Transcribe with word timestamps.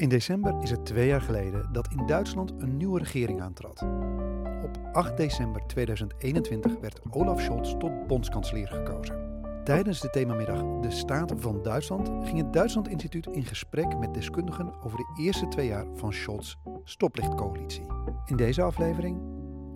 In 0.00 0.08
december 0.08 0.62
is 0.62 0.70
het 0.70 0.86
twee 0.86 1.06
jaar 1.06 1.20
geleden 1.20 1.68
dat 1.72 1.88
in 1.90 2.06
Duitsland 2.06 2.52
een 2.58 2.76
nieuwe 2.76 2.98
regering 2.98 3.40
aantrad. 3.40 3.82
Op 4.64 4.78
8 4.92 5.16
december 5.16 5.66
2021 5.66 6.78
werd 6.80 7.00
Olaf 7.10 7.40
Scholz 7.40 7.74
tot 7.78 8.06
bondskanselier 8.06 8.68
gekozen. 8.68 9.42
Tijdens 9.64 10.00
de 10.00 10.10
themamiddag 10.10 10.80
De 10.80 10.90
Staten 10.90 11.40
van 11.40 11.62
Duitsland 11.62 12.08
ging 12.26 12.38
het 12.38 12.52
Duitsland 12.52 12.88
Instituut 12.88 13.26
in 13.26 13.44
gesprek 13.44 13.98
met 13.98 14.14
deskundigen 14.14 14.82
over 14.82 14.98
de 14.98 15.22
eerste 15.22 15.48
twee 15.48 15.66
jaar 15.66 15.86
van 15.94 16.12
Scholz' 16.12 16.56
stoplichtcoalitie. 16.84 17.86
In 18.24 18.36
deze 18.36 18.62
aflevering 18.62 19.20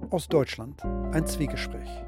Oost-Duitsland, 0.08 0.82
een 1.10 1.28
Zwiegespräch. 1.28 2.02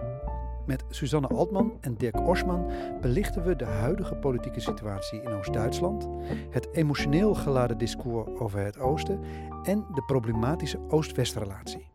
Met 0.66 0.84
Susanne 0.88 1.28
Altman 1.28 1.72
en 1.80 1.94
Dirk 1.94 2.26
Oschman 2.28 2.70
belichten 3.00 3.44
we 3.44 3.56
de 3.56 3.64
huidige 3.64 4.14
politieke 4.14 4.60
situatie 4.60 5.22
in 5.22 5.32
Oost-Duitsland, 5.32 6.08
het 6.50 6.68
emotioneel 6.72 7.34
geladen 7.34 7.78
discours 7.78 8.40
over 8.40 8.64
het 8.64 8.78
Oosten 8.78 9.20
en 9.62 9.86
de 9.94 10.02
problematische 10.06 10.78
Oost-West-relatie. 10.88 11.90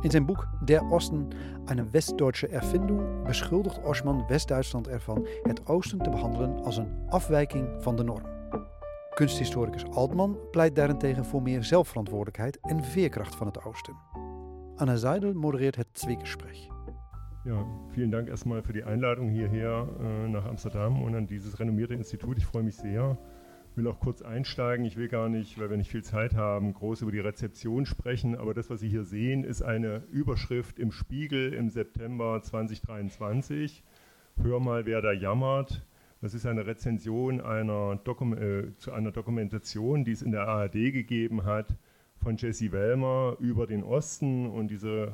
In 0.00 0.10
zijn 0.10 0.26
boek 0.26 0.48
Der 0.64 0.84
Osten, 0.90 1.28
een 1.64 1.90
Westdeutsche 1.90 2.48
Erfindung 2.48 3.24
beschuldigt 3.24 3.82
Oschman 3.82 4.26
West-Duitsland 4.26 4.88
ervan 4.88 5.26
het 5.42 5.66
Oosten 5.66 5.98
te 5.98 6.10
behandelen 6.10 6.64
als 6.64 6.76
een 6.76 6.92
afwijking 7.08 7.82
van 7.82 7.96
de 7.96 8.02
norm. 8.02 8.36
Kunsthistoricus 9.14 9.84
Altman 9.90 10.38
pleit 10.50 10.76
daarentegen 10.76 11.24
voor 11.24 11.42
meer 11.42 11.64
zelfverantwoordelijkheid 11.64 12.58
en 12.60 12.84
veerkracht 12.84 13.34
van 13.34 13.46
het 13.46 13.64
Oosten. 13.64 13.96
Anna 14.76 14.96
Seidel 14.96 15.32
modereert 15.32 15.76
het 15.76 15.88
Zwiegespräch. 15.92 16.77
Ja, 17.44 17.64
vielen 17.94 18.10
Dank 18.10 18.28
erstmal 18.28 18.62
für 18.62 18.72
die 18.72 18.82
Einladung 18.82 19.30
hierher 19.30 19.88
äh, 20.00 20.28
nach 20.28 20.44
Amsterdam 20.44 21.00
und 21.00 21.14
an 21.14 21.28
dieses 21.28 21.60
renommierte 21.60 21.94
Institut. 21.94 22.36
Ich 22.36 22.44
freue 22.44 22.64
mich 22.64 22.74
sehr. 22.74 23.16
Ich 23.70 23.76
will 23.76 23.86
auch 23.86 24.00
kurz 24.00 24.22
einsteigen. 24.22 24.84
Ich 24.84 24.96
will 24.96 25.08
gar 25.08 25.28
nicht, 25.28 25.58
weil 25.58 25.70
wir 25.70 25.76
nicht 25.76 25.90
viel 25.90 26.02
Zeit 26.02 26.34
haben, 26.34 26.74
groß 26.74 27.02
über 27.02 27.12
die 27.12 27.20
Rezeption 27.20 27.86
sprechen. 27.86 28.36
Aber 28.36 28.54
das, 28.54 28.70
was 28.70 28.80
Sie 28.80 28.88
hier 28.88 29.04
sehen, 29.04 29.44
ist 29.44 29.62
eine 29.62 30.02
Überschrift 30.10 30.80
im 30.80 30.90
Spiegel 30.90 31.54
im 31.54 31.70
September 31.70 32.42
2023. 32.42 33.84
Hör 34.42 34.58
mal, 34.58 34.84
wer 34.84 35.00
da 35.00 35.12
jammert. 35.12 35.86
Das 36.20 36.34
ist 36.34 36.44
eine 36.44 36.66
Rezension 36.66 37.40
einer 37.40 38.00
äh, 38.04 38.76
zu 38.78 38.92
einer 38.92 39.12
Dokumentation, 39.12 40.04
die 40.04 40.12
es 40.12 40.22
in 40.22 40.32
der 40.32 40.48
ARD 40.48 40.72
gegeben 40.72 41.44
hat, 41.44 41.76
von 42.16 42.36
Jesse 42.36 42.72
Wellmer 42.72 43.36
über 43.38 43.68
den 43.68 43.84
Osten. 43.84 44.48
Und 44.48 44.72
diese 44.72 45.12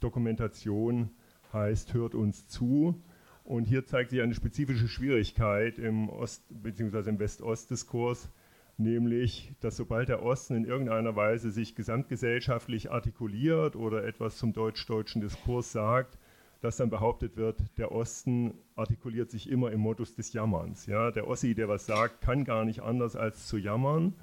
Dokumentation 0.00 1.10
heißt 1.52 1.94
Hört 1.94 2.14
uns 2.14 2.48
zu. 2.48 3.00
Und 3.44 3.64
hier 3.64 3.86
zeigt 3.86 4.10
sich 4.10 4.20
eine 4.20 4.34
spezifische 4.34 4.88
Schwierigkeit 4.88 5.78
im 5.78 6.08
Ost- 6.08 6.44
bzw. 6.50 7.10
im 7.10 7.18
West-Ost-Diskurs, 7.20 8.28
nämlich, 8.76 9.52
dass 9.60 9.76
sobald 9.76 10.08
der 10.08 10.22
Osten 10.22 10.56
in 10.56 10.64
irgendeiner 10.64 11.14
Weise 11.14 11.52
sich 11.52 11.76
gesamtgesellschaftlich 11.76 12.90
artikuliert 12.90 13.76
oder 13.76 14.04
etwas 14.04 14.36
zum 14.36 14.52
deutsch-deutschen 14.52 15.20
Diskurs 15.20 15.70
sagt, 15.70 16.18
dass 16.60 16.76
dann 16.76 16.90
behauptet 16.90 17.36
wird, 17.36 17.62
der 17.78 17.92
Osten 17.92 18.54
artikuliert 18.74 19.30
sich 19.30 19.48
immer 19.48 19.70
im 19.70 19.80
Modus 19.80 20.16
des 20.16 20.32
Jammerns. 20.32 20.86
Ja? 20.86 21.12
Der 21.12 21.28
Ossi, 21.28 21.54
der 21.54 21.68
was 21.68 21.86
sagt, 21.86 22.22
kann 22.22 22.44
gar 22.44 22.64
nicht 22.64 22.80
anders 22.80 23.14
als 23.14 23.46
zu 23.46 23.58
jammern. 23.58 24.14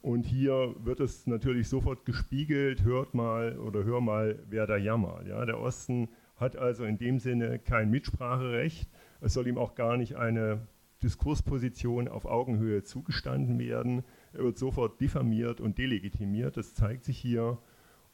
Und 0.00 0.22
hier 0.22 0.76
wird 0.84 1.00
es 1.00 1.26
natürlich 1.26 1.68
sofort 1.68 2.04
gespiegelt, 2.04 2.84
hört 2.84 3.14
mal 3.14 3.58
oder 3.58 3.82
hör 3.82 4.00
mal, 4.00 4.38
wer 4.48 4.68
da 4.68 4.76
jammert. 4.76 5.26
Ja? 5.26 5.44
Der 5.44 5.58
Osten 5.58 6.08
hat 6.38 6.56
also 6.56 6.84
in 6.84 6.98
dem 6.98 7.18
Sinne 7.18 7.58
kein 7.58 7.90
Mitspracherecht. 7.90 8.88
Es 9.20 9.34
soll 9.34 9.46
ihm 9.46 9.58
auch 9.58 9.74
gar 9.74 9.96
nicht 9.96 10.16
eine 10.16 10.66
Diskursposition 11.02 12.08
auf 12.08 12.24
Augenhöhe 12.24 12.82
zugestanden 12.82 13.58
werden. 13.58 14.04
Er 14.32 14.44
wird 14.44 14.58
sofort 14.58 15.00
diffamiert 15.00 15.60
und 15.60 15.78
delegitimiert. 15.78 16.56
Das 16.56 16.74
zeigt 16.74 17.04
sich 17.04 17.18
hier 17.18 17.58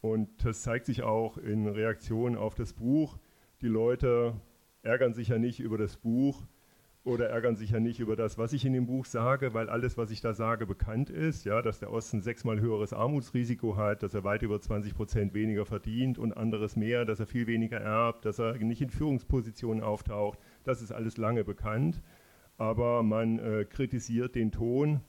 und 0.00 0.44
das 0.44 0.62
zeigt 0.62 0.86
sich 0.86 1.02
auch 1.02 1.38
in 1.38 1.66
Reaktionen 1.66 2.36
auf 2.36 2.54
das 2.54 2.72
Buch. 2.72 3.18
Die 3.62 3.68
Leute 3.68 4.34
ärgern 4.82 5.14
sich 5.14 5.28
ja 5.28 5.38
nicht 5.38 5.60
über 5.60 5.78
das 5.78 5.96
Buch, 5.96 6.42
oder 7.04 7.28
ärgern 7.28 7.54
sich 7.54 7.70
ja 7.70 7.80
nicht 7.80 8.00
über 8.00 8.16
das, 8.16 8.38
was 8.38 8.54
ich 8.54 8.64
in 8.64 8.72
dem 8.72 8.86
Buch 8.86 9.04
sage, 9.04 9.52
weil 9.52 9.68
alles, 9.68 9.98
was 9.98 10.10
ich 10.10 10.22
da 10.22 10.32
sage, 10.32 10.66
bekannt 10.66 11.10
ist, 11.10 11.44
ja, 11.44 11.60
dass 11.60 11.78
der 11.78 11.92
Osten 11.92 12.22
sechsmal 12.22 12.60
höheres 12.60 12.94
Armutsrisiko 12.94 13.76
hat, 13.76 14.02
dass 14.02 14.14
er 14.14 14.24
weit 14.24 14.42
über 14.42 14.58
20 14.58 14.94
Prozent 14.94 15.34
weniger 15.34 15.66
verdient 15.66 16.18
und 16.18 16.32
anderes 16.32 16.76
mehr, 16.76 17.04
dass 17.04 17.20
er 17.20 17.26
viel 17.26 17.46
weniger 17.46 17.78
erbt, 17.78 18.24
dass 18.24 18.38
er 18.38 18.54
nicht 18.56 18.80
in 18.80 18.88
Führungspositionen 18.88 19.84
auftaucht, 19.84 20.38
das 20.64 20.80
ist 20.80 20.92
alles 20.92 21.18
lange 21.18 21.44
bekannt. 21.44 22.00
Aber 22.56 23.02
man 23.02 23.38
äh, 23.38 23.66
kritisiert 23.68 24.34
den 24.34 24.50
Ton, 24.50 25.00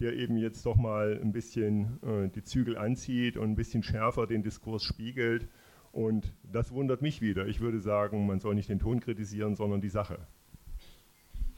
der 0.00 0.14
eben 0.14 0.36
jetzt 0.36 0.66
doch 0.66 0.76
mal 0.76 1.20
ein 1.22 1.32
bisschen 1.32 2.02
äh, 2.02 2.28
die 2.30 2.42
Zügel 2.42 2.76
anzieht 2.76 3.36
und 3.36 3.50
ein 3.50 3.56
bisschen 3.56 3.84
schärfer 3.84 4.26
den 4.26 4.42
Diskurs 4.42 4.82
spiegelt. 4.82 5.48
Und 5.92 6.34
das 6.42 6.72
wundert 6.72 7.02
mich 7.02 7.20
wieder. 7.20 7.46
Ich 7.46 7.60
würde 7.60 7.78
sagen, 7.78 8.26
man 8.26 8.40
soll 8.40 8.56
nicht 8.56 8.70
den 8.70 8.80
Ton 8.80 8.98
kritisieren, 8.98 9.54
sondern 9.54 9.80
die 9.80 9.90
Sache. 9.90 10.26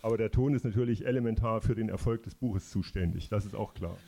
Aber 0.06 0.16
der 0.16 0.30
Ton 0.30 0.54
ist 0.54 0.64
natürlich 0.64 1.04
elementar 1.04 1.60
für 1.60 1.74
den 1.74 1.88
Erfolg 1.88 2.22
des 2.22 2.36
Buches 2.36 2.70
zuständig, 2.70 3.28
das 3.28 3.44
ist 3.44 3.56
auch 3.56 3.74
klar. 3.74 3.98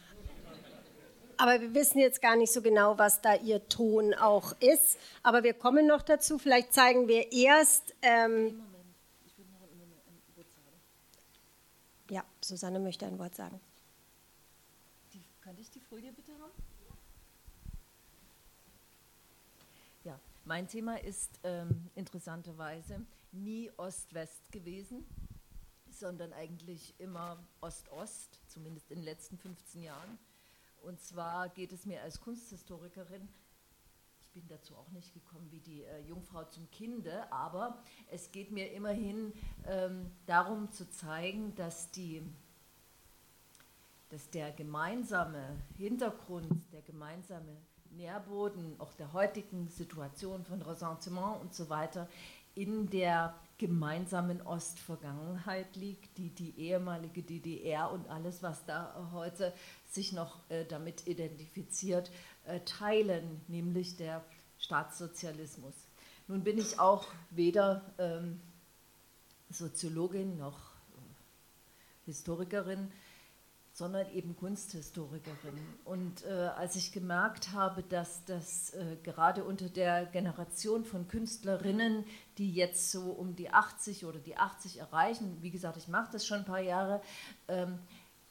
Aber 1.39 1.61
wir 1.61 1.75
wissen 1.75 1.99
jetzt 1.99 2.23
gar 2.23 2.37
nicht 2.37 2.53
so 2.53 2.63
genau, 2.63 2.99
was 2.99 3.21
da 3.21 3.35
Ihr 3.35 3.69
Ton 3.69 4.15
auch 4.15 4.53
ist. 4.61 4.97
Aber 5.25 5.43
wir 5.43 5.55
kommen 5.55 5.89
noch 5.89 6.03
dazu. 6.03 6.39
Vielleicht 6.39 6.73
zeigen 6.73 7.09
wir 7.09 7.33
erst. 7.33 7.97
Ähm 8.03 8.61
ja, 12.11 12.23
Susanne 12.43 12.79
möchte 12.79 13.05
ein 13.05 13.19
Wort 13.19 13.35
sagen. 13.35 13.59
Die, 15.13 15.23
könnte 15.41 15.63
ich 15.63 15.71
die 15.73 15.81
Folie 15.81 16.13
bitte 16.13 16.31
haben? 16.41 16.53
Ja, 20.05 20.17
mein 20.45 20.69
Thema 20.69 21.03
ist 21.03 21.41
ähm, 21.43 21.91
interessanterweise 21.97 23.01
nie 23.33 23.69
Ost-West 23.77 24.53
gewesen 24.53 25.05
sondern 25.99 26.33
eigentlich 26.33 26.95
immer 26.99 27.39
Ost-Ost, 27.61 28.41
zumindest 28.47 28.91
in 28.91 28.99
den 28.99 29.05
letzten 29.05 29.39
15 29.39 29.83
Jahren. 29.83 30.19
Und 30.83 31.01
zwar 31.01 31.49
geht 31.49 31.73
es 31.73 31.87
mir 31.87 32.03
als 32.03 32.21
Kunsthistorikerin, 32.21 33.29
ich 34.21 34.31
bin 34.33 34.47
dazu 34.49 34.77
auch 34.77 34.91
nicht 34.91 35.15
gekommen 35.15 35.49
wie 35.51 35.61
die 35.61 35.85
äh, 35.85 36.01
Jungfrau 36.07 36.45
zum 36.45 36.71
Kinde, 36.71 37.33
aber 37.33 37.83
es 38.11 38.31
geht 38.31 38.51
mir 38.51 38.73
immerhin 38.73 39.33
ähm, 39.67 40.11
darum 40.27 40.71
zu 40.71 40.89
zeigen, 40.91 41.55
dass, 41.57 41.91
die, 41.91 42.23
dass 44.11 44.29
der 44.31 44.53
gemeinsame 44.53 45.57
Hintergrund, 45.77 46.53
der 46.73 46.83
gemeinsame 46.83 47.57
Nährboden 47.91 48.79
auch 48.79 48.93
der 48.95 49.13
heutigen 49.13 49.69
Situation 49.69 50.45
von 50.45 50.61
Ressentiment 50.63 51.41
und 51.41 51.55
so 51.55 51.71
weiter 51.71 52.07
in 52.55 52.89
der 52.91 53.35
gemeinsamen 53.59 54.41
Ostvergangenheit 54.43 55.75
liegt, 55.77 56.17
die, 56.17 56.31
die 56.31 56.55
ehemalige 56.59 57.23
DDR 57.23 57.91
und 57.91 58.09
alles, 58.09 58.43
was 58.43 58.65
da 58.65 59.11
heute 59.13 59.53
sich 59.91 60.13
noch 60.13 60.39
äh, 60.49 60.65
damit 60.65 61.07
identifiziert, 61.07 62.11
äh, 62.47 62.61
teilen, 62.61 63.41
nämlich 63.49 63.97
der 63.97 64.25
Staatssozialismus. 64.61 65.75
Nun 66.29 66.45
bin 66.45 66.59
ich 66.59 66.79
auch 66.79 67.07
weder 67.31 67.83
ähm, 67.99 68.41
Soziologin 69.51 70.37
noch 70.37 70.59
äh, 70.59 72.07
Historikerin, 72.07 72.91
sondern 73.79 74.11
eben 74.11 74.35
Kunsthistorikerin. 74.35 75.57
Und 75.85 76.25
äh, 76.25 76.31
als 76.57 76.75
ich 76.75 76.91
gemerkt 76.91 77.53
habe, 77.53 77.85
dass 77.85 78.25
das 78.25 78.75
äh, 78.75 78.97
gerade 79.05 79.45
unter 79.45 79.69
der 79.69 80.05
Generation 80.07 80.85
von 80.85 81.07
Künstlerinnen, 81.07 82.05
die 82.39 82.53
jetzt 82.53 82.91
so 82.91 83.13
um 83.13 83.37
die 83.37 83.51
80 83.51 84.05
oder 84.05 84.19
die 84.19 84.37
80 84.37 84.81
erreichen, 84.81 85.39
wie 85.43 85.53
gesagt, 85.53 85.77
ich 85.77 85.87
mache 85.87 86.11
das 86.11 86.27
schon 86.27 86.39
ein 86.39 86.45
paar 86.45 86.61
Jahre, 86.61 87.01
ähm, 87.47 87.79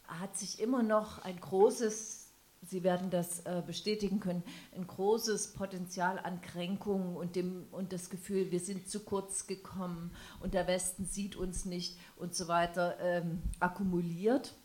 hat 0.04 0.36
sich 0.36 0.60
immer 0.60 0.84
noch 0.84 1.20
ein 1.20 1.40
großes 1.40 2.26
Sie 2.64 2.84
werden 2.84 3.12
das 3.12 3.42
äh, 3.42 3.62
bestätigen 3.66 4.20
können, 4.20 4.44
ein 4.76 4.88
großes 4.88 5.54
Potenzial 5.54 6.18
an 6.18 6.42
Kränkungen 6.42 7.16
und, 7.16 7.36
dem, 7.36 7.68
und 7.72 7.94
das 7.94 8.10
Gefühl, 8.10 8.52
wir 8.52 8.60
sind 8.60 8.90
zu 8.90 9.02
kurz 9.02 9.46
gekommen 9.46 10.12
und 10.42 10.56
der 10.56 10.68
Westen 10.68 11.06
sieht 11.06 11.36
uns 11.36 11.66
nicht 11.66 11.98
und 12.18 12.34
so 12.36 12.48
weiter 12.48 12.98
ähm, 13.00 13.44
akkumuliert 13.60 14.56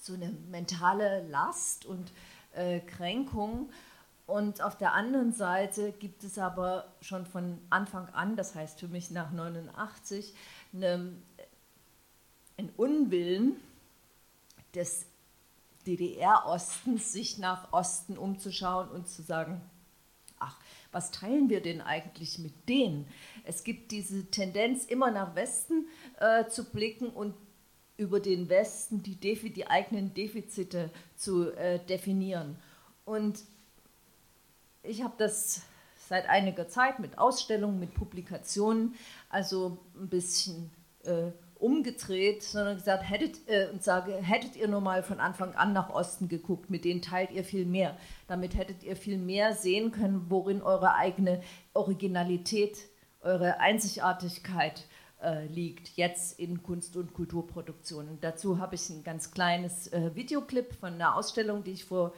so 0.00 0.14
eine 0.14 0.30
mentale 0.50 1.26
Last 1.28 1.86
und 1.86 2.12
äh, 2.54 2.80
Kränkung. 2.80 3.70
Und 4.26 4.60
auf 4.60 4.76
der 4.76 4.92
anderen 4.92 5.32
Seite 5.32 5.92
gibt 5.92 6.22
es 6.22 6.38
aber 6.38 6.92
schon 7.00 7.24
von 7.24 7.58
Anfang 7.70 8.08
an, 8.10 8.36
das 8.36 8.54
heißt 8.54 8.78
für 8.78 8.88
mich 8.88 9.10
nach 9.10 9.32
89, 9.32 10.34
eine, 10.74 11.14
ein 12.58 12.68
Unwillen 12.76 13.56
des 14.74 15.06
DDR-Ostens, 15.86 17.12
sich 17.12 17.38
nach 17.38 17.72
Osten 17.72 18.18
umzuschauen 18.18 18.90
und 18.90 19.08
zu 19.08 19.22
sagen, 19.22 19.62
ach, 20.38 20.58
was 20.92 21.10
teilen 21.10 21.48
wir 21.48 21.62
denn 21.62 21.80
eigentlich 21.80 22.38
mit 22.38 22.68
denen? 22.68 23.06
Es 23.44 23.64
gibt 23.64 23.92
diese 23.92 24.26
Tendenz, 24.26 24.84
immer 24.84 25.10
nach 25.10 25.34
Westen 25.34 25.86
äh, 26.20 26.46
zu 26.48 26.64
blicken 26.64 27.08
und 27.08 27.34
über 27.98 28.20
den 28.20 28.48
Westen 28.48 29.02
die, 29.02 29.16
Defi 29.16 29.50
die 29.50 29.66
eigenen 29.66 30.14
Defizite 30.14 30.90
zu 31.16 31.50
äh, 31.50 31.80
definieren. 31.80 32.56
Und 33.04 33.40
ich 34.82 35.02
habe 35.02 35.14
das 35.18 35.62
seit 36.08 36.28
einiger 36.28 36.68
Zeit 36.68 37.00
mit 37.00 37.18
Ausstellungen, 37.18 37.80
mit 37.80 37.92
Publikationen, 37.92 38.94
also 39.28 39.78
ein 39.98 40.08
bisschen 40.08 40.70
äh, 41.04 41.32
umgedreht, 41.56 42.44
sondern 42.44 42.76
gesagt, 42.76 43.02
hättet, 43.10 43.48
äh, 43.48 43.68
und 43.72 43.82
sage, 43.82 44.14
hättet 44.14 44.54
ihr 44.54 44.68
nur 44.68 44.80
mal 44.80 45.02
von 45.02 45.18
Anfang 45.18 45.54
an 45.56 45.72
nach 45.72 45.90
Osten 45.90 46.28
geguckt, 46.28 46.70
mit 46.70 46.84
denen 46.84 47.02
teilt 47.02 47.32
ihr 47.32 47.42
viel 47.42 47.66
mehr. 47.66 47.96
Damit 48.28 48.56
hättet 48.56 48.84
ihr 48.84 48.94
viel 48.94 49.18
mehr 49.18 49.54
sehen 49.54 49.90
können, 49.90 50.26
worin 50.28 50.62
eure 50.62 50.94
eigene 50.94 51.42
Originalität, 51.74 52.78
eure 53.22 53.58
Einzigartigkeit 53.58 54.78
äh, 54.78 54.97
liegt, 55.46 55.96
jetzt 55.96 56.38
in 56.38 56.62
Kunst- 56.62 56.96
und 56.96 57.12
Kulturproduktionen. 57.12 58.20
Dazu 58.20 58.58
habe 58.58 58.76
ich 58.76 58.88
ein 58.90 59.02
ganz 59.02 59.32
kleines 59.32 59.88
äh, 59.88 60.14
Videoclip 60.14 60.74
von 60.74 60.94
einer 60.94 61.16
Ausstellung, 61.16 61.64
die 61.64 61.72
ich 61.72 61.84
vor 61.84 62.12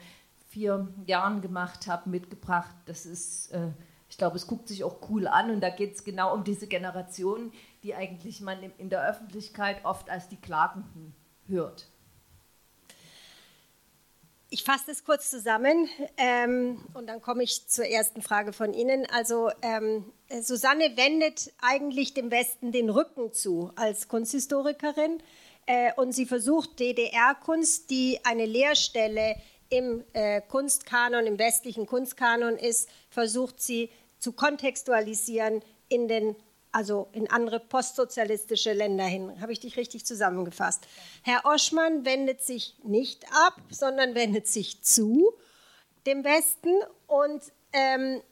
vier 0.48 0.88
Jahren 1.06 1.40
gemacht 1.40 1.86
habe, 1.86 2.10
mitgebracht. 2.10 2.74
Das 2.86 3.06
ist, 3.06 3.52
äh, 3.52 3.68
ich 4.08 4.18
glaube, 4.18 4.36
es 4.36 4.46
guckt 4.46 4.68
sich 4.68 4.84
auch 4.84 4.98
cool 5.08 5.26
an 5.28 5.50
und 5.50 5.60
da 5.60 5.70
geht 5.70 5.94
es 5.94 6.04
genau 6.04 6.34
um 6.34 6.44
diese 6.44 6.66
Generation, 6.66 7.52
die 7.82 7.94
eigentlich 7.94 8.40
man 8.40 8.58
in 8.76 8.90
der 8.90 9.08
Öffentlichkeit 9.08 9.84
oft 9.84 10.10
als 10.10 10.28
die 10.28 10.36
Klagenden 10.36 11.14
hört. 11.46 11.88
Ich 14.52 14.64
fasse 14.64 14.86
das 14.88 15.04
kurz 15.04 15.30
zusammen 15.30 15.88
ähm, 16.16 16.84
und 16.94 17.06
dann 17.06 17.22
komme 17.22 17.44
ich 17.44 17.68
zur 17.68 17.84
ersten 17.84 18.20
Frage 18.20 18.52
von 18.52 18.74
Ihnen. 18.74 19.06
Also 19.06 19.48
ähm, 19.62 20.12
Susanne 20.42 20.96
wendet 20.96 21.52
eigentlich 21.62 22.14
dem 22.14 22.32
Westen 22.32 22.72
den 22.72 22.90
Rücken 22.90 23.32
zu 23.32 23.70
als 23.76 24.08
Kunsthistorikerin 24.08 25.22
äh, 25.66 25.92
und 25.94 26.12
sie 26.12 26.26
versucht 26.26 26.80
DDR-Kunst, 26.80 27.90
die 27.90 28.18
eine 28.24 28.44
Lehrstelle 28.44 29.36
im 29.68 30.02
äh, 30.14 30.40
Kunstkanon, 30.40 31.28
im 31.28 31.38
westlichen 31.38 31.86
Kunstkanon 31.86 32.56
ist, 32.56 32.88
versucht 33.08 33.60
sie 33.60 33.88
zu 34.18 34.32
kontextualisieren 34.32 35.62
in 35.88 36.08
den 36.08 36.34
also 36.72 37.08
in 37.12 37.30
andere 37.30 37.60
postsozialistische 37.60 38.72
Länder 38.72 39.04
hin. 39.04 39.40
Habe 39.40 39.52
ich 39.52 39.60
dich 39.60 39.76
richtig 39.76 40.06
zusammengefasst? 40.06 40.86
Herr 41.22 41.44
Oschmann 41.44 42.04
wendet 42.04 42.42
sich 42.42 42.76
nicht 42.84 43.24
ab, 43.32 43.60
sondern 43.70 44.14
wendet 44.14 44.46
sich 44.46 44.82
zu 44.82 45.34
dem 46.06 46.24
Westen 46.24 46.74
und 47.06 47.42
ähm, 47.72 48.22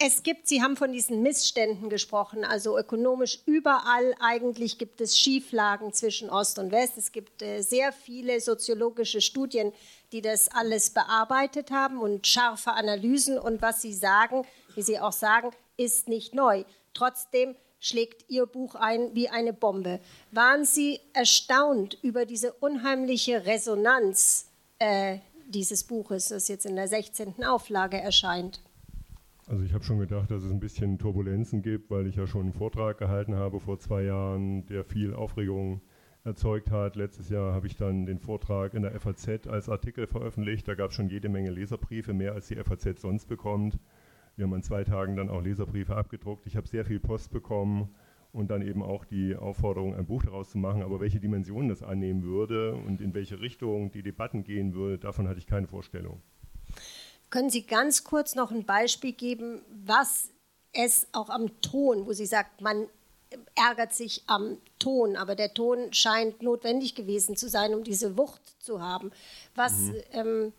es 0.00 0.22
gibt, 0.22 0.46
Sie 0.46 0.62
haben 0.62 0.76
von 0.76 0.92
diesen 0.92 1.22
Missständen 1.22 1.90
gesprochen, 1.90 2.44
also 2.44 2.78
ökonomisch 2.78 3.40
überall 3.46 4.14
eigentlich 4.20 4.78
gibt 4.78 5.00
es 5.00 5.18
Schieflagen 5.18 5.92
zwischen 5.92 6.30
Ost 6.30 6.60
und 6.60 6.70
West. 6.70 6.96
Es 6.96 7.10
gibt 7.10 7.42
äh, 7.42 7.62
sehr 7.62 7.92
viele 7.92 8.40
soziologische 8.40 9.20
Studien, 9.20 9.72
die 10.12 10.22
das 10.22 10.52
alles 10.52 10.90
bearbeitet 10.90 11.72
haben 11.72 11.98
und 12.00 12.28
scharfe 12.28 12.74
Analysen. 12.74 13.40
Und 13.40 13.60
was 13.60 13.82
Sie 13.82 13.92
sagen, 13.92 14.46
wie 14.76 14.82
Sie 14.82 15.00
auch 15.00 15.12
sagen, 15.12 15.50
ist 15.76 16.06
nicht 16.06 16.32
neu. 16.32 16.62
Trotzdem 16.94 17.56
schlägt 17.80 18.28
Ihr 18.28 18.46
Buch 18.46 18.74
ein 18.74 19.14
wie 19.14 19.28
eine 19.28 19.52
Bombe. 19.52 20.00
Waren 20.32 20.64
Sie 20.64 21.00
erstaunt 21.12 21.98
über 22.02 22.26
diese 22.26 22.52
unheimliche 22.52 23.46
Resonanz 23.46 24.50
äh, 24.78 25.18
dieses 25.48 25.84
Buches, 25.84 26.28
das 26.28 26.48
jetzt 26.48 26.66
in 26.66 26.76
der 26.76 26.88
16. 26.88 27.44
Auflage 27.44 27.98
erscheint? 27.98 28.60
Also 29.46 29.64
ich 29.64 29.72
habe 29.72 29.82
schon 29.82 29.98
gedacht, 29.98 30.30
dass 30.30 30.42
es 30.42 30.50
ein 30.50 30.60
bisschen 30.60 30.98
Turbulenzen 30.98 31.62
gibt, 31.62 31.90
weil 31.90 32.06
ich 32.06 32.16
ja 32.16 32.26
schon 32.26 32.42
einen 32.42 32.52
Vortrag 32.52 32.98
gehalten 32.98 33.34
habe 33.34 33.60
vor 33.60 33.78
zwei 33.78 34.02
Jahren, 34.02 34.66
der 34.66 34.84
viel 34.84 35.14
Aufregung 35.14 35.80
erzeugt 36.24 36.70
hat. 36.70 36.96
Letztes 36.96 37.30
Jahr 37.30 37.54
habe 37.54 37.66
ich 37.66 37.76
dann 37.76 38.04
den 38.04 38.18
Vortrag 38.18 38.74
in 38.74 38.82
der 38.82 38.98
FAZ 39.00 39.46
als 39.46 39.70
Artikel 39.70 40.06
veröffentlicht. 40.06 40.68
Da 40.68 40.74
gab 40.74 40.90
es 40.90 40.96
schon 40.96 41.08
jede 41.08 41.30
Menge 41.30 41.50
Leserbriefe, 41.50 42.12
mehr 42.12 42.34
als 42.34 42.48
die 42.48 42.56
FAZ 42.56 43.00
sonst 43.00 43.26
bekommt. 43.26 43.78
Wir 44.38 44.44
haben 44.44 44.54
an 44.54 44.62
zwei 44.62 44.84
Tagen 44.84 45.16
dann 45.16 45.30
auch 45.30 45.42
Leserbriefe 45.42 45.96
abgedruckt. 45.96 46.46
Ich 46.46 46.54
habe 46.54 46.68
sehr 46.68 46.84
viel 46.84 47.00
Post 47.00 47.32
bekommen 47.32 47.92
und 48.32 48.52
dann 48.52 48.62
eben 48.62 48.84
auch 48.84 49.04
die 49.04 49.34
Aufforderung, 49.34 49.96
ein 49.96 50.06
Buch 50.06 50.22
daraus 50.22 50.50
zu 50.50 50.58
machen. 50.58 50.82
Aber 50.82 51.00
welche 51.00 51.18
Dimensionen 51.18 51.68
das 51.68 51.82
annehmen 51.82 52.22
würde 52.22 52.76
und 52.76 53.00
in 53.00 53.14
welche 53.14 53.40
Richtung 53.40 53.90
die 53.90 54.04
Debatten 54.04 54.44
gehen 54.44 54.74
würde, 54.74 54.96
davon 54.96 55.26
hatte 55.26 55.40
ich 55.40 55.48
keine 55.48 55.66
Vorstellung. 55.66 56.22
Können 57.30 57.50
Sie 57.50 57.66
ganz 57.66 58.04
kurz 58.04 58.36
noch 58.36 58.52
ein 58.52 58.64
Beispiel 58.64 59.10
geben, 59.12 59.60
was 59.84 60.30
es 60.72 61.08
auch 61.10 61.30
am 61.30 61.60
Ton, 61.60 62.06
wo 62.06 62.12
Sie 62.12 62.26
sagt, 62.26 62.60
man 62.60 62.86
ärgert 63.56 63.92
sich 63.92 64.22
am 64.28 64.58
Ton, 64.78 65.16
aber 65.16 65.34
der 65.34 65.52
Ton 65.52 65.92
scheint 65.92 66.42
notwendig 66.42 66.94
gewesen 66.94 67.34
zu 67.34 67.48
sein, 67.48 67.74
um 67.74 67.82
diese 67.82 68.16
Wucht 68.16 68.62
zu 68.62 68.80
haben. 68.80 69.10
Was. 69.56 69.80
Mhm. 69.80 69.94
Ähm, 70.12 70.52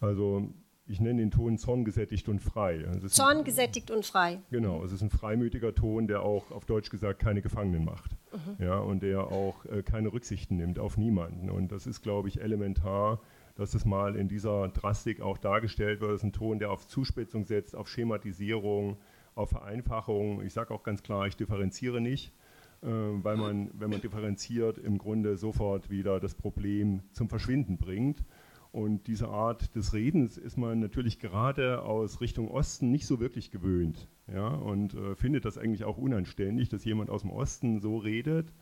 also 0.00 0.48
ich 0.88 1.00
nenne 1.00 1.20
den 1.20 1.30
Ton 1.30 1.58
zorngesättigt 1.58 2.28
und 2.28 2.40
frei. 2.40 2.84
Zorngesättigt 3.06 3.90
und 3.90 4.06
frei. 4.06 4.40
Genau, 4.50 4.82
es 4.84 4.92
ist 4.92 5.02
ein 5.02 5.10
freimütiger 5.10 5.74
Ton, 5.74 6.08
der 6.08 6.22
auch 6.22 6.50
auf 6.50 6.64
Deutsch 6.64 6.90
gesagt 6.90 7.20
keine 7.20 7.42
Gefangenen 7.42 7.84
macht. 7.84 8.16
Mhm. 8.32 8.64
Ja, 8.64 8.78
und 8.78 9.02
der 9.02 9.28
auch 9.28 9.64
äh, 9.66 9.82
keine 9.82 10.12
Rücksichten 10.12 10.56
nimmt 10.56 10.78
auf 10.78 10.96
niemanden. 10.96 11.50
Und 11.50 11.72
das 11.72 11.86
ist, 11.86 12.02
glaube 12.02 12.28
ich, 12.28 12.40
elementar, 12.40 13.20
dass 13.54 13.74
es 13.74 13.84
mal 13.84 14.16
in 14.16 14.28
dieser 14.28 14.68
Drastik 14.68 15.20
auch 15.20 15.36
dargestellt 15.36 16.00
wird. 16.00 16.12
Es 16.12 16.20
ist 16.20 16.24
ein 16.24 16.32
Ton, 16.32 16.58
der 16.58 16.70
auf 16.70 16.86
Zuspitzung 16.86 17.44
setzt, 17.44 17.76
auf 17.76 17.88
Schematisierung, 17.88 18.96
auf 19.34 19.50
Vereinfachung. 19.50 20.42
Ich 20.42 20.54
sage 20.54 20.72
auch 20.72 20.82
ganz 20.82 21.02
klar, 21.02 21.26
ich 21.26 21.36
differenziere 21.36 22.00
nicht. 22.00 22.32
Äh, 22.80 22.86
weil 22.86 23.36
man, 23.36 23.70
wenn 23.74 23.90
man 23.90 24.00
differenziert, 24.00 24.78
im 24.78 24.98
Grunde 24.98 25.36
sofort 25.36 25.90
wieder 25.90 26.20
das 26.20 26.34
Problem 26.34 27.02
zum 27.12 27.28
Verschwinden 27.28 27.76
bringt. 27.76 28.24
Und 28.70 29.06
diese 29.06 29.28
Art 29.28 29.74
des 29.74 29.94
Redens 29.94 30.36
ist 30.36 30.58
man 30.58 30.78
natürlich 30.78 31.18
gerade 31.18 31.82
aus 31.82 32.20
Richtung 32.20 32.48
Osten 32.48 32.90
nicht 32.90 33.06
so 33.06 33.18
wirklich 33.18 33.50
gewöhnt. 33.50 34.08
Ja, 34.32 34.48
und 34.48 34.94
äh, 34.94 35.14
findet 35.14 35.44
das 35.44 35.56
eigentlich 35.56 35.84
auch 35.84 35.96
unanständig, 35.96 36.68
dass 36.68 36.84
jemand 36.84 37.08
aus 37.08 37.22
dem 37.22 37.30
Osten 37.30 37.80
so 37.80 37.96
redet 37.96 38.52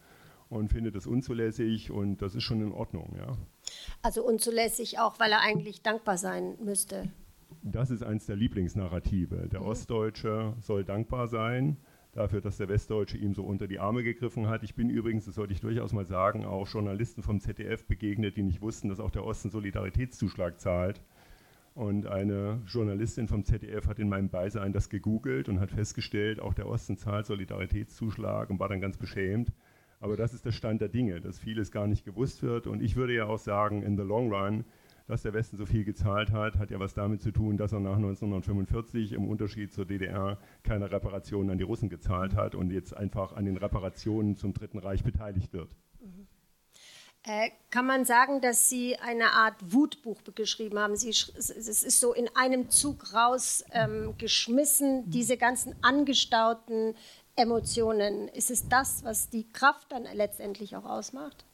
und 0.48 0.68
findet 0.68 0.94
das 0.94 1.06
unzulässig 1.06 1.90
und 1.90 2.22
das 2.22 2.34
ist 2.36 2.44
schon 2.44 2.60
in 2.60 2.72
Ordnung. 2.72 3.16
Ja. 3.18 3.36
Also 4.02 4.24
unzulässig 4.24 5.00
auch, 5.00 5.18
weil 5.18 5.32
er 5.32 5.40
eigentlich 5.40 5.82
dankbar 5.82 6.18
sein 6.18 6.54
müsste. 6.62 7.10
Das 7.62 7.90
ist 7.90 8.04
eines 8.04 8.26
der 8.26 8.36
Lieblingsnarrative. 8.36 9.48
Der 9.48 9.60
mhm. 9.60 9.66
Ostdeutsche 9.66 10.54
soll 10.60 10.84
dankbar 10.84 11.26
sein 11.26 11.78
dafür, 12.16 12.40
dass 12.40 12.56
der 12.56 12.68
Westdeutsche 12.68 13.18
ihm 13.18 13.34
so 13.34 13.44
unter 13.44 13.68
die 13.68 13.78
Arme 13.78 14.02
gegriffen 14.02 14.48
hat. 14.48 14.62
Ich 14.62 14.74
bin 14.74 14.88
übrigens, 14.88 15.26
das 15.26 15.34
sollte 15.34 15.52
ich 15.52 15.60
durchaus 15.60 15.92
mal 15.92 16.06
sagen, 16.06 16.44
auch 16.44 16.66
Journalisten 16.66 17.22
vom 17.22 17.40
ZDF 17.40 17.84
begegnet, 17.86 18.36
die 18.36 18.42
nicht 18.42 18.62
wussten, 18.62 18.88
dass 18.88 19.00
auch 19.00 19.10
der 19.10 19.24
Osten 19.24 19.50
Solidaritätszuschlag 19.50 20.58
zahlt. 20.58 21.02
Und 21.74 22.06
eine 22.06 22.62
Journalistin 22.66 23.28
vom 23.28 23.44
ZDF 23.44 23.86
hat 23.86 23.98
in 23.98 24.08
meinem 24.08 24.30
Beisein 24.30 24.72
das 24.72 24.88
gegoogelt 24.88 25.50
und 25.50 25.60
hat 25.60 25.70
festgestellt, 25.70 26.40
auch 26.40 26.54
der 26.54 26.66
Osten 26.66 26.96
zahlt 26.96 27.26
Solidaritätszuschlag 27.26 28.48
und 28.48 28.58
war 28.58 28.70
dann 28.70 28.80
ganz 28.80 28.96
beschämt. 28.96 29.52
Aber 30.00 30.16
das 30.16 30.32
ist 30.32 30.46
der 30.46 30.52
Stand 30.52 30.80
der 30.80 30.88
Dinge, 30.88 31.20
dass 31.20 31.38
vieles 31.38 31.70
gar 31.70 31.86
nicht 31.86 32.04
gewusst 32.04 32.42
wird. 32.42 32.66
Und 32.66 32.82
ich 32.82 32.96
würde 32.96 33.14
ja 33.14 33.26
auch 33.26 33.38
sagen, 33.38 33.82
in 33.82 33.96
the 33.96 34.02
long 34.02 34.32
run 34.32 34.64
dass 35.06 35.22
der 35.22 35.32
Westen 35.32 35.56
so 35.56 35.66
viel 35.66 35.84
gezahlt 35.84 36.32
hat, 36.32 36.58
hat 36.58 36.70
ja 36.70 36.80
was 36.80 36.94
damit 36.94 37.22
zu 37.22 37.30
tun, 37.30 37.56
dass 37.56 37.72
er 37.72 37.80
nach 37.80 37.96
1945 37.96 39.12
im 39.12 39.28
Unterschied 39.28 39.72
zur 39.72 39.84
DDR 39.84 40.38
keine 40.62 40.90
Reparationen 40.90 41.50
an 41.50 41.58
die 41.58 41.64
Russen 41.64 41.88
gezahlt 41.88 42.34
hat 42.34 42.54
und 42.54 42.70
jetzt 42.70 42.96
einfach 42.96 43.32
an 43.34 43.44
den 43.44 43.56
Reparationen 43.56 44.36
zum 44.36 44.52
Dritten 44.52 44.78
Reich 44.78 45.04
beteiligt 45.04 45.52
wird. 45.52 45.70
Mhm. 46.00 46.26
Äh, 47.28 47.50
kann 47.70 47.86
man 47.86 48.04
sagen, 48.04 48.40
dass 48.40 48.68
Sie 48.68 48.96
eine 48.98 49.32
Art 49.32 49.56
Wutbuch 49.72 50.22
geschrieben 50.36 50.78
haben? 50.78 50.94
Sie, 50.96 51.08
es 51.08 51.50
ist 51.50 52.00
so 52.00 52.14
in 52.14 52.28
einem 52.36 52.70
Zug 52.70 53.12
rausgeschmissen, 53.12 54.98
ähm, 54.98 55.10
diese 55.10 55.36
ganzen 55.36 55.74
angestauten 55.82 56.94
Emotionen. 57.34 58.28
Ist 58.28 58.50
es 58.50 58.68
das, 58.68 59.02
was 59.04 59.28
die 59.28 59.50
Kraft 59.52 59.90
dann 59.90 60.04
letztendlich 60.14 60.76
auch 60.76 60.84
ausmacht? 60.84 61.44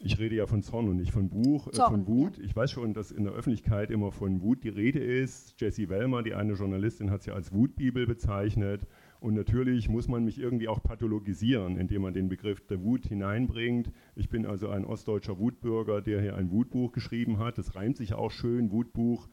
Ich 0.00 0.18
rede 0.18 0.36
ja 0.36 0.46
von 0.46 0.62
Zorn 0.62 0.88
und 0.88 0.96
nicht 0.96 1.10
von 1.10 1.28
Buch, 1.28 1.68
äh, 1.68 1.72
Zorn, 1.72 1.90
von 1.90 2.06
Wut. 2.06 2.38
Ja. 2.38 2.44
Ich 2.44 2.54
weiß 2.54 2.70
schon, 2.70 2.94
dass 2.94 3.10
in 3.10 3.24
der 3.24 3.32
Öffentlichkeit 3.32 3.90
immer 3.90 4.12
von 4.12 4.42
Wut 4.42 4.62
die 4.64 4.68
Rede 4.68 5.00
ist. 5.00 5.60
Jessie 5.60 5.88
Wellmer, 5.88 6.22
die 6.22 6.34
eine 6.34 6.54
Journalistin, 6.54 7.10
hat 7.10 7.22
sie 7.22 7.32
als 7.32 7.52
Wutbibel 7.52 8.06
bezeichnet. 8.06 8.86
Und 9.20 9.34
natürlich 9.34 9.88
muss 9.88 10.06
man 10.06 10.24
mich 10.24 10.38
irgendwie 10.38 10.68
auch 10.68 10.82
pathologisieren, 10.82 11.76
indem 11.76 12.02
man 12.02 12.14
den 12.14 12.28
Begriff 12.28 12.64
der 12.66 12.82
Wut 12.82 13.06
hineinbringt. 13.06 13.90
Ich 14.14 14.28
bin 14.28 14.46
also 14.46 14.68
ein 14.68 14.84
ostdeutscher 14.84 15.38
Wutbürger, 15.38 16.00
der 16.00 16.20
hier 16.20 16.36
ein 16.36 16.50
Wutbuch 16.50 16.92
geschrieben 16.92 17.38
hat. 17.38 17.58
Das 17.58 17.74
reimt 17.74 17.96
sich 17.96 18.14
auch 18.14 18.30
schön, 18.30 18.70
Wutbuch. 18.70 19.28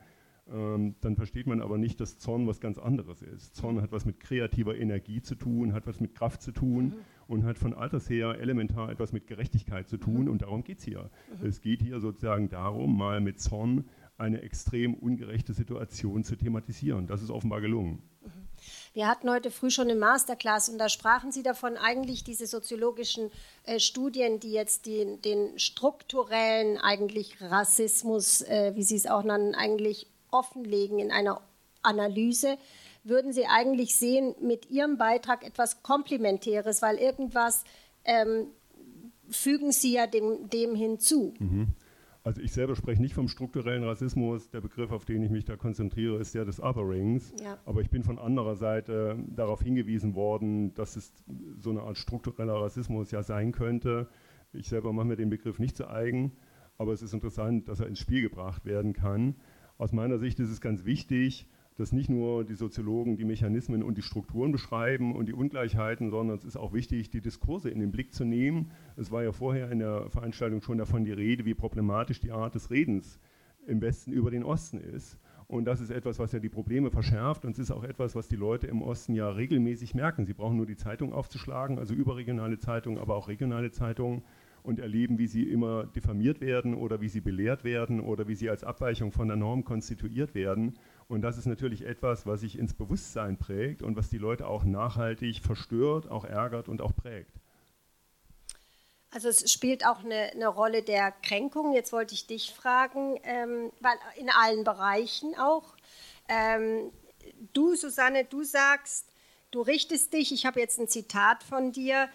Ähm, 0.51 0.95
dann 1.01 1.15
versteht 1.15 1.47
man 1.47 1.61
aber 1.61 1.77
nicht, 1.77 1.99
dass 1.99 2.19
Zorn 2.19 2.45
was 2.47 2.59
ganz 2.59 2.77
anderes 2.77 3.21
ist. 3.21 3.55
Zorn 3.55 3.81
hat 3.81 3.91
was 3.91 4.05
mit 4.05 4.19
kreativer 4.19 4.75
Energie 4.75 5.21
zu 5.21 5.35
tun, 5.35 5.73
hat 5.73 5.87
was 5.87 5.99
mit 5.99 6.13
Kraft 6.13 6.41
zu 6.41 6.51
tun. 6.51 6.85
Mhm 6.85 6.95
und 7.27 7.43
hat 7.43 7.57
von 7.57 7.73
alters 7.73 8.09
her 8.09 8.39
elementar 8.39 8.89
etwas 8.89 9.11
mit 9.11 9.27
Gerechtigkeit 9.27 9.87
zu 9.87 9.97
tun. 9.97 10.23
Mhm. 10.25 10.29
Und 10.29 10.41
darum 10.41 10.63
geht 10.63 10.79
es 10.79 10.85
hier. 10.85 11.09
Mhm. 11.39 11.47
Es 11.47 11.61
geht 11.61 11.81
hier 11.81 11.99
sozusagen 11.99 12.49
darum, 12.49 12.97
mal 12.97 13.21
mit 13.21 13.39
Zorn 13.39 13.89
eine 14.17 14.41
extrem 14.41 14.93
ungerechte 14.93 15.53
Situation 15.53 16.23
zu 16.23 16.35
thematisieren. 16.35 17.07
Das 17.07 17.21
ist 17.21 17.29
offenbar 17.29 17.61
gelungen. 17.61 18.01
Mhm. 18.21 18.29
Wir 18.93 19.07
hatten 19.07 19.29
heute 19.29 19.51
früh 19.51 19.69
schon 19.69 19.89
eine 19.89 19.99
Masterclass 19.99 20.69
und 20.69 20.77
da 20.77 20.89
sprachen 20.89 21.31
Sie 21.31 21.43
davon, 21.43 21.77
eigentlich 21.77 22.23
diese 22.23 22.47
soziologischen 22.47 23.29
äh, 23.65 23.79
Studien, 23.79 24.39
die 24.39 24.53
jetzt 24.53 24.85
die, 24.85 25.21
den 25.21 25.59
strukturellen 25.59 26.77
eigentlich 26.77 27.41
Rassismus, 27.41 28.41
äh, 28.41 28.71
wie 28.75 28.83
Sie 28.83 28.95
es 28.95 29.05
auch 29.05 29.23
nennen, 29.23 29.53
eigentlich 29.53 30.07
offenlegen 30.37 30.99
in 30.99 31.11
einer 31.11 31.41
Analyse, 31.81 32.57
würden 33.03 33.31
Sie 33.31 33.45
eigentlich 33.45 33.95
sehen 33.95 34.35
mit 34.41 34.69
Ihrem 34.69 34.97
Beitrag 34.97 35.45
etwas 35.45 35.83
Komplementäres, 35.83 36.81
weil 36.81 36.97
irgendwas 36.97 37.63
ähm, 38.03 38.47
fügen 39.29 39.71
Sie 39.71 39.93
ja 39.93 40.07
dem, 40.07 40.49
dem 40.49 40.75
hinzu. 40.75 41.33
Mhm. 41.39 41.67
Also 42.25 42.41
ich 42.41 42.53
selber 42.53 42.75
spreche 42.75 42.99
nicht 43.03 43.13
vom 43.13 43.27
strukturellen 43.27 43.83
Rassismus. 43.83 44.49
Der 44.49 44.59
Begriff, 44.59 44.91
auf 44.91 45.05
den 45.05 45.21
ich 45.21 45.29
mich 45.29 45.45
da 45.45 45.57
konzentriere, 45.57 46.17
ist 46.17 46.33
der 46.33 46.43
des 46.43 46.59
Otherings. 46.59 47.31
Ja. 47.39 47.59
Aber 47.65 47.81
ich 47.81 47.91
bin 47.91 48.01
von 48.03 48.17
anderer 48.17 48.55
Seite 48.55 49.15
darauf 49.27 49.61
hingewiesen 49.61 50.15
worden, 50.15 50.73
dass 50.73 50.95
es 50.95 51.13
so 51.59 51.69
eine 51.69 51.81
Art 51.81 51.97
struktureller 51.97 52.55
Rassismus 52.55 53.11
ja 53.11 53.21
sein 53.21 53.51
könnte. 53.51 54.09
Ich 54.53 54.69
selber 54.69 54.91
mache 54.91 55.05
mir 55.05 55.17
den 55.17 55.29
Begriff 55.29 55.59
nicht 55.59 55.77
zu 55.77 55.87
eigen, 55.87 56.31
aber 56.79 56.93
es 56.93 57.03
ist 57.03 57.13
interessant, 57.13 57.69
dass 57.69 57.79
er 57.79 57.85
ins 57.85 57.99
Spiel 57.99 58.23
gebracht 58.23 58.65
werden 58.65 58.93
kann. 58.93 59.35
Aus 59.77 59.91
meiner 59.91 60.17
Sicht 60.19 60.39
ist 60.39 60.49
es 60.49 60.61
ganz 60.61 60.85
wichtig, 60.85 61.47
dass 61.77 61.91
nicht 61.91 62.09
nur 62.09 62.45
die 62.45 62.55
Soziologen 62.55 63.17
die 63.17 63.25
Mechanismen 63.25 63.83
und 63.83 63.97
die 63.97 64.01
Strukturen 64.01 64.53
beschreiben 64.53 65.13
und 65.13 65.25
die 65.25 65.33
Ungleichheiten, 65.33 66.09
sondern 66.09 66.37
es 66.37 66.45
ist 66.45 66.55
auch 66.55 66.71
wichtig, 66.71 67.09
die 67.09 67.19
Diskurse 67.19 67.69
in 67.69 67.79
den 67.79 67.91
Blick 67.91 68.13
zu 68.13 68.23
nehmen. 68.23 68.71
Es 68.95 69.11
war 69.11 69.23
ja 69.23 69.33
vorher 69.33 69.69
in 69.71 69.79
der 69.79 70.09
Veranstaltung 70.09 70.61
schon 70.61 70.77
davon 70.77 71.03
die 71.03 71.11
Rede, 71.11 71.43
wie 71.43 71.53
problematisch 71.53 72.21
die 72.21 72.31
Art 72.31 72.55
des 72.55 72.71
Redens 72.71 73.19
im 73.67 73.81
Westen 73.81 74.13
über 74.13 74.31
den 74.31 74.43
Osten 74.43 74.79
ist. 74.79 75.19
Und 75.47 75.65
das 75.65 75.81
ist 75.81 75.91
etwas, 75.91 76.17
was 76.19 76.31
ja 76.31 76.39
die 76.39 76.49
Probleme 76.49 76.89
verschärft 76.89 77.43
und 77.43 77.51
es 77.51 77.59
ist 77.59 77.71
auch 77.71 77.83
etwas, 77.83 78.15
was 78.15 78.29
die 78.29 78.37
Leute 78.37 78.67
im 78.67 78.81
Osten 78.81 79.13
ja 79.13 79.29
regelmäßig 79.29 79.93
merken. 79.93 80.25
Sie 80.25 80.33
brauchen 80.33 80.55
nur 80.55 80.65
die 80.65 80.77
Zeitung 80.77 81.11
aufzuschlagen, 81.11 81.77
also 81.77 81.93
überregionale 81.93 82.57
Zeitungen, 82.57 82.97
aber 82.97 83.15
auch 83.15 83.27
regionale 83.27 83.71
Zeitungen 83.71 84.23
und 84.65 84.79
erleben, 84.79 85.17
wie 85.19 85.27
sie 85.27 85.43
immer 85.43 85.85
diffamiert 85.85 86.41
werden 86.41 86.73
oder 86.73 86.99
wie 86.99 87.09
sie 87.09 87.21
belehrt 87.21 87.63
werden 87.63 87.99
oder 87.99 88.27
wie 88.27 88.35
sie 88.35 88.49
als 88.49 88.63
Abweichung 88.63 89.11
von 89.11 89.27
der 89.27 89.37
Norm 89.37 89.63
konstituiert 89.63 90.33
werden. 90.33 90.77
Und 91.07 91.21
das 91.21 91.37
ist 91.37 91.45
natürlich 91.45 91.85
etwas, 91.85 92.25
was 92.25 92.41
sich 92.41 92.57
ins 92.57 92.73
Bewusstsein 92.73 93.37
prägt 93.37 93.83
und 93.83 93.95
was 93.95 94.09
die 94.09 94.17
Leute 94.17 94.47
auch 94.47 94.63
nachhaltig 94.63 95.41
verstört, 95.43 96.09
auch 96.09 96.25
ärgert 96.25 96.67
und 96.67 96.81
auch 96.81 96.95
prägt. 96.95 97.31
Also 99.11 99.29
es 99.29 99.49
spielt 99.51 99.85
auch 99.85 100.03
eine, 100.03 100.31
eine 100.33 100.47
Rolle 100.47 100.81
der 100.81 101.11
Kränkung. 101.11 101.73
Jetzt 101.73 101.93
wollte 101.93 102.13
ich 102.15 102.27
dich 102.27 102.51
fragen, 102.51 103.17
ähm, 103.23 103.71
weil 103.79 103.95
in 104.17 104.29
allen 104.29 104.63
Bereichen 104.63 105.35
auch. 105.37 105.75
Ähm, 106.27 106.91
du, 107.53 107.75
Susanne, 107.75 108.25
du 108.25 108.43
sagst, 108.43 109.07
du 109.51 109.61
richtest 109.61 110.11
dich, 110.11 110.33
ich 110.33 110.45
habe 110.45 110.59
jetzt 110.59 110.79
ein 110.79 110.87
Zitat 110.87 111.43
von 111.43 111.71
dir, 111.71 112.09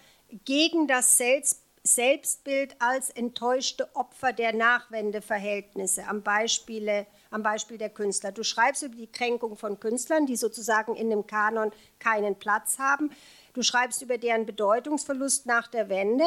gegen 0.45 0.87
das 0.87 1.17
Selbst, 1.17 1.60
Selbstbild 1.83 2.75
als 2.79 3.09
enttäuschte 3.09 3.95
Opfer 3.95 4.33
der 4.33 4.53
Nachwendeverhältnisse 4.53 6.07
am 6.07 6.21
Beispiele 6.21 7.07
am 7.31 7.43
Beispiel 7.43 7.77
der 7.77 7.89
Künstler. 7.89 8.31
Du 8.31 8.43
schreibst 8.43 8.83
über 8.83 8.95
die 8.95 9.11
Kränkung 9.11 9.55
von 9.57 9.79
Künstlern, 9.79 10.25
die 10.25 10.35
sozusagen 10.35 10.95
in 10.95 11.09
dem 11.09 11.25
Kanon 11.25 11.71
keinen 11.97 12.35
Platz 12.35 12.77
haben. 12.77 13.09
Du 13.53 13.63
schreibst 13.63 14.01
über 14.01 14.17
deren 14.17 14.45
Bedeutungsverlust 14.45 15.45
nach 15.45 15.67
der 15.67 15.89
Wende. 15.89 16.25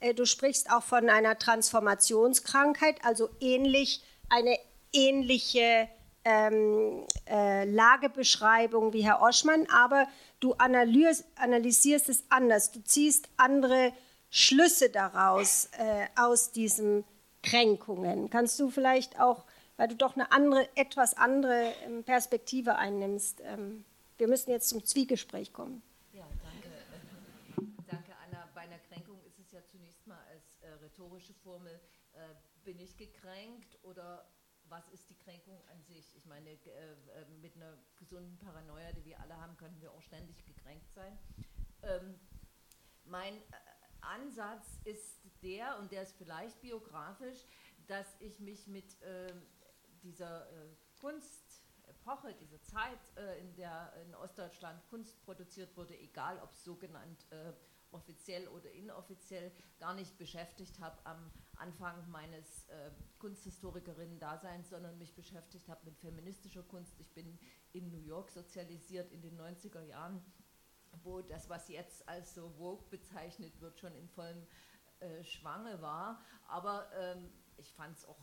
Äh, 0.00 0.14
du 0.14 0.26
sprichst 0.26 0.70
auch 0.72 0.82
von 0.82 1.08
einer 1.08 1.38
Transformationskrankheit, 1.38 3.04
also 3.04 3.28
ähnlich 3.40 4.02
eine 4.28 4.58
ähnliche 4.92 5.88
ähm, 6.24 7.06
äh, 7.28 7.64
Lagebeschreibung 7.64 8.92
wie 8.92 9.04
Herr 9.04 9.22
Oschmann, 9.22 9.66
aber 9.70 10.08
du 10.40 10.54
analysierst, 10.54 11.24
analysierst 11.36 12.08
es 12.08 12.24
anders. 12.30 12.72
Du 12.72 12.82
ziehst 12.82 13.28
andere 13.36 13.92
Schlüsse 14.36 14.90
daraus 14.90 15.70
äh, 15.78 16.06
aus 16.16 16.52
diesen 16.52 17.04
Kränkungen. 17.42 18.28
Kannst 18.30 18.58
du 18.60 18.70
vielleicht 18.70 19.18
auch 19.20 19.44
weil 19.76 19.88
du 19.88 19.96
doch 19.96 20.14
eine 20.14 20.32
andere, 20.32 20.68
etwas 20.76 21.14
andere 21.14 21.72
ähm, 21.84 22.04
Perspektive 22.04 22.76
einnimmst. 22.76 23.40
Ähm, 23.42 23.84
wir 24.18 24.28
müssen 24.28 24.50
jetzt 24.50 24.68
zum 24.68 24.84
Zwiegespräch 24.84 25.52
kommen. 25.52 25.82
Ja, 26.12 26.26
danke. 26.42 26.70
Danke, 27.86 28.12
Anna. 28.24 28.48
Bei 28.54 28.62
einer 28.62 28.78
Kränkung 28.78 29.22
ist 29.24 29.38
es 29.38 29.52
ja 29.52 29.60
zunächst 29.66 30.06
mal 30.06 30.18
als 30.30 30.56
äh, 30.62 30.72
rhetorische 30.82 31.34
Formel, 31.34 31.80
äh, 32.14 32.18
bin 32.64 32.80
ich 32.80 32.96
gekränkt 32.96 33.78
oder 33.82 34.26
was 34.68 34.88
ist 34.88 35.08
die 35.10 35.18
Kränkung 35.18 35.62
an 35.70 35.82
sich? 35.82 36.16
Ich 36.16 36.26
meine, 36.26 36.50
äh, 36.50 36.54
äh 36.54 37.24
mit 37.40 37.54
einer 37.56 37.76
gesunden 37.98 38.38
Paranoia, 38.38 38.92
die 38.92 39.04
wir 39.04 39.20
alle 39.20 39.36
haben, 39.36 39.56
könnten 39.56 39.80
wir 39.80 39.92
auch 39.92 40.02
ständig 40.02 40.44
gekränkt 40.44 40.90
sein. 40.92 41.18
Ähm, 41.82 42.18
mein 43.04 43.34
äh, 43.34 43.75
Ansatz 44.06 44.80
ist 44.84 45.20
der, 45.42 45.78
und 45.78 45.92
der 45.92 46.02
ist 46.02 46.16
vielleicht 46.16 46.60
biografisch, 46.60 47.44
dass 47.86 48.06
ich 48.20 48.40
mich 48.40 48.66
mit 48.66 48.96
ähm, 49.02 49.42
dieser 50.02 50.50
äh, 50.50 50.68
Kunstepoche, 51.00 52.34
dieser 52.34 52.62
Zeit, 52.62 52.98
äh, 53.16 53.40
in 53.40 53.54
der 53.54 53.92
in 54.06 54.14
Ostdeutschland 54.14 54.86
Kunst 54.88 55.22
produziert 55.24 55.76
wurde, 55.76 55.98
egal 55.98 56.38
ob 56.42 56.54
sogenannt 56.54 57.26
äh, 57.30 57.52
offiziell 57.92 58.48
oder 58.48 58.70
inoffiziell, 58.72 59.52
gar 59.78 59.94
nicht 59.94 60.18
beschäftigt 60.18 60.80
habe 60.80 60.98
am 61.04 61.30
Anfang 61.56 62.08
meines 62.10 62.68
äh, 62.68 62.90
Kunsthistorikerinnen-Daseins, 63.18 64.70
sondern 64.70 64.98
mich 64.98 65.14
beschäftigt 65.14 65.68
habe 65.68 65.80
mit 65.84 65.98
feministischer 65.98 66.62
Kunst. 66.62 66.94
Ich 66.98 67.12
bin 67.14 67.38
in 67.72 67.88
New 67.90 68.00
York 68.00 68.30
sozialisiert 68.30 69.10
in 69.12 69.22
den 69.22 69.40
90er 69.40 69.82
Jahren, 69.82 70.22
wo 71.02 71.20
das, 71.20 71.48
was 71.48 71.68
jetzt 71.68 72.08
als 72.08 72.34
so 72.34 72.48
Vogue 72.58 72.84
bezeichnet 72.90 73.60
wird, 73.60 73.78
schon 73.78 73.94
in 73.94 74.08
vollem 74.08 74.46
äh, 75.00 75.22
Schwange 75.24 75.80
war. 75.82 76.22
Aber 76.48 76.90
ähm, 76.94 77.30
ich 77.56 77.72
fand 77.72 77.96
es 77.96 78.06
auch 78.06 78.18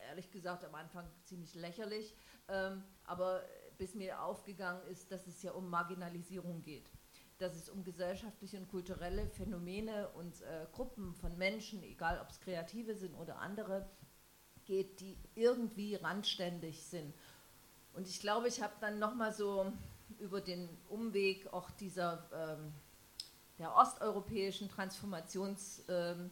ehrlich 0.00 0.30
gesagt 0.30 0.64
am 0.64 0.74
Anfang 0.74 1.08
ziemlich 1.24 1.54
lächerlich, 1.54 2.14
ähm, 2.48 2.84
aber 3.04 3.42
bis 3.76 3.94
mir 3.94 4.22
aufgegangen 4.22 4.82
ist, 4.88 5.10
dass 5.12 5.26
es 5.26 5.42
ja 5.42 5.52
um 5.52 5.68
Marginalisierung 5.70 6.62
geht. 6.62 6.90
Dass 7.38 7.54
es 7.54 7.68
um 7.68 7.84
gesellschaftliche 7.84 8.58
und 8.58 8.68
kulturelle 8.68 9.28
Phänomene 9.28 10.08
und 10.10 10.42
äh, 10.42 10.66
Gruppen 10.72 11.14
von 11.14 11.36
Menschen, 11.38 11.82
egal 11.82 12.20
ob 12.20 12.30
es 12.30 12.40
Kreative 12.40 12.96
sind 12.96 13.14
oder 13.14 13.38
andere, 13.38 13.88
geht, 14.64 15.00
die 15.00 15.16
irgendwie 15.34 15.94
randständig 15.94 16.82
sind. 16.82 17.14
Und 17.94 18.08
ich 18.08 18.20
glaube, 18.20 18.48
ich 18.48 18.60
habe 18.60 18.74
dann 18.80 18.98
nochmal 18.98 19.32
so 19.32 19.72
über 20.18 20.40
den 20.40 20.68
Umweg 20.88 21.52
auch 21.52 21.70
dieser 21.70 22.28
ähm, 22.32 22.72
der 23.58 23.74
osteuropäischen 23.74 24.70
Transformations- 24.70 25.82
ähm, 25.88 26.30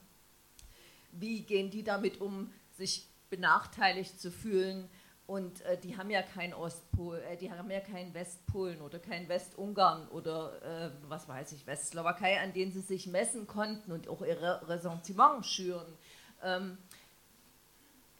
Wie 1.19 1.41
gehen 1.41 1.69
die 1.69 1.83
damit 1.83 2.21
um, 2.21 2.51
sich 2.77 3.07
benachteiligt 3.29 4.19
zu 4.19 4.31
fühlen? 4.31 4.89
Und 5.27 5.59
äh, 5.62 5.77
die 5.77 5.97
haben 5.97 6.09
ja 6.09 6.21
keinen 6.21 6.53
Ostpol, 6.53 7.19
äh, 7.19 7.36
die 7.36 7.51
haben 7.51 7.69
ja 7.69 7.81
keinen 7.81 8.13
Westpolen 8.13 8.79
oder 8.79 8.97
keinen 8.97 9.27
Westungarn 9.27 10.07
oder 10.07 10.62
äh, 10.63 10.91
was 11.09 11.27
weiß 11.27 11.51
ich, 11.51 11.67
Westslowakei, 11.67 12.39
an 12.39 12.53
denen 12.53 12.71
sie 12.71 12.79
sich 12.79 13.07
messen 13.07 13.45
konnten 13.45 13.91
und 13.91 14.07
auch 14.07 14.21
ihre 14.21 14.65
Ressentiment 14.69 15.45
schüren. 15.45 15.93
Ähm, 16.41 16.77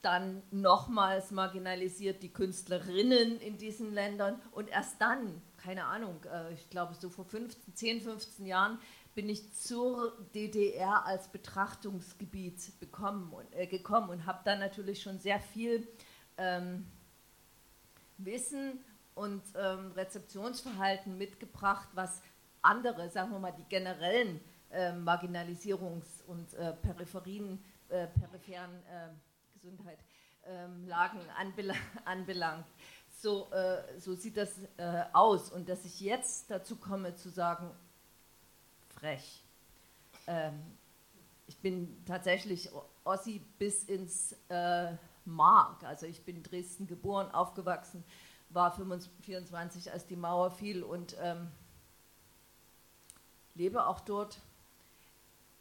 dann 0.02 0.44
nochmals 0.52 1.32
marginalisiert 1.32 2.22
die 2.24 2.32
Künstlerinnen 2.32 3.40
in 3.40 3.58
diesen 3.58 3.94
Ländern 3.94 4.40
und 4.52 4.70
erst 4.70 5.00
dann, 5.00 5.42
keine 5.58 5.86
Ahnung, 5.86 6.18
äh, 6.26 6.54
ich 6.54 6.70
glaube 6.70 6.94
so 6.94 7.10
vor 7.10 7.26
15, 7.26 7.74
10, 7.74 8.02
15 8.02 8.46
Jahren 8.46 8.80
bin 9.18 9.30
ich 9.30 9.52
zur 9.52 10.16
DDR 10.36 11.08
als 11.08 11.30
Betrachtungsgebiet 11.30 12.80
bekommen 12.80 13.34
und, 13.34 13.52
äh, 13.56 13.66
gekommen 13.66 14.12
und 14.12 14.28
habe 14.28 14.42
dann 14.46 14.60
natürlich 14.60 15.02
schon 15.02 15.18
sehr 15.18 15.40
viel 15.40 15.88
ähm, 16.38 16.86
Wissen 18.20 18.80
und 19.16 19.42
ähm, 19.56 19.92
Rezeptionsverhalten 19.94 21.18
mitgebracht, 21.18 21.90
was 21.96 22.22
andere, 22.62 23.10
sagen 23.10 23.32
wir 23.32 23.40
mal, 23.40 23.54
die 23.54 23.64
generellen 23.64 24.40
äh, 24.70 24.92
Marginalisierungs- 24.92 26.24
und 26.28 26.54
äh, 26.54 26.74
Peripherien, 26.74 27.66
äh, 27.90 28.06
peripheren 28.06 28.84
äh, 28.86 29.10
Gesundheitslagen 29.56 31.22
ähm, 31.22 31.28
anbel 31.36 31.72
anbelangt. 32.06 32.68
So, 33.10 33.50
äh, 33.52 34.00
so 34.00 34.14
sieht 34.14 34.38
das 34.38 34.60
äh, 34.78 35.06
aus. 35.12 35.52
Und 35.52 35.70
dass 35.70 35.86
ich 35.86 36.02
jetzt 36.02 36.52
dazu 36.52 36.76
komme 36.76 37.16
zu 37.16 37.30
sagen, 37.30 37.72
frech. 39.00 39.44
Ähm, 40.28 40.60
ich 41.46 41.58
bin 41.60 42.04
tatsächlich 42.06 42.70
Ossi 43.04 43.42
bis 43.58 43.84
ins 43.86 44.36
äh, 44.50 44.94
Mark. 45.26 45.84
Also 45.84 46.06
ich 46.06 46.24
bin 46.24 46.38
in 46.38 46.44
Dresden 46.44 46.88
geboren, 46.88 47.32
aufgewachsen, 47.32 48.04
war 48.50 48.72
24, 48.72 49.92
als 49.92 50.08
die 50.08 50.16
Mauer 50.16 50.52
fiel 50.52 50.84
und 50.84 51.16
ähm, 51.22 51.48
lebe 53.56 53.86
auch 53.86 54.00
dort. 54.02 54.40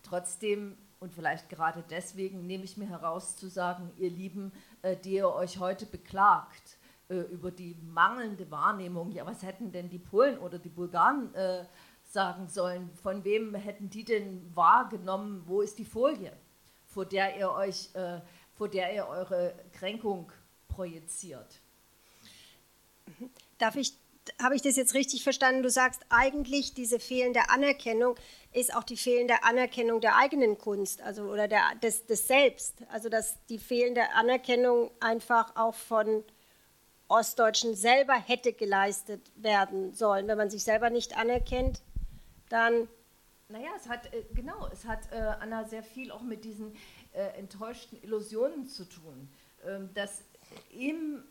Trotzdem 0.02 0.76
und 0.98 1.12
vielleicht 1.12 1.48
gerade 1.50 1.84
deswegen 1.90 2.46
nehme 2.46 2.64
ich 2.64 2.76
mir 2.76 2.88
heraus 2.88 3.36
zu 3.36 3.48
sagen, 3.48 3.90
ihr 3.98 4.10
Lieben, 4.10 4.52
äh, 4.82 4.96
die 4.96 5.14
ihr 5.14 5.28
euch 5.28 5.58
heute 5.58 5.84
beklagt 5.84 6.78
äh, 7.08 7.16
über 7.16 7.50
die 7.50 7.76
mangelnde 7.82 8.50
Wahrnehmung, 8.50 9.12
ja, 9.12 9.26
was 9.26 9.42
hätten 9.42 9.72
denn 9.72 9.90
die 9.90 9.98
Polen 9.98 10.38
oder 10.38 10.58
die 10.58 10.68
Bulgaren 10.68 11.34
äh, 11.34 11.64
sagen 12.16 12.48
sollen? 12.48 12.88
Von 13.02 13.24
wem 13.24 13.54
hätten 13.54 13.90
die 13.90 14.02
denn 14.02 14.50
wahrgenommen, 14.54 15.42
wo 15.44 15.60
ist 15.60 15.78
die 15.78 15.84
Folie, 15.84 16.32
vor 16.86 17.04
der 17.04 17.36
ihr 17.36 17.50
euch, 17.50 17.94
äh, 17.94 18.20
vor 18.54 18.70
der 18.70 18.94
ihr 18.94 19.06
eure 19.06 19.54
Kränkung 19.72 20.32
projiziert? 20.66 21.60
Darf 23.58 23.76
ich 23.76 23.92
habe 24.42 24.56
ich 24.56 24.62
das 24.62 24.76
jetzt 24.76 24.94
richtig 24.94 25.22
verstanden? 25.22 25.62
Du 25.62 25.70
sagst 25.70 26.00
eigentlich, 26.08 26.74
diese 26.74 26.98
fehlende 26.98 27.48
Anerkennung 27.50 28.16
ist 28.52 28.74
auch 28.74 28.82
die 28.82 28.96
fehlende 28.96 29.44
Anerkennung 29.44 30.00
der 30.00 30.16
eigenen 30.16 30.58
Kunst, 30.58 31.00
also 31.02 31.24
oder 31.24 31.46
der, 31.46 31.62
des, 31.82 32.06
des 32.06 32.26
Selbst. 32.26 32.78
Also 32.90 33.08
dass 33.08 33.36
die 33.48 33.58
fehlende 33.58 34.02
Anerkennung 34.14 34.90
einfach 35.00 35.54
auch 35.54 35.74
von 35.74 36.24
Ostdeutschen 37.08 37.76
selber 37.76 38.14
hätte 38.14 38.52
geleistet 38.52 39.20
werden 39.36 39.94
sollen. 39.94 40.26
Wenn 40.26 40.38
man 40.38 40.50
sich 40.50 40.64
selber 40.64 40.90
nicht 40.90 41.16
anerkennt, 41.16 41.82
dann. 42.48 42.88
Naja, 43.48 43.70
es 43.76 43.88
hat, 43.88 44.12
äh, 44.12 44.24
genau, 44.34 44.68
es 44.72 44.84
hat, 44.86 45.12
äh, 45.12 45.18
Anna, 45.40 45.64
sehr 45.64 45.84
viel 45.84 46.10
auch 46.10 46.22
mit 46.22 46.44
diesen 46.44 46.74
äh, 47.12 47.38
enttäuschten 47.38 48.02
Illusionen 48.02 48.66
zu 48.66 48.84
tun. 48.84 49.28
Ähm, 49.64 49.90
dass 49.94 50.24
im 50.70 51.22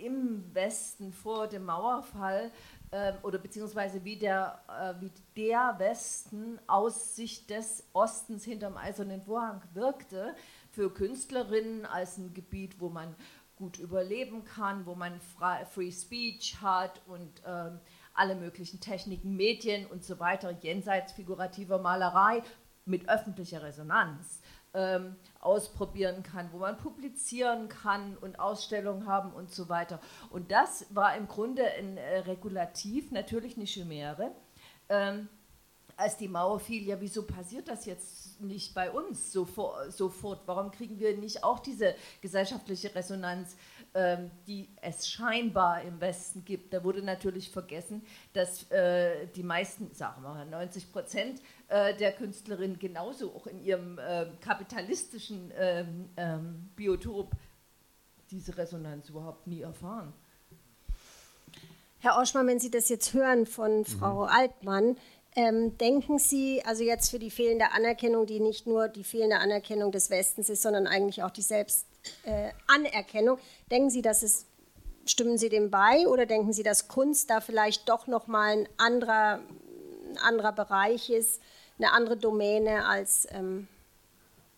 im 0.00 0.54
Westen 0.54 1.12
vor 1.12 1.46
dem 1.46 1.64
Mauerfall 1.64 2.50
äh, 2.90 3.12
oder 3.22 3.38
beziehungsweise 3.38 4.04
wie 4.04 4.16
der, 4.16 4.60
äh, 4.68 5.00
wie 5.00 5.12
der 5.36 5.74
Westen 5.78 6.58
aus 6.66 7.16
Sicht 7.16 7.50
des 7.50 7.84
Ostens 7.92 8.44
hinterm 8.44 8.76
Eisernen 8.76 9.22
Vorhang 9.22 9.62
wirkte, 9.74 10.34
für 10.70 10.92
Künstlerinnen 10.92 11.86
als 11.86 12.16
ein 12.18 12.32
Gebiet, 12.34 12.80
wo 12.80 12.88
man 12.88 13.14
gut 13.56 13.78
überleben 13.78 14.44
kann, 14.44 14.86
wo 14.86 14.94
man 14.94 15.20
Free 15.74 15.92
Speech 15.92 16.58
hat 16.62 17.02
und 17.06 17.44
äh, 17.44 17.70
alle 18.20 18.34
möglichen 18.34 18.80
Techniken, 18.80 19.34
Medien 19.34 19.86
und 19.86 20.04
so 20.04 20.20
weiter, 20.20 20.50
jenseits 20.60 21.12
figurativer 21.12 21.78
Malerei 21.78 22.42
mit 22.84 23.08
öffentlicher 23.08 23.62
Resonanz 23.62 24.42
ähm, 24.74 25.16
ausprobieren 25.40 26.22
kann, 26.22 26.52
wo 26.52 26.58
man 26.58 26.76
publizieren 26.76 27.70
kann 27.70 28.18
und 28.18 28.38
Ausstellungen 28.38 29.06
haben 29.06 29.32
und 29.32 29.50
so 29.50 29.70
weiter. 29.70 30.00
Und 30.28 30.52
das 30.52 30.86
war 30.90 31.16
im 31.16 31.28
Grunde 31.28 31.64
ein 31.64 31.96
äh, 31.96 32.18
Regulativ, 32.18 33.10
natürlich 33.10 33.56
eine 33.56 33.64
Chimäre. 33.64 34.32
Ähm, 34.90 35.28
als 35.96 36.16
die 36.16 36.28
Mauer 36.28 36.60
fiel, 36.60 36.86
ja, 36.86 37.00
wieso 37.00 37.26
passiert 37.26 37.68
das 37.68 37.84
jetzt 37.84 38.40
nicht 38.40 38.74
bei 38.74 38.90
uns 38.90 39.32
sofort? 39.32 39.92
sofort? 39.92 40.40
Warum 40.46 40.70
kriegen 40.70 40.98
wir 40.98 41.16
nicht 41.16 41.44
auch 41.44 41.58
diese 41.58 41.94
gesellschaftliche 42.20 42.94
Resonanz, 42.94 43.56
ähm, 43.94 44.30
die 44.46 44.68
es 44.80 45.08
scheinbar 45.08 45.82
im 45.82 46.00
Westen 46.00 46.44
gibt? 46.44 46.72
Da 46.72 46.84
wurde 46.84 47.02
natürlich 47.02 47.50
vergessen, 47.50 48.02
dass 48.32 48.70
äh, 48.70 49.26
die 49.28 49.42
meisten, 49.42 49.92
sagen 49.94 50.22
wir 50.22 50.30
mal 50.30 50.46
90 50.46 50.92
Prozent 50.92 51.40
äh, 51.68 51.94
der 51.96 52.12
Künstlerin 52.12 52.78
genauso 52.78 53.34
auch 53.34 53.46
in 53.46 53.62
ihrem 53.64 53.98
äh, 53.98 54.26
kapitalistischen 54.40 55.52
ähm, 55.56 56.08
ähm, 56.16 56.70
Biotop 56.76 57.32
diese 58.30 58.56
Resonanz 58.56 59.08
überhaupt 59.08 59.46
nie 59.46 59.62
erfahren. 59.62 60.12
Herr 61.98 62.18
Oschmann, 62.18 62.46
wenn 62.46 62.60
Sie 62.60 62.70
das 62.70 62.88
jetzt 62.88 63.12
hören 63.12 63.44
von 63.44 63.84
Frau 63.84 64.22
mhm. 64.22 64.30
Altmann, 64.30 64.96
ähm, 65.36 65.76
denken 65.78 66.18
Sie, 66.18 66.62
also 66.64 66.82
jetzt 66.82 67.10
für 67.10 67.18
die 67.18 67.30
fehlende 67.30 67.72
Anerkennung, 67.72 68.26
die 68.26 68.40
nicht 68.40 68.66
nur 68.66 68.88
die 68.88 69.04
fehlende 69.04 69.38
Anerkennung 69.38 69.92
des 69.92 70.10
Westens 70.10 70.48
ist, 70.48 70.62
sondern 70.62 70.86
eigentlich 70.86 71.22
auch 71.22 71.30
die 71.30 71.42
Selbstanerkennung, 71.42 71.89
äh, 72.24 72.50
denken 73.70 73.90
Sie, 73.90 74.02
dass 74.02 74.22
es, 74.22 74.46
stimmen 75.06 75.38
Sie 75.38 75.48
dem 75.48 75.70
bei 75.70 76.06
oder 76.06 76.26
denken 76.26 76.52
Sie, 76.52 76.62
dass 76.62 76.88
Kunst 76.88 77.30
da 77.30 77.40
vielleicht 77.40 77.88
doch 77.88 78.06
nochmal 78.06 78.58
ein 78.58 78.68
anderer, 78.76 79.40
ein 80.08 80.18
anderer 80.18 80.52
Bereich 80.52 81.10
ist, 81.10 81.40
eine 81.78 81.92
andere 81.92 82.16
Domäne 82.16 82.86
als. 82.86 83.26
Ähm 83.30 83.68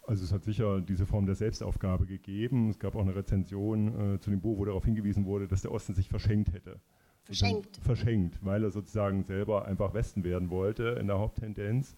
also 0.07 0.24
es 0.24 0.33
hat 0.33 0.44
sicher 0.44 0.81
diese 0.81 1.07
Form 1.07 1.26
der 1.26 1.37
Selbstaufgabe 1.37 2.07
gegeben. 2.07 2.70
Es 2.70 2.78
gab 2.78 2.96
auch 2.96 3.02
eine 3.02 3.14
Rezension 3.14 4.14
äh, 4.14 4.20
zu 4.20 4.31
dem 4.31 4.40
Buch, 4.40 4.59
wo 4.59 4.64
darauf 4.64 4.85
hingewiesen 4.85 5.26
wurde, 5.26 5.46
dass 5.46 5.62
der 5.62 5.70
Osten 5.70 5.94
sich 5.94 6.09
verschenkt 6.09 6.52
hätte. 6.52 6.81
Verschenkt. 7.24 7.76
Verschenkt, 7.76 8.44
weil 8.44 8.64
er 8.64 8.70
sozusagen 8.72 9.22
selber 9.22 9.64
einfach 9.64 9.94
Westen 9.94 10.24
werden 10.24 10.50
wollte 10.50 10.96
in 11.00 11.07
der 11.07 11.18
Haupttendenz. 11.18 11.94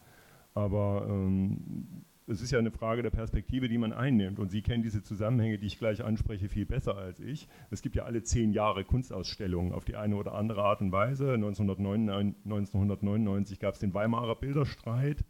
Aber 0.53 1.07
ähm, 1.09 2.05
es 2.27 2.41
ist 2.41 2.51
ja 2.51 2.59
eine 2.59 2.71
Frage 2.71 3.03
der 3.03 3.11
Perspektive, 3.11 3.69
die 3.69 3.77
man 3.77 3.93
einnimmt. 3.93 4.39
Und 4.39 4.51
Sie 4.51 4.63
kennen 4.63 4.83
diese 4.83 5.03
Zusammenhänge, 5.03 5.59
die 5.59 5.67
ich 5.67 5.79
gleich 5.79 6.03
anspreche, 6.03 6.49
viel 6.49 6.65
besser 6.65 6.97
als 6.97 7.21
ich. 7.21 7.49
Es 7.71 7.83
gibt 7.83 7.97
ja 7.97 8.05
alle 8.05 8.23
zehn 8.23 8.53
Jahre 8.53 8.85
Kunstausstellungen 8.85 9.73
auf 9.73 9.85
die 9.85 9.97
eine 9.97 10.17
oder 10.17 10.35
andere 10.35 10.63
Art 10.63 10.81
und 10.81 10.91
Weise. 10.91 11.35
1999, 11.35 12.45
1999 12.45 13.59
gab 13.59 13.75
es 13.75 13.81
den 13.81 13.93
Weimarer 13.93 14.37
Bilderstreit. 14.37 15.25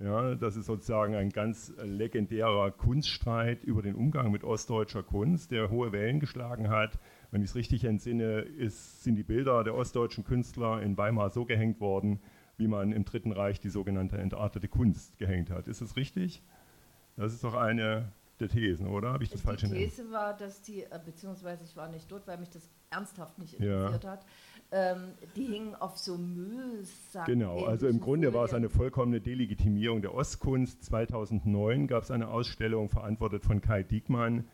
Ja, 0.00 0.34
das 0.34 0.56
ist 0.56 0.66
sozusagen 0.66 1.14
ein 1.14 1.30
ganz 1.30 1.72
legendärer 1.82 2.72
Kunststreit 2.72 3.62
über 3.62 3.80
den 3.80 3.94
Umgang 3.94 4.32
mit 4.32 4.42
ostdeutscher 4.42 5.04
Kunst, 5.04 5.52
der 5.52 5.70
hohe 5.70 5.92
Wellen 5.92 6.18
geschlagen 6.18 6.68
hat. 6.68 6.98
Wenn 7.30 7.42
ich 7.42 7.50
es 7.50 7.56
richtig 7.56 7.84
entsinne, 7.84 8.40
ist, 8.40 9.04
sind 9.04 9.14
die 9.14 9.22
Bilder 9.22 9.64
der 9.64 9.74
ostdeutschen 9.74 10.24
Künstler 10.24 10.82
in 10.82 10.98
Weimar 10.98 11.30
so 11.30 11.44
gehängt 11.44 11.80
worden, 11.80 12.20
wie 12.56 12.68
man 12.68 12.92
im 12.92 13.04
Dritten 13.04 13.32
Reich 13.32 13.60
die 13.60 13.70
sogenannte 13.70 14.18
entartete 14.18 14.68
Kunst 14.68 15.18
gehängt 15.18 15.50
hat. 15.50 15.68
Ist 15.68 15.80
das 15.80 15.96
richtig? 15.96 16.42
Das 17.16 17.32
ist 17.32 17.44
doch 17.44 17.54
eine 17.54 18.12
der 18.40 18.48
Thesen, 18.48 18.88
oder? 18.88 19.12
Habe 19.12 19.24
ich 19.24 19.30
das 19.30 19.40
die 19.40 19.46
falsch 19.46 19.62
Die 19.62 19.68
These 19.68 20.10
war, 20.10 20.36
dass 20.36 20.62
die, 20.62 20.82
äh, 20.82 21.00
beziehungsweise 21.04 21.64
ich 21.64 21.76
war 21.76 21.88
nicht 21.88 22.10
dort, 22.10 22.26
weil 22.26 22.38
mich 22.38 22.50
das 22.50 22.68
ernsthaft 22.90 23.38
nicht 23.38 23.54
interessiert 23.54 24.04
ja. 24.04 24.10
hat, 24.10 24.26
ähm, 24.70 25.12
die 25.36 25.44
hingen 25.44 25.74
auf 25.76 25.96
so 25.98 26.16
Müllsack. 26.16 27.26
Genau, 27.26 27.64
also 27.64 27.86
im 27.86 28.00
Grunde 28.00 28.34
war 28.34 28.44
es 28.44 28.54
eine 28.54 28.68
vollkommene 28.68 29.20
Delegitimierung 29.20 30.02
der 30.02 30.14
Ostkunst. 30.14 30.82
2009 30.84 31.86
gab 31.86 32.02
es 32.02 32.10
eine 32.10 32.28
Ausstellung, 32.28 32.88
verantwortet 32.88 33.44
von 33.44 33.60
Kai 33.60 33.82
Diekmann, 33.84 34.48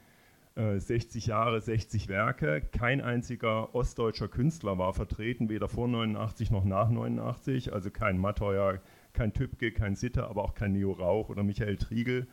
60 0.78 1.26
äh, 1.26 1.30
Jahre, 1.30 1.60
60 1.60 2.08
Werke. 2.08 2.60
Kein 2.60 3.00
einziger 3.00 3.74
ostdeutscher 3.74 4.28
Künstler 4.28 4.78
war 4.78 4.92
vertreten, 4.92 5.48
weder 5.48 5.68
vor 5.68 5.88
89 5.88 6.50
noch 6.50 6.64
nach 6.64 6.90
89. 6.90 7.72
Also 7.72 7.90
kein 7.90 8.18
Matteuer, 8.18 8.80
kein 9.12 9.32
Tübke, 9.32 9.72
kein 9.72 9.96
Sitter, 9.96 10.28
aber 10.28 10.44
auch 10.44 10.54
kein 10.54 10.72
Neo 10.72 10.92
Rauch 10.92 11.28
oder 11.28 11.42
Michael 11.42 11.76
Triegel. 11.76 12.26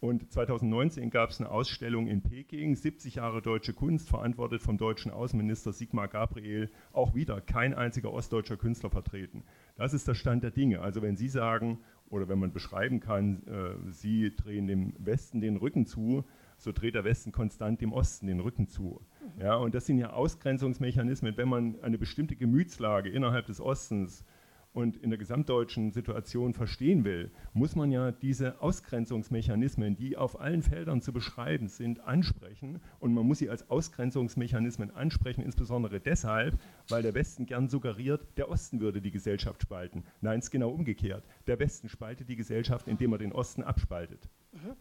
Und 0.00 0.30
2019 0.32 1.10
gab 1.10 1.30
es 1.30 1.40
eine 1.40 1.50
Ausstellung 1.50 2.06
in 2.06 2.22
Peking, 2.22 2.76
70 2.76 3.16
Jahre 3.16 3.42
deutsche 3.42 3.72
Kunst, 3.72 4.08
verantwortet 4.08 4.62
vom 4.62 4.78
deutschen 4.78 5.10
Außenminister 5.10 5.72
Sigmar 5.72 6.06
Gabriel. 6.06 6.70
Auch 6.92 7.16
wieder 7.16 7.40
kein 7.40 7.74
einziger 7.74 8.12
ostdeutscher 8.12 8.56
Künstler 8.56 8.90
vertreten. 8.90 9.42
Das 9.76 9.94
ist 9.94 10.06
der 10.06 10.14
Stand 10.14 10.44
der 10.44 10.52
Dinge. 10.52 10.80
Also 10.80 11.02
wenn 11.02 11.16
Sie 11.16 11.28
sagen, 11.28 11.80
oder 12.10 12.28
wenn 12.28 12.38
man 12.38 12.52
beschreiben 12.52 13.00
kann, 13.00 13.42
äh, 13.46 13.90
Sie 13.90 14.34
drehen 14.34 14.68
dem 14.68 14.94
Westen 14.98 15.40
den 15.40 15.56
Rücken 15.56 15.84
zu, 15.84 16.24
so 16.58 16.72
dreht 16.72 16.94
der 16.94 17.04
Westen 17.04 17.32
konstant 17.32 17.80
dem 17.80 17.92
Osten 17.92 18.26
den 18.26 18.40
Rücken 18.40 18.68
zu. 18.68 19.00
Ja, 19.38 19.54
und 19.56 19.74
das 19.74 19.86
sind 19.86 19.98
ja 19.98 20.10
Ausgrenzungsmechanismen, 20.10 21.36
wenn 21.36 21.48
man 21.48 21.80
eine 21.82 21.98
bestimmte 21.98 22.36
Gemütslage 22.36 23.08
innerhalb 23.08 23.46
des 23.46 23.60
Ostens 23.60 24.24
und 24.72 24.96
in 24.96 25.10
der 25.10 25.18
gesamtdeutschen 25.18 25.92
Situation 25.92 26.54
verstehen 26.54 27.04
will, 27.04 27.30
muss 27.52 27.74
man 27.74 27.90
ja 27.90 28.12
diese 28.12 28.60
Ausgrenzungsmechanismen, 28.60 29.96
die 29.96 30.16
auf 30.16 30.40
allen 30.40 30.62
Feldern 30.62 31.00
zu 31.00 31.12
beschreiben 31.12 31.68
sind, 31.68 32.00
ansprechen. 32.00 32.80
Und 32.98 33.14
man 33.14 33.26
muss 33.26 33.38
sie 33.38 33.50
als 33.50 33.70
Ausgrenzungsmechanismen 33.70 34.90
ansprechen, 34.90 35.42
insbesondere 35.42 36.00
deshalb, 36.00 36.60
weil 36.88 37.02
der 37.02 37.14
Westen 37.14 37.46
gern 37.46 37.68
suggeriert, 37.68 38.26
der 38.36 38.50
Osten 38.50 38.80
würde 38.80 39.00
die 39.00 39.10
Gesellschaft 39.10 39.62
spalten. 39.62 40.04
Nein, 40.20 40.40
es 40.40 40.46
ist 40.46 40.50
genau 40.50 40.70
umgekehrt. 40.70 41.24
Der 41.46 41.58
Westen 41.58 41.88
spaltet 41.88 42.28
die 42.28 42.36
Gesellschaft, 42.36 42.88
indem 42.88 43.12
er 43.12 43.18
den 43.18 43.32
Osten 43.32 43.62
abspaltet. 43.62 44.28
Mhm. 44.52 44.76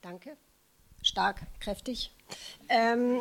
Danke 0.00 0.36
stark, 1.02 1.40
kräftig. 1.60 2.10
Ähm, 2.68 3.20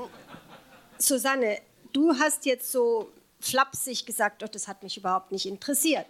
Susanne, 0.97 1.59
du 1.93 2.13
hast 2.19 2.45
jetzt 2.45 2.71
so 2.71 3.09
flapsig 3.39 4.05
gesagt, 4.05 4.41
doch 4.41 4.49
das 4.49 4.67
hat 4.67 4.83
mich 4.83 4.97
überhaupt 4.97 5.31
nicht 5.31 5.45
interessiert. 5.45 6.05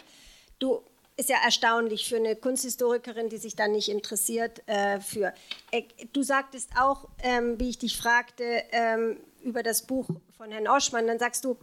Du 0.57 0.81
ist 1.15 1.29
ja 1.29 1.37
erstaunlich 1.43 2.07
für 2.07 2.15
eine 2.15 2.35
Kunsthistorikerin, 2.35 3.29
die 3.29 3.37
sich 3.37 3.55
dann 3.55 3.73
nicht 3.73 3.89
interessiert 3.89 4.67
äh, 4.67 4.99
für. 5.01 5.33
Äh, 5.71 5.83
du 6.13 6.23
sagtest 6.23 6.69
auch, 6.79 7.07
ähm, 7.21 7.59
wie 7.59 7.69
ich 7.69 7.77
dich 7.77 7.97
fragte 7.97 8.63
ähm, 8.71 9.17
über 9.43 9.61
das 9.61 9.83
Buch 9.83 10.07
von 10.37 10.51
Herrn 10.51 10.67
Oschmann, 10.67 11.07
dann 11.07 11.19
sagst 11.19 11.43
du, 11.43 11.57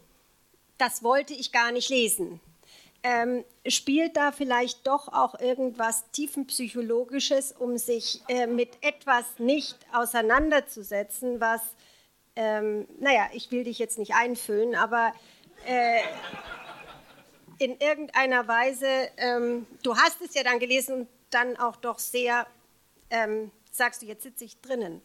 das 0.78 1.02
wollte 1.02 1.32
ich 1.32 1.52
gar 1.52 1.72
nicht 1.72 1.88
lesen. 1.88 2.40
Ähm, 3.06 3.44
spielt 3.68 4.16
da 4.16 4.32
vielleicht 4.32 4.84
doch 4.86 5.06
auch 5.06 5.38
irgendwas 5.38 6.10
tiefenpsychologisches, 6.10 7.52
um 7.52 7.78
sich 7.78 8.20
äh, 8.26 8.48
mit 8.48 8.70
etwas 8.80 9.38
nicht 9.38 9.78
auseinanderzusetzen, 9.92 11.40
was, 11.40 11.60
ähm, 12.34 12.88
naja, 12.98 13.28
ich 13.32 13.52
will 13.52 13.62
dich 13.62 13.78
jetzt 13.78 13.98
nicht 13.98 14.14
einfüllen, 14.14 14.74
aber 14.74 15.12
äh, 15.66 16.00
in 17.58 17.78
irgendeiner 17.78 18.48
Weise, 18.48 18.88
ähm, 19.18 19.68
du 19.84 19.96
hast 19.96 20.20
es 20.20 20.34
ja 20.34 20.42
dann 20.42 20.58
gelesen 20.58 21.02
und 21.02 21.08
dann 21.30 21.56
auch 21.58 21.76
doch 21.76 22.00
sehr, 22.00 22.44
ähm, 23.10 23.52
sagst 23.70 24.02
du, 24.02 24.06
jetzt 24.06 24.24
sitze 24.24 24.44
ich 24.44 24.60
drinnen. 24.60 25.00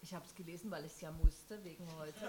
Ich 0.00 0.14
habe 0.14 0.24
es 0.24 0.34
gelesen, 0.34 0.70
weil 0.70 0.84
ich 0.84 0.92
es 0.92 1.00
ja 1.00 1.10
musste, 1.10 1.62
wegen 1.64 1.84
heute. 1.98 2.28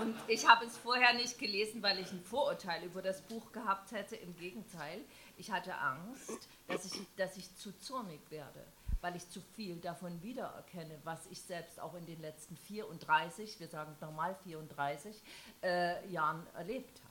Und 0.00 0.14
ich 0.28 0.48
habe 0.48 0.64
es 0.64 0.76
vorher 0.78 1.12
nicht 1.14 1.38
gelesen, 1.38 1.82
weil 1.82 1.98
ich 1.98 2.10
ein 2.12 2.22
Vorurteil 2.22 2.84
über 2.84 3.02
das 3.02 3.20
Buch 3.22 3.52
gehabt 3.52 3.92
hätte. 3.92 4.16
Im 4.16 4.36
Gegenteil, 4.36 5.00
ich 5.36 5.50
hatte 5.50 5.74
Angst, 5.76 6.48
dass 6.68 6.84
ich, 6.84 7.00
dass 7.16 7.36
ich 7.36 7.54
zu 7.56 7.76
zornig 7.80 8.20
werde, 8.30 8.64
weil 9.00 9.16
ich 9.16 9.28
zu 9.28 9.40
viel 9.40 9.76
davon 9.76 10.22
wiedererkenne, 10.22 10.98
was 11.02 11.26
ich 11.26 11.42
selbst 11.42 11.80
auch 11.80 11.94
in 11.94 12.06
den 12.06 12.20
letzten 12.20 12.56
34, 12.56 13.58
wir 13.58 13.68
sagen 13.68 13.96
normal 14.00 14.36
34, 14.44 15.20
äh, 15.62 16.08
Jahren 16.08 16.46
erlebt 16.54 17.00
habe 17.00 17.05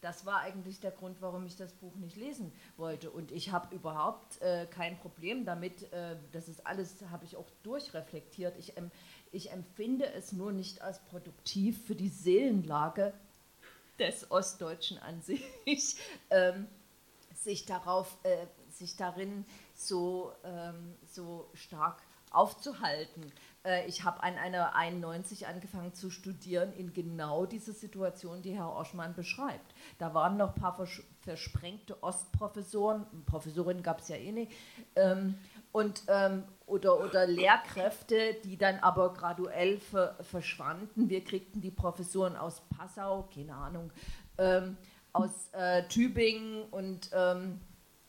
das 0.00 0.24
war 0.24 0.40
eigentlich 0.40 0.80
der 0.80 0.90
Grund, 0.90 1.20
warum 1.20 1.44
ich 1.46 1.56
das 1.56 1.72
Buch 1.72 1.96
nicht 1.96 2.16
lesen 2.16 2.52
wollte. 2.76 3.10
Und 3.10 3.32
ich 3.32 3.50
habe 3.50 3.74
überhaupt 3.74 4.40
äh, 4.40 4.66
kein 4.66 4.98
Problem 4.98 5.44
damit. 5.44 5.92
Äh, 5.92 6.16
das 6.32 6.48
ist 6.48 6.66
alles, 6.66 7.02
habe 7.10 7.24
ich 7.24 7.36
auch 7.36 7.48
durchreflektiert. 7.62 8.56
Ich, 8.58 8.76
ähm, 8.76 8.90
ich 9.32 9.50
empfinde 9.50 10.12
es 10.12 10.32
nur 10.32 10.52
nicht 10.52 10.82
als 10.82 11.00
produktiv 11.00 11.84
für 11.86 11.94
die 11.94 12.08
Seelenlage 12.08 13.12
des 13.98 14.30
Ostdeutschen 14.30 14.98
an 14.98 15.20
sich, 15.20 15.42
ähm, 16.30 16.68
sich 17.34 17.66
darauf, 17.66 18.16
äh, 18.22 18.46
sich 18.70 18.96
darin 18.96 19.44
so, 19.74 20.32
ähm, 20.44 20.94
so 21.04 21.48
stark 21.54 22.02
aufzuhalten. 22.32 23.32
Äh, 23.64 23.86
ich 23.86 24.04
habe 24.04 24.22
an 24.22 24.36
einer 24.36 24.74
91 24.74 25.46
angefangen 25.46 25.94
zu 25.94 26.10
studieren 26.10 26.72
in 26.72 26.92
genau 26.92 27.46
dieser 27.46 27.72
Situation, 27.72 28.42
die 28.42 28.54
Herr 28.54 28.74
Oschmann 28.74 29.14
beschreibt. 29.14 29.74
Da 29.98 30.14
waren 30.14 30.36
noch 30.36 30.54
ein 30.54 30.60
paar 30.60 30.74
vers 30.74 31.02
versprengte 31.20 32.02
Ostprofessoren, 32.02 33.04
Professorinnen 33.26 33.82
gab 33.82 34.00
es 34.00 34.08
ja 34.08 34.16
eh 34.16 34.32
nicht, 34.32 34.52
ähm, 34.96 35.34
und, 35.72 36.04
ähm, 36.08 36.44
oder, 36.64 37.04
oder 37.04 37.26
Lehrkräfte, 37.26 38.36
die 38.44 38.56
dann 38.56 38.78
aber 38.78 39.12
graduell 39.12 39.78
ver 39.78 40.16
verschwanden. 40.22 41.10
Wir 41.10 41.22
kriegten 41.22 41.60
die 41.60 41.70
Professoren 41.70 42.34
aus 42.36 42.62
Passau, 42.74 43.28
keine 43.34 43.54
Ahnung, 43.54 43.92
ähm, 44.38 44.78
aus 45.12 45.50
äh, 45.52 45.82
Tübingen 45.88 46.62
und 46.70 47.10
ähm, 47.12 47.60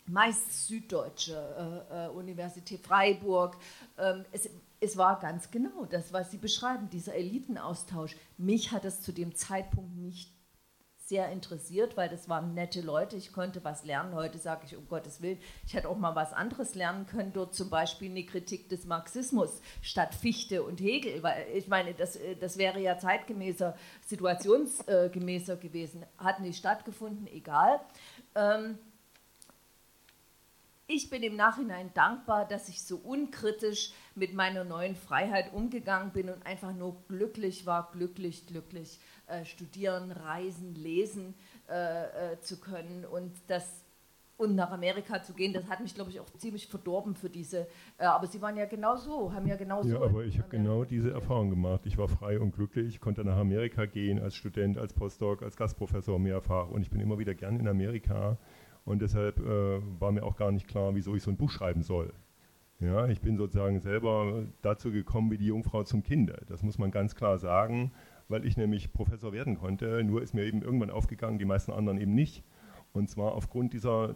meist 0.09 0.67
Süddeutsche 0.67 1.85
äh, 1.91 2.05
äh, 2.05 2.09
Universität 2.09 2.81
Freiburg. 2.81 3.57
Ähm, 3.97 4.25
es, 4.31 4.49
es 4.79 4.97
war 4.97 5.19
ganz 5.19 5.51
genau 5.51 5.85
das, 5.85 6.13
was 6.13 6.31
Sie 6.31 6.37
beschreiben, 6.37 6.89
dieser 6.89 7.15
Elitenaustausch. 7.15 8.15
Mich 8.37 8.71
hat 8.71 8.85
es 8.85 9.01
zu 9.01 9.11
dem 9.11 9.35
Zeitpunkt 9.35 9.95
nicht 9.97 10.33
sehr 11.09 11.31
interessiert, 11.31 11.97
weil 11.97 12.07
das 12.07 12.29
waren 12.29 12.53
nette 12.53 12.81
Leute, 12.81 13.17
ich 13.17 13.33
konnte 13.33 13.63
was 13.63 13.83
lernen. 13.83 14.13
Heute 14.13 14.37
sage 14.37 14.61
ich, 14.67 14.77
um 14.77 14.87
Gottes 14.87 15.21
Willen, 15.23 15.39
ich 15.65 15.73
hätte 15.73 15.89
auch 15.89 15.97
mal 15.97 16.15
was 16.15 16.33
anderes 16.33 16.75
lernen 16.75 17.07
können, 17.07 17.33
dort 17.33 17.55
zum 17.55 17.71
Beispiel 17.71 18.11
eine 18.11 18.23
Kritik 18.23 18.69
des 18.69 18.85
Marxismus 18.85 19.59
statt 19.81 20.13
Fichte 20.13 20.61
und 20.61 20.79
Hegel, 20.79 21.23
weil 21.23 21.47
ich 21.55 21.67
meine, 21.67 21.95
das, 21.95 22.19
das 22.39 22.59
wäre 22.59 22.79
ja 22.79 22.99
zeitgemäßer, 22.99 23.75
situationsgemäßer 24.05 25.57
gewesen. 25.57 26.05
Hat 26.19 26.41
nicht 26.41 26.59
stattgefunden, 26.59 27.25
egal. 27.25 27.81
Ähm, 28.35 28.77
ich 30.89 31.11
bin 31.11 31.21
im 31.21 31.35
Nachhinein 31.35 31.91
dankbar, 31.93 32.47
dass 32.47 32.67
ich 32.67 32.81
so 32.81 32.97
unkritisch 32.97 33.93
mit 34.15 34.33
meiner 34.33 34.63
neuen 34.63 34.95
Freiheit 34.95 35.53
umgegangen 35.53 36.11
bin 36.11 36.29
und 36.29 36.43
einfach 36.47 36.73
nur 36.73 36.97
glücklich 37.07 37.67
war, 37.67 37.91
glücklich, 37.91 38.47
glücklich 38.47 38.99
äh, 39.27 39.45
studieren, 39.45 40.11
reisen, 40.11 40.73
lesen 40.73 41.35
äh, 41.69 42.33
äh, 42.33 42.39
zu 42.41 42.59
können 42.59 43.05
und 43.05 43.31
das 43.47 43.85
und 44.37 44.55
nach 44.55 44.71
Amerika 44.71 45.21
zu 45.21 45.33
gehen, 45.33 45.51
das 45.51 45.67
hat 45.67 45.81
mich, 45.81 45.93
glaube 45.93 46.11
ich, 46.11 46.19
auch 46.21 46.29
ziemlich 46.37 46.67
verdorben 46.67 47.13
für 47.13 47.29
diese. 47.29 47.67
Äh, 47.97 48.05
aber 48.05 48.25
Sie 48.25 48.41
waren 48.41 48.55
ja 48.55 48.65
genau 48.65 48.95
so, 48.95 49.33
haben 49.33 49.45
ja 49.45 49.57
genau 49.57 49.83
so. 49.83 49.89
Ja, 49.89 50.01
aber 50.01 50.23
ich 50.23 50.37
habe 50.37 50.47
genau 50.47 50.85
diese 50.85 51.11
Erfahrung 51.11 51.49
gemacht. 51.49 51.81
Ich 51.85 51.97
war 51.97 52.07
frei 52.07 52.39
und 52.39 52.55
glücklich, 52.55 53.01
konnte 53.01 53.25
nach 53.25 53.37
Amerika 53.37 53.85
gehen 53.85 54.17
als 54.17 54.35
Student, 54.35 54.77
als 54.77 54.93
Postdoc, 54.93 55.43
als 55.43 55.57
Gastprofessor 55.57 56.17
mehrfach 56.19 56.69
und 56.69 56.81
ich 56.81 56.89
bin 56.89 57.01
immer 57.01 57.19
wieder 57.19 57.35
gern 57.35 57.59
in 57.59 57.67
Amerika 57.67 58.37
und 58.89 59.03
deshalb 59.03 59.39
äh, 59.39 59.79
war 59.99 60.11
mir 60.11 60.23
auch 60.23 60.35
gar 60.35 60.51
nicht 60.51 60.67
klar, 60.67 60.95
wieso 60.95 61.15
ich 61.15 61.21
so 61.21 61.29
ein 61.29 61.37
Buch 61.37 61.51
schreiben 61.51 61.83
soll. 61.83 62.11
Ja, 62.79 63.07
ich 63.07 63.21
bin 63.21 63.37
sozusagen 63.37 63.81
selber 63.81 64.45
dazu 64.63 64.91
gekommen 64.91 65.29
wie 65.29 65.37
die 65.37 65.45
Jungfrau 65.45 65.83
zum 65.83 66.01
Kinde. 66.01 66.41
Das 66.47 66.63
muss 66.63 66.79
man 66.79 66.89
ganz 66.89 67.13
klar 67.13 67.37
sagen, 67.37 67.91
weil 68.29 68.45
ich 68.45 68.57
nämlich 68.57 68.91
Professor 68.91 69.31
werden 69.31 69.59
konnte. 69.59 70.03
Nur 70.03 70.23
ist 70.23 70.33
mir 70.33 70.43
eben 70.43 70.63
irgendwann 70.63 70.89
aufgegangen, 70.89 71.37
die 71.37 71.45
meisten 71.45 71.71
anderen 71.71 71.99
eben 71.99 72.15
nicht. 72.15 72.43
Und 72.91 73.11
zwar 73.11 73.33
aufgrund 73.33 73.73
dieser 73.73 74.15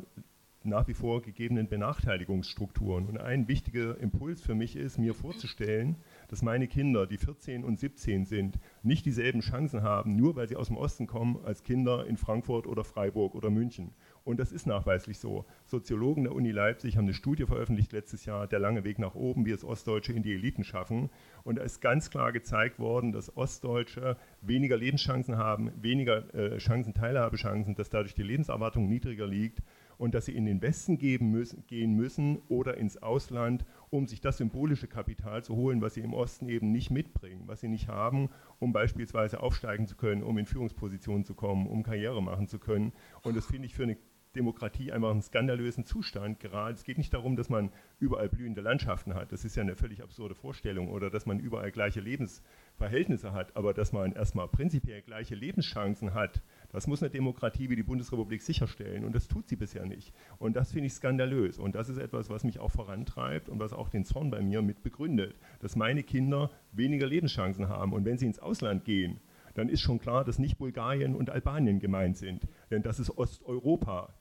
nach 0.63 0.87
wie 0.87 0.95
vor 0.95 1.21
gegebenen 1.21 1.67
Benachteiligungsstrukturen. 1.67 3.05
Und 3.07 3.19
ein 3.19 3.47
wichtiger 3.47 3.99
Impuls 3.99 4.41
für 4.41 4.55
mich 4.55 4.75
ist, 4.75 4.97
mir 4.97 5.13
vorzustellen, 5.13 5.97
dass 6.33 6.41
meine 6.41 6.67
Kinder, 6.67 7.05
die 7.05 7.19
14 7.19 7.63
und 7.63 7.79
17 7.79 8.25
sind, 8.25 8.57
nicht 8.81 9.05
dieselben 9.05 9.41
Chancen 9.41 9.83
haben, 9.83 10.15
nur 10.15 10.35
weil 10.35 10.47
sie 10.47 10.55
aus 10.55 10.65
dem 10.65 10.77
Osten 10.77 11.05
kommen, 11.05 11.37
als 11.45 11.61
Kinder 11.61 12.07
in 12.07 12.17
Frankfurt 12.17 12.65
oder 12.65 12.83
Freiburg 12.83 13.35
oder 13.35 13.51
München. 13.51 13.93
Und 14.23 14.39
das 14.39 14.51
ist 14.51 14.65
nachweislich 14.65 15.19
so. 15.19 15.45
Soziologen 15.67 16.23
der 16.23 16.33
Uni 16.33 16.49
Leipzig 16.49 16.97
haben 16.97 17.05
eine 17.05 17.13
Studie 17.13 17.45
veröffentlicht 17.45 17.91
letztes 17.91 18.25
Jahr, 18.25 18.47
der 18.47 18.57
lange 18.57 18.83
Weg 18.83 18.97
nach 18.97 19.13
oben, 19.13 19.45
wie 19.45 19.51
es 19.51 19.63
Ostdeutsche 19.63 20.13
in 20.13 20.23
die 20.23 20.33
Eliten 20.33 20.63
schaffen. 20.63 21.11
Und 21.43 21.59
da 21.59 21.61
ist 21.61 21.81
ganz 21.81 22.09
klar 22.09 22.31
gezeigt 22.31 22.79
worden, 22.79 23.11
dass 23.11 23.37
Ostdeutsche 23.37 24.17
weniger 24.41 24.75
Lebenschancen 24.75 25.37
haben, 25.37 25.71
weniger 25.79 26.33
äh, 26.33 26.57
Chancen, 26.57 26.95
Teilhabechancen, 26.95 27.75
dass 27.75 27.91
dadurch 27.91 28.15
die 28.15 28.23
Lebenserwartung 28.23 28.89
niedriger 28.89 29.27
liegt 29.27 29.61
und 29.97 30.15
dass 30.15 30.25
sie 30.25 30.35
in 30.35 30.45
den 30.45 30.61
Westen 30.61 30.97
müssen, 31.29 31.65
gehen 31.67 31.95
müssen 31.95 32.39
oder 32.49 32.77
ins 32.77 33.01
Ausland, 33.01 33.65
um 33.93 34.07
sich 34.07 34.21
das 34.21 34.37
symbolische 34.37 34.87
Kapital 34.87 35.43
zu 35.43 35.55
holen, 35.55 35.81
was 35.81 35.93
sie 35.93 36.01
im 36.01 36.15
Osten 36.15 36.49
eben 36.49 36.71
nicht 36.71 36.89
mitbringen, 36.89 37.43
was 37.45 37.61
sie 37.61 37.67
nicht 37.67 37.89
haben, 37.89 38.29
um 38.57 38.73
beispielsweise 38.73 39.39
aufsteigen 39.39 39.85
zu 39.85 39.95
können, 39.95 40.23
um 40.23 40.35
in 40.39 40.47
Führungspositionen 40.47 41.25
zu 41.25 41.35
kommen, 41.35 41.67
um 41.67 41.83
Karriere 41.83 42.21
machen 42.21 42.47
zu 42.47 42.57
können. 42.57 42.91
Und 43.21 43.37
das 43.37 43.45
finde 43.45 43.67
ich 43.67 43.75
für 43.75 43.83
eine 43.83 43.97
Demokratie 44.35 44.91
einfach 44.91 45.11
einen 45.11 45.21
skandalösen 45.21 45.85
Zustand. 45.85 46.39
Gerade 46.39 46.73
es 46.73 46.83
geht 46.83 46.97
nicht 46.97 47.13
darum, 47.13 47.35
dass 47.35 47.49
man 47.49 47.69
überall 47.99 48.29
blühende 48.29 48.61
Landschaften 48.61 49.13
hat. 49.13 49.31
Das 49.31 49.45
ist 49.45 49.55
ja 49.55 49.61
eine 49.61 49.75
völlig 49.75 50.01
absurde 50.01 50.33
Vorstellung. 50.33 50.89
Oder 50.89 51.11
dass 51.11 51.27
man 51.27 51.39
überall 51.39 51.71
gleiche 51.71 51.99
Lebensverhältnisse 51.99 53.31
hat. 53.31 53.55
Aber 53.55 53.75
dass 53.75 53.91
man 53.91 54.13
erstmal 54.13 54.47
prinzipiell 54.47 55.03
gleiche 55.03 55.35
Lebenschancen 55.35 56.15
hat, 56.15 56.41
das 56.73 56.87
muss 56.87 57.03
eine 57.03 57.11
Demokratie 57.11 57.69
wie 57.69 57.75
die 57.75 57.83
Bundesrepublik 57.83 58.41
sicherstellen. 58.41 59.05
Und 59.05 59.13
das 59.13 59.27
tut 59.27 59.47
sie 59.47 59.55
bisher 59.55 59.85
nicht. 59.85 60.11
Und 60.39 60.55
das 60.55 60.71
finde 60.71 60.87
ich 60.87 60.93
skandalös. 60.93 61.59
Und 61.59 61.75
das 61.75 61.87
ist 61.87 61.97
etwas, 61.97 62.29
was 62.31 62.43
mich 62.43 62.59
auch 62.59 62.71
vorantreibt 62.71 63.47
und 63.47 63.59
was 63.59 63.73
auch 63.73 63.89
den 63.89 64.05
Zorn 64.05 64.31
bei 64.31 64.41
mir 64.41 64.63
mit 64.63 64.81
begründet. 64.81 65.35
Dass 65.59 65.75
meine 65.75 66.01
Kinder 66.01 66.49
weniger 66.71 67.05
Lebenschancen 67.05 67.69
haben. 67.69 67.93
Und 67.93 68.05
wenn 68.05 68.17
sie 68.17 68.25
ins 68.25 68.39
Ausland 68.39 68.85
gehen, 68.85 69.21
dann 69.53 69.69
ist 69.69 69.81
schon 69.81 69.99
klar, 69.99 70.25
dass 70.25 70.39
nicht 70.39 70.57
Bulgarien 70.57 71.15
und 71.15 71.29
Albanien 71.29 71.79
gemeint 71.79 72.17
sind. 72.17 72.47
Denn 72.71 72.81
das 72.81 72.99
ist 72.99 73.17
Osteuropa. 73.19 74.11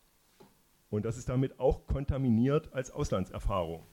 Und 0.91 1.07
das 1.07 1.17
ist 1.17 1.31
damit 1.31 1.59
auch 1.59 1.87
kontaminiert 1.87 2.75
als 2.75 2.91
Auslandserfahrung. 2.91 3.87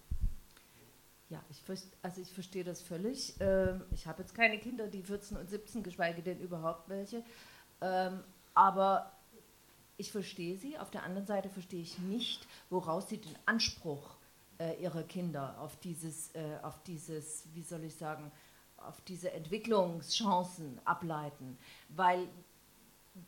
Ja, 1.29 1.41
ich, 1.49 1.63
also 2.01 2.21
ich 2.21 2.33
verstehe 2.33 2.65
das 2.65 2.81
völlig. 2.81 3.35
Ähm, 3.39 3.83
ich 3.91 4.05
habe 4.05 4.21
jetzt 4.21 4.35
keine 4.35 4.57
Kinder, 4.57 4.87
die 4.87 5.03
14 5.03 5.37
und 5.37 5.49
17, 5.49 5.81
geschweige 5.81 6.21
denn 6.21 6.39
überhaupt 6.39 6.89
welche. 6.89 7.23
Aber 8.53 9.11
ich 9.97 10.11
verstehe 10.11 10.57
sie. 10.57 10.77
Auf 10.77 10.91
der 10.91 11.03
anderen 11.03 11.27
Seite 11.27 11.49
verstehe 11.49 11.81
ich 11.81 11.99
nicht, 11.99 12.47
woraus 12.69 13.09
sie 13.09 13.17
den 13.17 13.35
Anspruch 13.45 14.17
äh, 14.59 14.81
ihrer 14.81 15.03
Kinder 15.03 15.55
auf 15.59 15.77
dieses, 15.77 16.33
äh, 16.35 16.57
auf 16.61 16.81
dieses, 16.83 17.45
wie 17.53 17.63
soll 17.63 17.83
ich 17.83 17.95
sagen, 17.95 18.31
auf 18.77 19.01
diese 19.01 19.31
Entwicklungschancen 19.31 20.79
ableiten. 20.85 21.57
Weil 21.89 22.27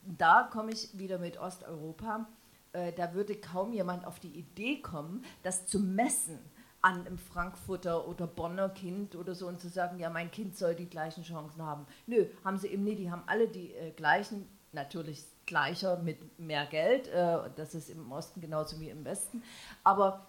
da 0.03 0.43
komme 0.43 0.71
ich 0.71 0.97
wieder 0.97 1.17
mit 1.17 1.37
Osteuropa 1.37 2.25
äh, 2.73 2.93
da 2.93 3.13
würde 3.13 3.35
kaum 3.35 3.73
jemand 3.73 4.05
auf 4.05 4.19
die 4.19 4.29
Idee 4.29 4.81
kommen, 4.81 5.23
das 5.43 5.65
zu 5.65 5.79
messen 5.79 6.39
an 6.81 7.05
einem 7.05 7.17
Frankfurter 7.17 8.07
oder 8.07 8.25
Bonner 8.25 8.69
Kind 8.69 9.15
oder 9.15 9.35
so 9.35 9.47
und 9.47 9.59
zu 9.59 9.69
sagen, 9.69 9.99
ja, 9.99 10.09
mein 10.09 10.31
Kind 10.31 10.57
soll 10.57 10.73
die 10.73 10.89
gleichen 10.89 11.23
Chancen 11.23 11.61
haben. 11.61 11.85
Nö, 12.07 12.25
haben 12.43 12.57
sie 12.57 12.69
eben 12.69 12.83
nicht, 12.83 12.99
die 12.99 13.11
haben 13.11 13.23
alle 13.27 13.47
die 13.47 13.73
äh, 13.73 13.91
gleichen, 13.91 14.47
natürlich 14.73 15.23
gleicher 15.45 15.97
mit 15.97 16.39
mehr 16.39 16.65
Geld, 16.65 17.07
äh, 17.07 17.49
das 17.55 17.75
ist 17.75 17.89
im 17.89 18.11
Osten 18.11 18.41
genauso 18.41 18.79
wie 18.79 18.89
im 18.89 19.03
Westen, 19.05 19.43
aber 19.83 20.27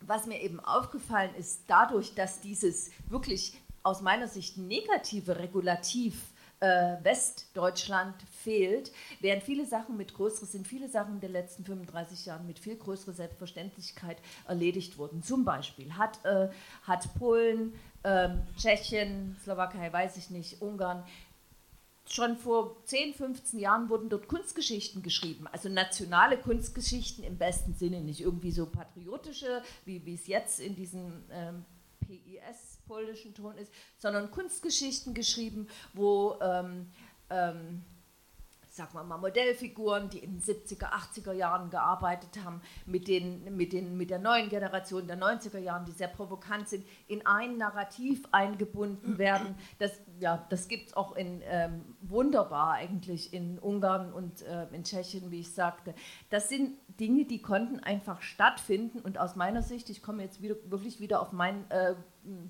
was 0.00 0.26
mir 0.26 0.40
eben 0.40 0.60
aufgefallen 0.60 1.34
ist, 1.36 1.62
dadurch, 1.66 2.14
dass 2.14 2.40
dieses 2.40 2.90
wirklich 3.08 3.58
aus 3.82 4.02
meiner 4.02 4.28
Sicht 4.28 4.58
negative 4.58 5.38
Regulativ 5.38 6.14
äh, 6.60 6.96
Westdeutschland 7.02 8.14
fehlt, 8.42 8.90
während 9.20 9.42
viele 9.42 9.66
Sachen 9.66 9.96
mit 9.96 10.14
größeren, 10.14 10.48
sind 10.48 10.66
viele 10.66 10.88
Sachen 10.88 11.20
der 11.20 11.28
letzten 11.28 11.64
35 11.64 12.26
Jahren 12.26 12.46
mit 12.46 12.58
viel 12.58 12.76
größerer 12.76 13.12
Selbstverständlichkeit 13.12 14.16
erledigt 14.48 14.96
wurden. 14.98 15.22
Zum 15.22 15.44
Beispiel 15.44 15.92
hat, 15.96 16.24
äh, 16.24 16.48
hat 16.82 17.12
Polen, 17.18 17.74
äh, 18.02 18.30
Tschechien, 18.56 19.36
Slowakei, 19.42 19.92
weiß 19.92 20.16
ich 20.16 20.30
nicht, 20.30 20.62
Ungarn, 20.62 21.04
schon 22.12 22.36
vor 22.36 22.84
10, 22.84 23.14
15 23.14 23.58
Jahren 23.58 23.88
wurden 23.88 24.08
dort 24.08 24.28
Kunstgeschichten 24.28 25.02
geschrieben, 25.02 25.46
also 25.48 25.68
nationale 25.68 26.38
Kunstgeschichten 26.38 27.24
im 27.24 27.38
besten 27.38 27.74
Sinne, 27.74 28.00
nicht 28.00 28.20
irgendwie 28.20 28.50
so 28.50 28.66
patriotische, 28.66 29.62
wie, 29.84 30.14
es 30.14 30.26
jetzt 30.26 30.60
in 30.60 30.76
diesem 30.76 31.24
ähm, 31.30 31.64
PIS 32.00 32.78
polnischen 32.86 33.34
Ton 33.34 33.56
ist, 33.58 33.72
sondern 33.98 34.30
Kunstgeschichten 34.30 35.14
geschrieben, 35.14 35.68
wo 35.92 36.38
ähm, 36.40 36.90
ähm, 37.30 37.84
sagen 38.76 38.92
wir 38.92 39.04
mal, 39.04 39.16
Modellfiguren, 39.16 40.10
die 40.10 40.18
in 40.18 40.38
den 40.38 40.42
70er, 40.42 40.92
80er 40.92 41.32
Jahren 41.32 41.70
gearbeitet 41.70 42.44
haben, 42.44 42.60
mit, 42.84 43.08
den, 43.08 43.56
mit, 43.56 43.72
den, 43.72 43.96
mit 43.96 44.10
der 44.10 44.18
neuen 44.18 44.50
Generation 44.50 45.06
der 45.06 45.18
90er 45.18 45.58
Jahren, 45.58 45.86
die 45.86 45.92
sehr 45.92 46.08
provokant 46.08 46.68
sind, 46.68 46.84
in 47.08 47.24
ein 47.24 47.56
Narrativ 47.56 48.24
eingebunden 48.32 49.18
werden. 49.18 49.56
Das, 49.78 49.92
ja, 50.20 50.44
das 50.50 50.68
gibt 50.68 50.88
es 50.88 50.96
auch 50.96 51.16
in, 51.16 51.42
ähm, 51.46 51.96
wunderbar 52.02 52.72
eigentlich 52.72 53.32
in 53.32 53.58
Ungarn 53.58 54.12
und 54.12 54.42
äh, 54.42 54.66
in 54.72 54.84
Tschechien, 54.84 55.30
wie 55.30 55.40
ich 55.40 55.54
sagte. 55.54 55.94
Das 56.28 56.50
sind 56.50 56.76
Dinge, 57.00 57.24
die 57.24 57.40
konnten 57.40 57.80
einfach 57.80 58.20
stattfinden 58.20 59.00
und 59.00 59.18
aus 59.18 59.36
meiner 59.36 59.62
Sicht, 59.62 59.88
ich 59.88 60.02
komme 60.02 60.22
jetzt 60.22 60.42
wieder, 60.42 60.56
wirklich 60.66 61.00
wieder 61.00 61.22
auf 61.22 61.32
mein 61.32 61.70
äh, 61.70 61.94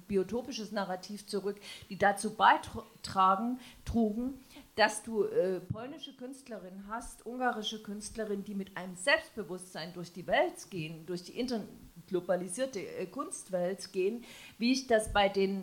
biotopisches 0.09 0.73
Narrativ 0.73 1.27
zurück, 1.27 1.61
die 1.89 1.99
dazu 1.99 2.35
beitragen, 2.35 3.61
trugen, 3.85 4.41
dass 4.77 5.03
du 5.03 5.25
äh, 5.25 5.61
polnische 5.61 6.15
Künstlerinnen 6.15 6.85
hast, 6.89 7.25
ungarische 7.25 7.83
Künstlerinnen, 7.83 8.45
die 8.45 8.55
mit 8.55 8.77
einem 8.77 8.95
Selbstbewusstsein 8.95 9.93
durch 9.95 10.13
die 10.13 10.27
Welt 10.27 10.71
gehen, 10.71 11.07
durch 11.07 11.25
die 11.25 11.39
interglobalisierte 11.39 12.81
äh, 12.81 13.07
Kunstwelt 13.07 13.91
gehen, 13.93 14.23
wie 14.59 14.73
ich 14.73 14.87
das 14.87 15.15
bei 15.15 15.31
den, 15.31 15.63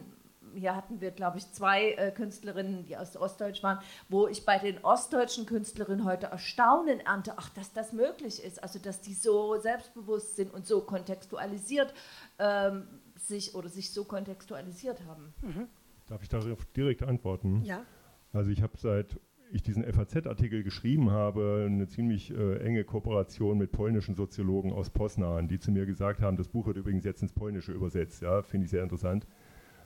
hier 0.55 0.75
hatten 0.75 0.99
wir, 0.99 1.11
glaube 1.11 1.37
ich, 1.37 1.51
zwei 1.51 1.91
äh, 1.91 2.11
Künstlerinnen, 2.11 2.87
die 2.87 2.97
aus 2.97 3.15
Ostdeutsch 3.15 3.61
waren, 3.61 3.77
wo 4.09 4.27
ich 4.27 4.45
bei 4.45 4.57
den 4.57 4.83
ostdeutschen 4.83 5.45
Künstlerinnen 5.45 6.05
heute 6.05 6.25
Erstaunen 6.27 6.99
ernte, 6.99 7.33
ach, 7.37 7.49
dass 7.49 7.71
das 7.71 7.93
möglich 7.93 8.43
ist, 8.43 8.63
also 8.63 8.79
dass 8.79 9.01
die 9.01 9.13
so 9.13 9.59
selbstbewusst 9.59 10.35
sind 10.35 10.51
und 10.51 10.65
so 10.65 10.81
kontextualisiert 10.81 11.93
ähm, 12.39 12.87
sich 13.15 13.53
oder 13.53 13.69
sich 13.69 13.93
so 13.93 14.05
kontextualisiert 14.05 15.05
haben. 15.05 15.35
Mhm. 15.43 15.67
Darf 16.07 16.23
ich 16.23 16.29
darauf 16.29 16.65
direkt 16.73 17.03
antworten? 17.03 17.61
Ja. 17.63 17.85
Also 18.33 18.49
ich 18.49 18.61
habe 18.61 18.77
seit 18.77 19.19
ich 19.51 19.61
diesen 19.61 19.83
FAZ-Artikel 19.83 20.63
geschrieben 20.63 21.11
habe, 21.11 21.67
eine 21.67 21.87
ziemlich 21.87 22.31
äh, 22.31 22.57
enge 22.57 22.83
Kooperation 22.83 23.59
mit 23.59 23.71
polnischen 23.71 24.15
Soziologen 24.15 24.73
aus 24.73 24.89
Poznan, 24.89 25.47
die 25.47 25.59
zu 25.59 25.71
mir 25.71 25.85
gesagt 25.85 26.21
haben, 26.21 26.37
das 26.37 26.47
Buch 26.47 26.65
wird 26.65 26.77
übrigens 26.77 27.05
jetzt 27.05 27.21
ins 27.21 27.33
Polnische 27.33 27.71
übersetzt, 27.71 28.23
ja, 28.23 28.41
finde 28.41 28.65
ich 28.65 28.71
sehr 28.71 28.81
interessant, 28.81 29.27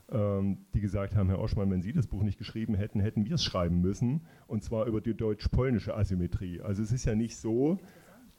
ähm, 0.09 0.59
die 0.73 0.79
gesagt 0.79 1.17
haben, 1.17 1.27
Herr 1.27 1.39
Oschmann, 1.39 1.69
wenn 1.69 1.81
Sie 1.81 1.91
das 1.91 2.07
Buch 2.07 2.23
nicht 2.23 2.37
geschrieben 2.37 2.75
hätten, 2.75 3.01
hätten 3.01 3.25
wir 3.25 3.35
es 3.35 3.43
schreiben 3.43 3.81
müssen, 3.81 4.21
und 4.47 4.63
zwar 4.63 4.85
über 4.85 5.01
die 5.01 5.15
deutsch-polnische 5.15 5.97
Asymmetrie. 5.97 6.61
Also 6.61 6.81
es 6.81 6.93
ist 6.93 7.03
ja 7.03 7.15
nicht 7.15 7.35
so, 7.35 7.77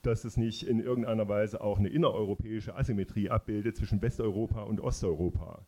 dass 0.00 0.24
es 0.24 0.38
nicht 0.38 0.62
in 0.62 0.80
irgendeiner 0.80 1.28
Weise 1.28 1.60
auch 1.60 1.78
eine 1.78 1.88
innereuropäische 1.88 2.74
Asymmetrie 2.74 3.28
abbildet 3.28 3.76
zwischen 3.76 4.00
Westeuropa 4.00 4.62
und 4.62 4.80
Osteuropa 4.80 5.66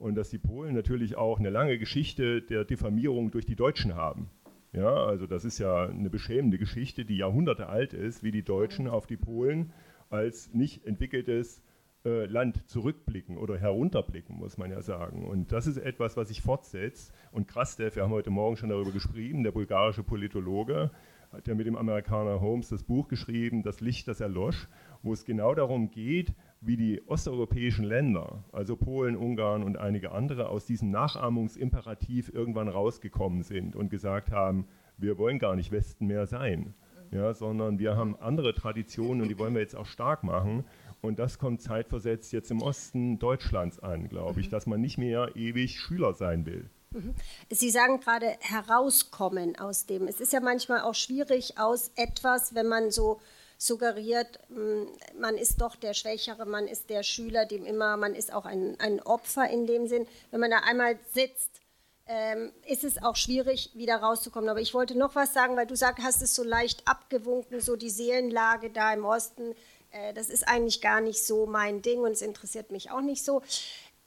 und 0.00 0.14
dass 0.14 0.30
die 0.30 0.38
Polen 0.38 0.74
natürlich 0.74 1.16
auch 1.16 1.38
eine 1.38 1.50
lange 1.50 1.78
Geschichte 1.78 2.40
der 2.40 2.64
Diffamierung 2.64 3.30
durch 3.30 3.44
die 3.44 3.54
Deutschen 3.54 3.94
haben. 3.94 4.30
Ja, 4.72 4.94
also 4.94 5.26
das 5.26 5.44
ist 5.44 5.58
ja 5.58 5.86
eine 5.88 6.08
beschämende 6.08 6.56
Geschichte, 6.56 7.04
die 7.04 7.18
Jahrhunderte 7.18 7.68
alt 7.68 7.92
ist, 7.92 8.22
wie 8.22 8.30
die 8.30 8.42
Deutschen 8.42 8.88
auf 8.88 9.06
die 9.06 9.18
Polen 9.18 9.72
als 10.08 10.54
nicht 10.54 10.86
entwickeltes 10.86 11.62
äh, 12.04 12.24
Land 12.24 12.66
zurückblicken 12.66 13.36
oder 13.36 13.58
herunterblicken, 13.58 14.36
muss 14.36 14.56
man 14.56 14.70
ja 14.70 14.80
sagen. 14.80 15.28
Und 15.28 15.52
das 15.52 15.66
ist 15.66 15.76
etwas, 15.76 16.16
was 16.16 16.28
sich 16.28 16.40
fortsetzt. 16.40 17.12
Und 17.30 17.46
Krastev, 17.46 17.94
wir 17.96 18.04
haben 18.04 18.12
heute 18.12 18.30
Morgen 18.30 18.56
schon 18.56 18.70
darüber 18.70 18.92
geschrieben, 18.92 19.42
der 19.42 19.52
bulgarische 19.52 20.02
Politologe, 20.02 20.90
hat 21.30 21.46
ja 21.46 21.54
mit 21.54 21.66
dem 21.66 21.76
Amerikaner 21.76 22.40
Holmes 22.40 22.70
das 22.70 22.82
Buch 22.84 23.08
geschrieben, 23.08 23.62
Das 23.62 23.80
Licht, 23.80 24.08
das 24.08 24.20
erlosch, 24.20 24.68
wo 25.02 25.12
es 25.12 25.24
genau 25.24 25.54
darum 25.54 25.90
geht, 25.90 26.34
wie 26.60 26.76
die 26.76 27.02
osteuropäischen 27.06 27.84
Länder, 27.84 28.44
also 28.52 28.76
Polen, 28.76 29.16
Ungarn 29.16 29.62
und 29.62 29.78
einige 29.78 30.12
andere, 30.12 30.48
aus 30.48 30.66
diesem 30.66 30.90
Nachahmungsimperativ 30.90 32.30
irgendwann 32.32 32.68
rausgekommen 32.68 33.42
sind 33.42 33.74
und 33.74 33.90
gesagt 33.90 34.30
haben, 34.30 34.66
wir 34.98 35.16
wollen 35.16 35.38
gar 35.38 35.56
nicht 35.56 35.72
Westen 35.72 36.06
mehr 36.06 36.26
sein, 36.26 36.74
ja, 37.10 37.32
sondern 37.32 37.78
wir 37.78 37.96
haben 37.96 38.14
andere 38.16 38.54
Traditionen 38.54 39.22
und 39.22 39.28
die 39.28 39.38
wollen 39.38 39.54
wir 39.54 39.62
jetzt 39.62 39.76
auch 39.76 39.86
stark 39.86 40.22
machen. 40.22 40.64
Und 41.00 41.18
das 41.18 41.38
kommt 41.38 41.62
zeitversetzt 41.62 42.30
jetzt 42.32 42.50
im 42.50 42.60
Osten 42.60 43.18
Deutschlands 43.18 43.78
an, 43.78 44.08
glaube 44.08 44.40
ich, 44.40 44.48
mhm. 44.48 44.50
dass 44.50 44.66
man 44.66 44.82
nicht 44.82 44.98
mehr 44.98 45.34
ewig 45.34 45.80
Schüler 45.80 46.12
sein 46.12 46.44
will. 46.44 46.68
Mhm. 46.92 47.14
Sie 47.50 47.70
sagen 47.70 48.00
gerade 48.00 48.26
herauskommen 48.40 49.58
aus 49.58 49.86
dem. 49.86 50.06
Es 50.08 50.20
ist 50.20 50.34
ja 50.34 50.40
manchmal 50.40 50.82
auch 50.82 50.94
schwierig 50.94 51.58
aus 51.58 51.90
etwas, 51.96 52.54
wenn 52.54 52.68
man 52.68 52.90
so 52.90 53.18
suggeriert, 53.60 54.40
mm, 54.48 54.84
man 55.20 55.36
ist 55.36 55.60
doch 55.60 55.76
der 55.76 55.92
Schwächere, 55.92 56.46
man 56.46 56.66
ist 56.66 56.88
der 56.88 57.02
Schüler, 57.02 57.44
dem 57.44 57.66
immer, 57.66 57.98
man 57.98 58.14
ist 58.14 58.32
auch 58.32 58.46
ein, 58.46 58.80
ein 58.80 59.00
Opfer 59.02 59.48
in 59.50 59.66
dem 59.66 59.86
Sinn. 59.86 60.06
Wenn 60.30 60.40
man 60.40 60.50
da 60.50 60.60
einmal 60.60 60.98
sitzt, 61.12 61.60
ähm, 62.06 62.52
ist 62.66 62.84
es 62.84 63.02
auch 63.02 63.16
schwierig, 63.16 63.70
wieder 63.74 63.96
rauszukommen. 63.96 64.48
Aber 64.48 64.62
ich 64.62 64.72
wollte 64.72 64.96
noch 64.96 65.14
was 65.14 65.34
sagen, 65.34 65.56
weil 65.56 65.66
du 65.66 65.76
sagst, 65.76 66.02
hast 66.02 66.22
es 66.22 66.34
so 66.34 66.42
leicht 66.42 66.88
abgewunken, 66.88 67.60
so 67.60 67.76
die 67.76 67.90
Seelenlage 67.90 68.70
da 68.70 68.94
im 68.94 69.04
Osten. 69.04 69.54
Äh, 69.90 70.14
das 70.14 70.30
ist 70.30 70.48
eigentlich 70.48 70.80
gar 70.80 71.02
nicht 71.02 71.22
so 71.22 71.44
mein 71.44 71.82
Ding 71.82 72.00
und 72.00 72.12
es 72.12 72.22
interessiert 72.22 72.70
mich 72.70 72.90
auch 72.90 73.02
nicht 73.02 73.22
so. 73.22 73.42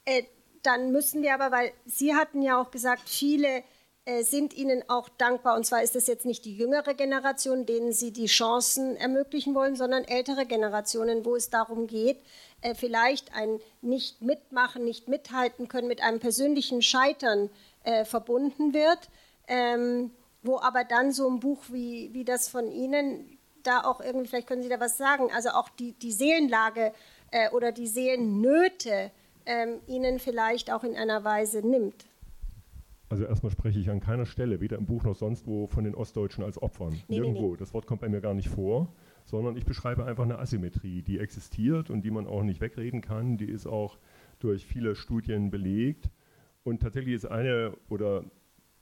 Äh, 0.05 0.23
dann 0.63 0.91
müssen 0.91 1.21
wir 1.21 1.35
aber, 1.35 1.51
weil 1.51 1.73
Sie 1.85 2.15
hatten 2.15 2.41
ja 2.41 2.59
auch 2.59 2.71
gesagt, 2.71 3.07
viele 3.07 3.63
sind 4.21 4.53
ihnen 4.53 4.83
auch 4.89 5.07
dankbar. 5.07 5.55
Und 5.55 5.65
zwar 5.65 5.81
ist 5.81 5.95
es 5.95 6.07
jetzt 6.07 6.25
nicht 6.25 6.43
die 6.43 6.57
jüngere 6.57 6.93
Generation, 6.93 7.65
denen 7.65 7.93
sie 7.93 8.11
die 8.11 8.25
Chancen 8.25 8.97
ermöglichen 8.97 9.55
wollen, 9.55 9.77
sondern 9.77 10.03
ältere 10.03 10.45
Generationen, 10.45 11.23
wo 11.23 11.35
es 11.35 11.49
darum 11.49 11.87
geht, 11.87 12.17
äh, 12.61 12.75
vielleicht 12.75 13.33
ein 13.33 13.59
nicht 13.81 14.21
mitmachen, 14.21 14.83
nicht 14.83 15.07
mithalten 15.07 15.67
können 15.67 15.87
mit 15.87 16.03
einem 16.03 16.19
persönlichen 16.19 16.81
Scheitern 16.81 17.49
äh, 17.83 18.03
verbunden 18.05 18.73
wird, 18.73 19.09
ähm, 19.47 20.11
wo 20.41 20.59
aber 20.59 20.83
dann 20.83 21.11
so 21.11 21.29
ein 21.29 21.39
Buch 21.39 21.59
wie, 21.69 22.09
wie 22.13 22.25
das 22.25 22.49
von 22.49 22.71
Ihnen 22.71 23.37
da 23.63 23.83
auch 23.83 24.01
irgendwie, 24.01 24.27
vielleicht 24.27 24.47
können 24.47 24.63
Sie 24.63 24.69
da 24.69 24.79
was 24.79 24.97
sagen, 24.97 25.31
also 25.33 25.49
auch 25.49 25.69
die, 25.69 25.93
die 25.93 26.11
Seelenlage 26.11 26.93
äh, 27.31 27.49
oder 27.51 27.71
die 27.71 27.87
Seelennöte 27.87 29.11
ähm, 29.45 29.81
Ihnen 29.87 30.19
vielleicht 30.19 30.71
auch 30.71 30.83
in 30.83 30.95
einer 30.95 31.23
Weise 31.23 31.59
nimmt. 31.59 32.05
Also 33.09 33.25
erstmal 33.25 33.51
spreche 33.51 33.79
ich 33.79 33.89
an 33.89 33.99
keiner 33.99 34.25
Stelle, 34.25 34.59
weder 34.59 34.77
im 34.77 34.85
Buch 34.85 35.03
noch 35.03 35.15
sonst 35.15 35.45
wo, 35.45 35.67
von 35.67 35.83
den 35.83 35.93
Ostdeutschen 35.93 36.43
als 36.43 36.61
Opfern. 36.61 36.93
Nee, 37.07 37.19
Nirgendwo. 37.19 37.41
Nee, 37.41 37.51
nee. 37.51 37.57
Das 37.57 37.73
Wort 37.73 37.85
kommt 37.85 38.01
bei 38.01 38.09
mir 38.09 38.21
gar 38.21 38.33
nicht 38.33 38.49
vor, 38.49 38.93
sondern 39.25 39.55
ich 39.55 39.65
beschreibe 39.65 40.05
einfach 40.05 40.23
eine 40.23 40.39
Asymmetrie, 40.39 41.01
die 41.01 41.19
existiert 41.19 41.89
und 41.89 42.03
die 42.03 42.11
man 42.11 42.25
auch 42.25 42.43
nicht 42.43 42.61
wegreden 42.61 43.01
kann. 43.01 43.37
Die 43.37 43.49
ist 43.49 43.67
auch 43.67 43.97
durch 44.39 44.65
viele 44.65 44.95
Studien 44.95 45.51
belegt. 45.51 46.09
Und 46.63 46.81
tatsächlich 46.81 47.15
ist 47.15 47.25
eine 47.25 47.75
oder 47.89 48.23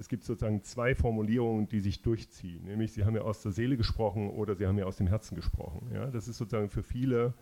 es 0.01 0.07
gibt 0.07 0.23
sozusagen 0.23 0.63
zwei 0.63 0.95
Formulierungen, 0.95 1.67
die 1.67 1.79
sich 1.79 2.01
durchziehen. 2.01 2.63
Nämlich, 2.63 2.91
Sie 2.91 3.05
haben 3.05 3.15
ja 3.15 3.21
aus 3.21 3.43
der 3.43 3.51
Seele 3.51 3.77
gesprochen 3.77 4.31
oder 4.31 4.55
Sie 4.55 4.65
haben 4.65 4.77
ja 4.79 4.85
aus 4.85 4.97
dem 4.97 5.05
Herzen 5.05 5.35
gesprochen. 5.35 5.91
Ja, 5.93 6.07
das 6.07 6.27
ist 6.27 6.37
sozusagen 6.37 6.69
für 6.69 6.81
viele, 6.81 7.35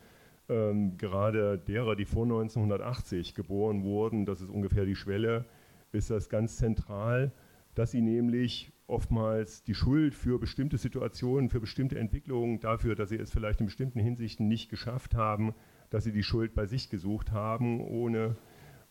ähm, 0.50 0.98
gerade 0.98 1.58
derer, 1.58 1.96
die 1.96 2.04
vor 2.04 2.24
1980 2.24 3.34
geboren 3.34 3.84
wurden, 3.84 4.26
das 4.26 4.42
ist 4.42 4.50
ungefähr 4.50 4.86
die 4.86 4.96
Schwelle, 4.96 5.46
ist 5.91 6.10
das 6.10 6.30
ganz 6.30 6.58
zentral, 6.58 7.32
dass 7.75 7.91
sie 7.91 8.02
nämlich 8.02 8.71
oftmals 8.88 9.63
die 9.63 9.75
Schuld 9.75 10.15
für 10.15 10.39
bestimmte 10.39 10.78
Situationen, 10.78 11.49
für 11.49 11.60
bestimmte 11.60 11.99
Entwicklungen, 11.99 12.60
dafür, 12.60 12.95
dass 12.95 13.10
sie 13.10 13.17
es 13.17 13.32
vielleicht 13.32 13.60
in 13.60 13.67
bestimmten 13.67 13.99
Hinsichten 13.99 14.47
nicht 14.47 14.69
geschafft 14.69 15.15
haben, 15.15 15.54
dass 15.89 16.04
sie 16.04 16.12
die 16.12 16.23
Schuld 16.23 16.54
bei 16.54 16.65
sich 16.65 16.89
gesucht 16.89 17.32
haben, 17.32 17.82
ohne 17.82 18.36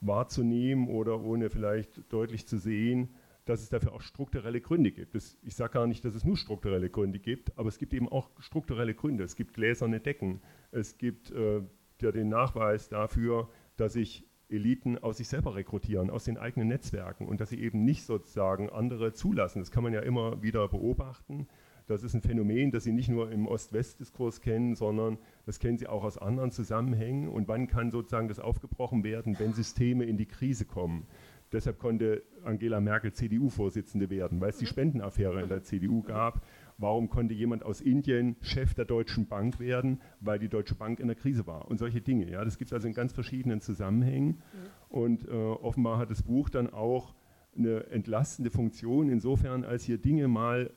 wahrzunehmen 0.01 0.89
oder 0.89 1.21
ohne 1.21 1.51
vielleicht 1.51 2.13
deutlich 2.13 2.47
zu 2.47 2.59
sehen, 2.59 3.11
dass 3.45 3.63
es 3.63 3.71
dafür 3.71 3.93
auch 3.93 4.03
strukturelle 4.03 4.61
Gründe 4.61 4.93
gibt. 4.93 5.15
Das, 5.15 5.39
ich 5.43 5.57
sage 5.57 5.73
gar 5.73 5.87
nicht, 5.87 6.05
dass 6.05 6.15
es 6.15 6.25
nur 6.25 6.37
strukturelle 6.37 6.91
Gründe 6.91 7.19
gibt, 7.19 7.57
aber 7.59 7.69
es 7.69 7.79
gibt 7.79 7.95
eben 7.95 8.09
auch 8.09 8.31
strukturelle 8.39 8.95
Gründe. 8.95 9.25
Es 9.25 9.37
gibt 9.37 9.55
gläserne 9.55 10.01
Decken. 10.01 10.43
Es 10.71 10.99
gibt 10.99 11.31
äh, 11.31 11.63
ja, 12.01 12.13
den 12.13 12.29
Nachweis 12.29 12.89
dafür, 12.89 13.49
dass 13.77 13.97
ich 13.97 14.28
Eliten 14.49 14.99
aus 14.99 15.19
sich 15.19 15.29
selber 15.29 15.55
rekrutieren, 15.55 16.11
aus 16.11 16.25
den 16.25 16.39
eigenen 16.39 16.69
Netzwerken 16.69 17.27
und 17.27 17.41
dass 17.41 17.51
sie 17.51 17.61
eben 17.61 17.85
nicht 17.85 18.05
sozusagen 18.05 18.71
andere 18.71 19.13
zulassen. 19.13 19.61
Das 19.61 19.71
kann 19.71 19.83
man 19.83 19.93
ja 19.93 20.01
immer 20.01 20.43
wieder 20.43 20.69
beobachten. 20.69 21.47
Das 21.89 22.03
ist 22.03 22.13
ein 22.13 22.21
Phänomen, 22.21 22.71
das 22.71 22.85
Sie 22.85 22.93
nicht 22.93 23.09
nur 23.09 23.33
im 23.33 23.47
Ost-West-Diskurs 23.47 24.43
kennen, 24.43 24.75
sondern 24.75 25.17
das 25.47 25.59
kennen 25.59 25.79
Sie 25.79 25.87
auch 25.87 26.05
aus 26.05 26.19
anderen 26.19 26.51
Zusammenhängen. 26.51 27.29
Und 27.29 27.49
wann 27.49 27.67
kann 27.67 27.91
sozusagen 27.91 28.29
das 28.29 28.41
aufgebrochen 28.41 29.05
werden, 29.05 29.39
wenn 29.39 29.55
Systeme 29.55 30.05
in 30.05 30.19
die 30.19 30.27
Krise 30.27 30.67
kommen? 30.67 31.07
Deshalb 31.51 31.79
konnte 31.79 32.23
Angela 32.45 32.81
Merkel 32.83 33.15
CDU-Vorsitzende 33.15 34.11
werden, 34.11 34.39
weil 34.43 34.51
es 34.51 34.59
die 34.59 34.67
mhm. 34.67 34.69
Spendenaffäre 34.69 35.43
in 35.43 35.49
der 35.49 35.63
CDU 35.63 36.03
gab. 36.03 36.43
Warum 36.81 37.11
konnte 37.11 37.35
jemand 37.35 37.65
aus 37.65 37.81
Indien 37.81 38.37
Chef 38.41 38.73
der 38.73 38.85
Deutschen 38.85 39.27
Bank 39.27 39.59
werden? 39.59 40.01
Weil 40.21 40.39
die 40.39 40.49
Deutsche 40.49 40.77
Bank 40.77 41.01
in 41.01 41.09
der 41.09 41.17
Krise 41.17 41.45
war 41.47 41.69
und 41.69 41.79
solche 41.79 42.01
Dinge. 42.01 42.31
Ja, 42.31 42.45
das 42.45 42.57
gibt 42.57 42.71
es 42.71 42.73
also 42.73 42.87
in 42.87 42.95
ganz 42.95 43.13
verschiedenen 43.13 43.61
Zusammenhängen. 43.61 44.29
Mhm. 44.29 44.41
Und 44.89 45.29
äh, 45.29 45.33
offenbar 45.33 45.99
hat 45.99 46.11
das 46.11 46.23
Buch 46.23 46.49
dann 46.49 46.73
auch 46.73 47.15
eine 47.57 47.87
entlastende 47.89 48.51
Funktion, 48.51 49.09
insofern 49.09 49.65
als 49.65 49.83
hier 49.83 49.99
Dinge 49.99 50.29
mal 50.29 50.71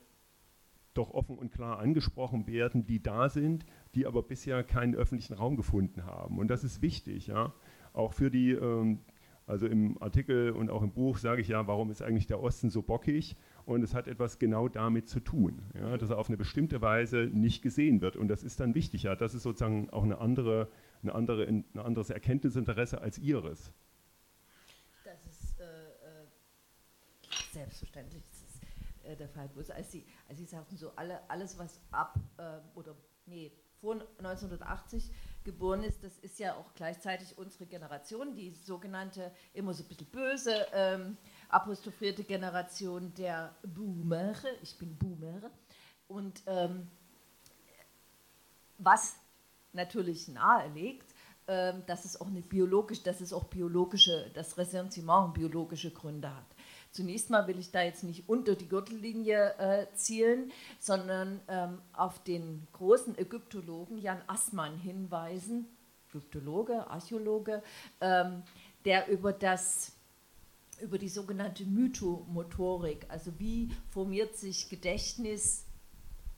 doch 0.94 1.10
offen 1.10 1.38
und 1.38 1.52
klar 1.52 1.78
angesprochen 1.78 2.46
werden, 2.46 2.84
die 2.84 3.00
da 3.00 3.28
sind, 3.28 3.64
die 3.94 4.04
aber 4.06 4.22
bisher 4.22 4.62
keinen 4.64 4.94
öffentlichen 4.94 5.34
Raum 5.34 5.56
gefunden 5.56 6.04
haben. 6.04 6.38
Und 6.38 6.48
das 6.48 6.64
ist 6.64 6.82
wichtig, 6.82 7.28
ja. 7.28 7.54
Auch 7.92 8.12
für 8.12 8.30
die, 8.30 8.50
ähm, 8.50 9.00
also 9.46 9.66
im 9.66 10.02
Artikel 10.02 10.50
und 10.50 10.68
auch 10.68 10.82
im 10.82 10.92
Buch 10.92 11.18
sage 11.18 11.40
ich 11.40 11.48
ja, 11.48 11.66
warum 11.66 11.90
ist 11.90 12.02
eigentlich 12.02 12.26
der 12.26 12.42
Osten 12.42 12.70
so 12.70 12.82
bockig? 12.82 13.36
Und 13.64 13.82
es 13.82 13.94
hat 13.94 14.08
etwas 14.08 14.38
genau 14.38 14.68
damit 14.68 15.08
zu 15.08 15.20
tun, 15.20 15.62
ja, 15.74 15.96
dass 15.96 16.10
er 16.10 16.18
auf 16.18 16.28
eine 16.28 16.36
bestimmte 16.36 16.80
Weise 16.80 17.28
nicht 17.32 17.62
gesehen 17.62 18.00
wird. 18.00 18.16
Und 18.16 18.28
das 18.28 18.42
ist 18.42 18.60
dann 18.60 18.74
wichtig, 18.74 19.04
ja. 19.04 19.14
Das 19.14 19.34
ist 19.34 19.42
sozusagen 19.42 19.90
auch 19.90 20.02
eine 20.02 20.18
andere, 20.18 20.68
eine 21.02 21.14
andere, 21.14 21.46
ein 21.46 21.64
anderes 21.74 22.10
Erkenntnisinteresse 22.10 23.00
als 23.00 23.18
ihres. 23.18 23.72
Das 25.04 25.26
ist 25.26 25.60
äh, 25.60 25.64
äh, 25.64 26.26
selbstverständlich 27.52 28.22
äh, 29.04 29.16
der 29.16 29.28
Fall. 29.28 29.48
Bloß 29.48 29.70
als 29.70 29.90
Sie, 29.90 30.04
als 30.28 30.38
Sie 30.38 30.44
sagten, 30.44 30.76
so 30.76 30.92
alle, 30.96 31.18
alles, 31.28 31.58
was 31.58 31.80
ab 31.90 32.18
äh, 32.38 32.58
oder 32.74 32.94
nee, 33.26 33.52
vor 33.80 33.94
1980 34.18 35.10
geboren 35.44 35.82
ist, 35.82 36.04
das 36.04 36.18
ist 36.18 36.38
ja 36.38 36.54
auch 36.54 36.72
gleichzeitig 36.74 37.36
unsere 37.36 37.66
Generation, 37.66 38.34
die 38.36 38.50
sogenannte, 38.50 39.32
immer 39.54 39.74
so 39.74 39.82
ein 39.82 39.88
bisschen 39.88 40.06
böse, 40.06 40.66
ähm, 40.72 41.16
apostrophierte 41.52 42.24
Generation 42.24 43.12
der 43.14 43.54
Boomer. 43.62 44.34
Ich 44.62 44.76
bin 44.78 44.96
Boomer. 44.96 45.50
Und 46.08 46.42
ähm, 46.46 46.88
was 48.78 49.16
natürlich 49.72 50.28
nahelegt, 50.28 51.14
ähm, 51.48 51.82
dass 51.86 52.04
es 52.04 52.20
auch 52.20 52.26
eine 52.26 52.40
biologische, 52.40 53.02
dass 53.02 53.20
es 53.20 53.32
auch 53.32 53.44
biologische, 53.44 54.30
das 54.34 54.56
Ressentiment 54.58 55.34
biologische 55.34 55.90
Gründe 55.90 56.34
hat. 56.34 56.46
Zunächst 56.90 57.30
mal 57.30 57.46
will 57.46 57.58
ich 57.58 57.70
da 57.70 57.82
jetzt 57.82 58.04
nicht 58.04 58.28
unter 58.28 58.54
die 58.54 58.68
Gürtellinie 58.68 59.54
äh, 59.58 59.86
zielen, 59.94 60.52
sondern 60.78 61.40
ähm, 61.48 61.80
auf 61.94 62.22
den 62.22 62.66
großen 62.72 63.18
Ägyptologen 63.18 63.98
Jan 63.98 64.20
Assmann 64.26 64.76
hinweisen, 64.76 65.66
Ägyptologe, 66.10 66.86
Archäologe, 66.88 67.62
ähm, 68.00 68.42
der 68.84 69.08
über 69.08 69.32
das 69.32 69.92
über 70.82 70.98
die 70.98 71.08
sogenannte 71.08 71.64
Mythomotorik, 71.64 73.06
also 73.08 73.32
wie 73.38 73.70
formiert 73.90 74.36
sich 74.36 74.68
Gedächtnis, 74.68 75.64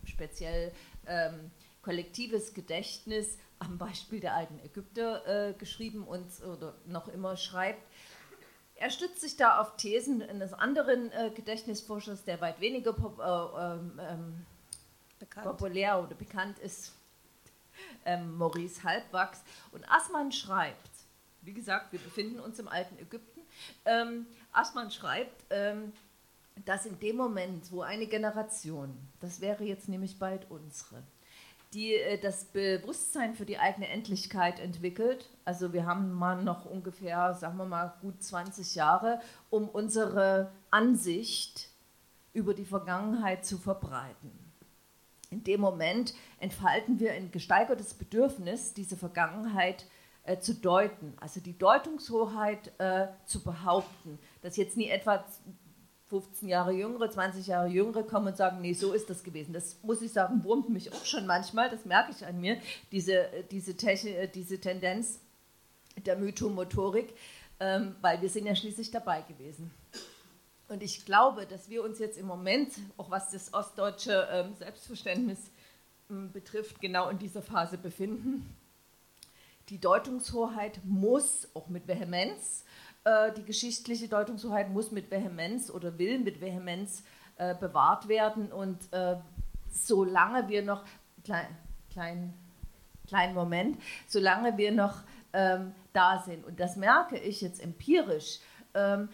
speziell 0.05 0.73
ähm, 1.07 1.51
kollektives 1.83 2.55
Gedächtnis, 2.55 3.39
am 3.59 3.79
Beispiel 3.79 4.21
der 4.21 4.35
alten 4.35 4.59
Ägypter 4.61 5.49
äh, 5.49 5.53
geschrieben 5.55 6.05
und 6.05 6.27
oder 6.43 6.75
noch 6.87 7.09
immer 7.09 7.37
schreibt, 7.37 7.83
er 8.77 8.91
stützt 8.91 9.21
sich 9.21 9.37
da 9.37 9.61
auf 9.61 9.77
Thesen 9.77 10.23
eines 10.23 10.53
anderen 10.53 11.11
äh, 11.13 11.31
Gedächtnisforschers, 11.35 12.25
der 12.25 12.41
weit 12.41 12.61
weniger 12.61 12.93
pop, 12.93 13.19
äh, 13.19 13.63
ähm, 13.63 14.01
ähm 14.01 14.47
populär 15.43 16.03
oder 16.03 16.15
bekannt 16.15 16.59
ist, 16.59 16.93
ähm, 18.05 18.37
Maurice 18.37 18.83
Halbwachs. 18.83 19.43
Und 19.73 19.91
Assmann 19.91 20.33
schreibt, 20.33 20.91
wie 21.41 21.55
gesagt, 21.55 21.93
wir 21.93 21.99
befinden 21.99 22.41
uns 22.41 22.59
im 22.59 22.69
alten 22.69 22.99
Ägypten, 22.99 23.34
ähm, 23.85 24.27
Assmann 24.53 24.91
schreibt, 24.91 25.45
ähm, 25.51 25.93
dass 26.65 26.87
in 26.87 26.99
dem 27.01 27.17
Moment, 27.17 27.71
wo 27.73 27.83
eine 27.83 28.07
Generation, 28.07 28.97
das 29.21 29.41
wäre 29.41 29.65
jetzt 29.65 29.89
nämlich 29.89 30.19
bald 30.19 30.51
unsere, 30.51 31.03
die 31.73 31.95
äh, 31.95 32.19
das 32.19 32.45
Bewusstsein 32.45 33.35
für 33.35 33.45
die 33.45 33.59
eigene 33.59 33.89
Endlichkeit 33.89 34.61
entwickelt. 34.61 35.29
Also 35.45 35.73
wir 35.73 35.87
haben 35.87 36.13
mal 36.13 36.43
noch 36.43 36.65
ungefähr, 36.65 37.35
sagen 37.35 37.57
wir 37.57 37.67
mal, 37.67 37.95
gut 38.01 38.23
20 38.23 38.75
Jahre, 38.75 39.21
um 39.51 39.69
unsere 39.69 40.53
Ansicht 40.71 41.69
über 42.33 42.55
die 42.55 42.65
Vergangenheit 42.65 43.45
zu 43.45 43.59
verbreiten. 43.59 44.31
In 45.31 45.43
dem 45.43 45.61
Moment 45.61 46.15
entfalten 46.39 47.01
wir 47.01 47.13
ein 47.13 47.33
gesteigertes 47.33 47.95
Bedürfnis, 47.95 48.73
diese 48.75 48.97
Vergangenheit 48.97 49.87
äh, 50.25 50.39
zu 50.39 50.55
deuten, 50.55 51.15
also 51.21 51.41
die 51.41 51.57
Deutungshoheit 51.57 52.73
äh, 52.79 53.09
zu 53.27 53.43
behaupten, 53.43 54.19
dass 54.43 54.57
jetzt 54.57 54.77
nie 54.77 54.89
etwa 54.89 55.25
15 56.09 56.49
Jahre 56.49 56.73
jüngere, 56.73 57.11
20 57.11 57.47
Jahre 57.47 57.69
jüngere 57.69 58.03
kommen 58.03 58.29
und 58.29 58.37
sagen, 58.37 58.61
nee, 58.61 58.73
so 58.73 58.93
ist 58.93 59.11
das 59.11 59.23
gewesen. 59.23 59.53
Das 59.53 59.83
muss 59.83 60.01
ich 60.03 60.13
sagen, 60.13 60.45
wurmt 60.45 60.69
mich 60.71 60.93
auch 60.93 61.05
schon 61.05 61.27
manchmal, 61.27 61.71
das 61.71 61.85
merke 61.85 62.13
ich 62.13 62.25
an 62.25 62.41
mir, 62.41 62.59
diese, 62.93 63.27
diese, 63.51 63.77
Techn 63.77 64.31
diese 64.33 64.61
Tendenz 64.61 65.21
der 66.05 66.17
Mythomotorik, 66.17 67.15
ähm, 67.61 67.97
weil 68.01 68.21
wir 68.21 68.29
sind 68.29 68.47
ja 68.47 68.55
schließlich 68.55 68.91
dabei 68.91 69.23
gewesen. 69.23 69.73
Und 70.69 70.83
ich 70.83 71.05
glaube, 71.05 71.47
dass 71.47 71.69
wir 71.69 71.85
uns 71.85 71.99
jetzt 71.99 72.17
im 72.17 72.27
Moment, 72.27 72.73
auch 72.97 73.11
was 73.11 73.31
das 73.31 73.53
ostdeutsche 73.53 74.27
ähm, 74.31 74.55
Selbstverständnis 74.55 75.39
ähm, 76.11 76.33
betrifft, 76.33 76.81
genau 76.81 77.09
in 77.09 77.19
dieser 77.19 77.43
Phase 77.43 77.77
befinden. 77.77 78.49
Die 79.69 79.81
Deutungshoheit 79.81 80.81
muss 80.85 81.49
auch 81.55 81.69
mit 81.69 81.89
Vehemenz 81.89 82.65
äh, 83.05 83.33
die 83.33 83.45
geschichtliche 83.45 84.09
Deutungshoheit 84.09 84.71
muss 84.71 84.91
mit 84.91 85.11
Vehemenz 85.11 85.71
oder 85.71 85.99
will 85.99 86.19
mit 86.19 86.41
Vehemenz 86.41 87.05
äh, 87.37 87.55
bewahrt 87.55 88.09
werden. 88.09 88.51
Und 88.51 88.79
äh, 88.93 89.17
solange 89.71 90.49
wir 90.49 90.63
noch, 90.63 90.85
klein, 91.23 91.47
klein, 91.93 92.35
kleinen 93.07 93.35
Moment, 93.35 93.79
solange 94.09 94.57
wir 94.57 94.73
noch 94.73 95.03
ähm, 95.35 95.75
da 95.93 96.23
sind, 96.25 96.45
und 96.47 96.59
das 96.61 96.77
merke 96.77 97.19
ich 97.19 97.43
jetzt 97.43 97.63
empirisch, 97.63 98.41
ähm, 98.73 99.11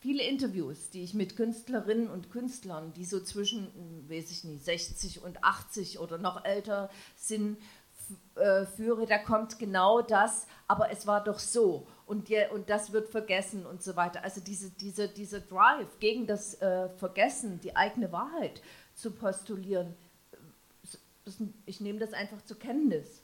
viele 0.00 0.24
Interviews, 0.24 0.90
die 0.90 1.04
ich 1.04 1.14
mit 1.14 1.36
Künstlerinnen 1.36 2.08
und 2.08 2.30
Künstlern, 2.30 2.92
die 2.94 3.04
so 3.04 3.20
zwischen, 3.20 3.68
weiß 4.08 4.32
ich 4.32 4.44
nicht, 4.44 4.64
60 4.64 5.22
und 5.22 5.44
80 5.44 6.00
oder 6.00 6.18
noch 6.18 6.44
älter 6.44 6.90
sind, 7.14 7.58
äh, 8.34 8.64
führe, 8.64 9.06
da 9.06 9.18
kommt 9.18 9.58
genau 9.58 10.02
das, 10.02 10.46
aber 10.68 10.90
es 10.90 11.06
war 11.06 11.22
doch 11.22 11.38
so 11.38 11.86
und, 12.06 12.28
die, 12.28 12.38
und 12.52 12.68
das 12.70 12.92
wird 12.92 13.08
vergessen 13.08 13.66
und 13.66 13.82
so 13.82 13.96
weiter. 13.96 14.24
Also 14.24 14.40
diese, 14.40 14.70
diese, 14.70 15.08
dieser 15.08 15.40
Drive 15.40 15.98
gegen 16.00 16.26
das 16.26 16.60
äh, 16.60 16.88
Vergessen, 16.96 17.60
die 17.60 17.76
eigene 17.76 18.10
Wahrheit 18.12 18.62
zu 18.94 19.12
postulieren, 19.12 19.94
ich 21.66 21.80
nehme 21.80 21.98
das 21.98 22.12
einfach 22.12 22.42
zur 22.42 22.58
Kenntnis. 22.58 23.22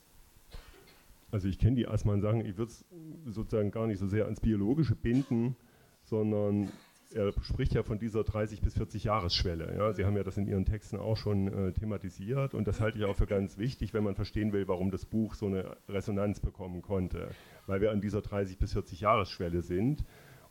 Also 1.32 1.48
ich 1.48 1.58
kenne 1.58 1.76
die 1.76 1.88
Asman 1.88 2.20
sagen, 2.20 2.44
ich 2.44 2.56
würde 2.56 2.70
es 2.70 2.84
sozusagen 3.26 3.70
gar 3.70 3.86
nicht 3.86 3.98
so 3.98 4.06
sehr 4.06 4.24
ans 4.24 4.40
Biologische 4.40 4.94
binden, 4.94 5.56
sondern 6.04 6.70
er 7.14 7.32
spricht 7.42 7.74
ja 7.74 7.82
von 7.82 7.98
dieser 7.98 8.24
30 8.24 8.60
bis 8.60 8.74
40 8.74 9.04
Jahresschwelle. 9.04 9.74
Ja? 9.76 9.92
Sie 9.92 10.04
haben 10.04 10.16
ja 10.16 10.22
das 10.22 10.36
in 10.36 10.46
Ihren 10.46 10.64
Texten 10.64 10.96
auch 10.96 11.16
schon 11.16 11.48
äh, 11.48 11.72
thematisiert 11.72 12.54
und 12.54 12.66
das 12.66 12.80
halte 12.80 12.98
ich 12.98 13.04
auch 13.04 13.16
für 13.16 13.26
ganz 13.26 13.58
wichtig, 13.58 13.94
wenn 13.94 14.04
man 14.04 14.14
verstehen 14.14 14.52
will, 14.52 14.68
warum 14.68 14.90
das 14.90 15.04
Buch 15.04 15.34
so 15.34 15.46
eine 15.46 15.76
Resonanz 15.88 16.40
bekommen 16.40 16.82
konnte, 16.82 17.28
weil 17.66 17.80
wir 17.80 17.90
an 17.90 18.00
dieser 18.00 18.22
30 18.22 18.58
bis 18.58 18.72
40 18.72 19.00
Jahresschwelle 19.00 19.62
sind 19.62 20.04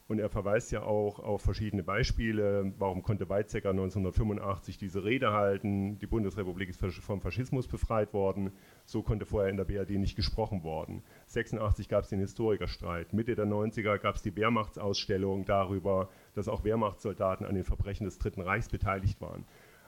und 0.08 0.20
er 0.20 0.30
verweist 0.30 0.72
ja 0.72 0.84
auch 0.84 1.20
auf 1.20 1.42
verschiedene 1.42 1.82
Beispiele. 1.82 2.74
Warum 2.78 3.02
konnte 3.02 3.28
Weizsäcker 3.28 3.72
1985 3.72 4.78
diese 4.78 5.04
Rede 5.04 5.32
halten? 5.32 5.98
Die 5.98 6.06
Bundesrepublik 6.06 6.70
ist 6.70 6.80
vom 7.02 7.22
Faschismus 7.22 7.68
befreit 7.68 8.14
worden. 8.14 8.52
So 8.86 9.02
konnte 9.02 9.26
vorher 9.26 9.50
in 9.50 9.58
der 9.58 9.66
BRD 9.66 9.92
nicht 9.92 10.16
gesprochen 10.16 10.64
worden. 10.64 11.02
86 11.28 11.90
gab 11.90 12.04
es 12.04 12.10
den 12.10 12.20
Historikerstreit. 12.20 13.14
Mitte 13.14 13.34
der 13.36 13.48
90er 13.48 13.98
gab 13.98 14.16
es 14.16 14.22
die 14.22 14.36
Wehrmachtsausstellung 14.36 15.46
darüber, 15.46 16.10
dass 16.36 16.48
auch 16.48 16.64
Wehrmachtssoldaten 16.64 17.46
an 17.46 17.56
den 17.56 17.64
Verbrechen 17.64 18.06
des 18.06 18.20
Dritten 18.20 18.42
Reichs 18.42 18.70
beteiligt 18.70 19.20
waren. 19.22 19.46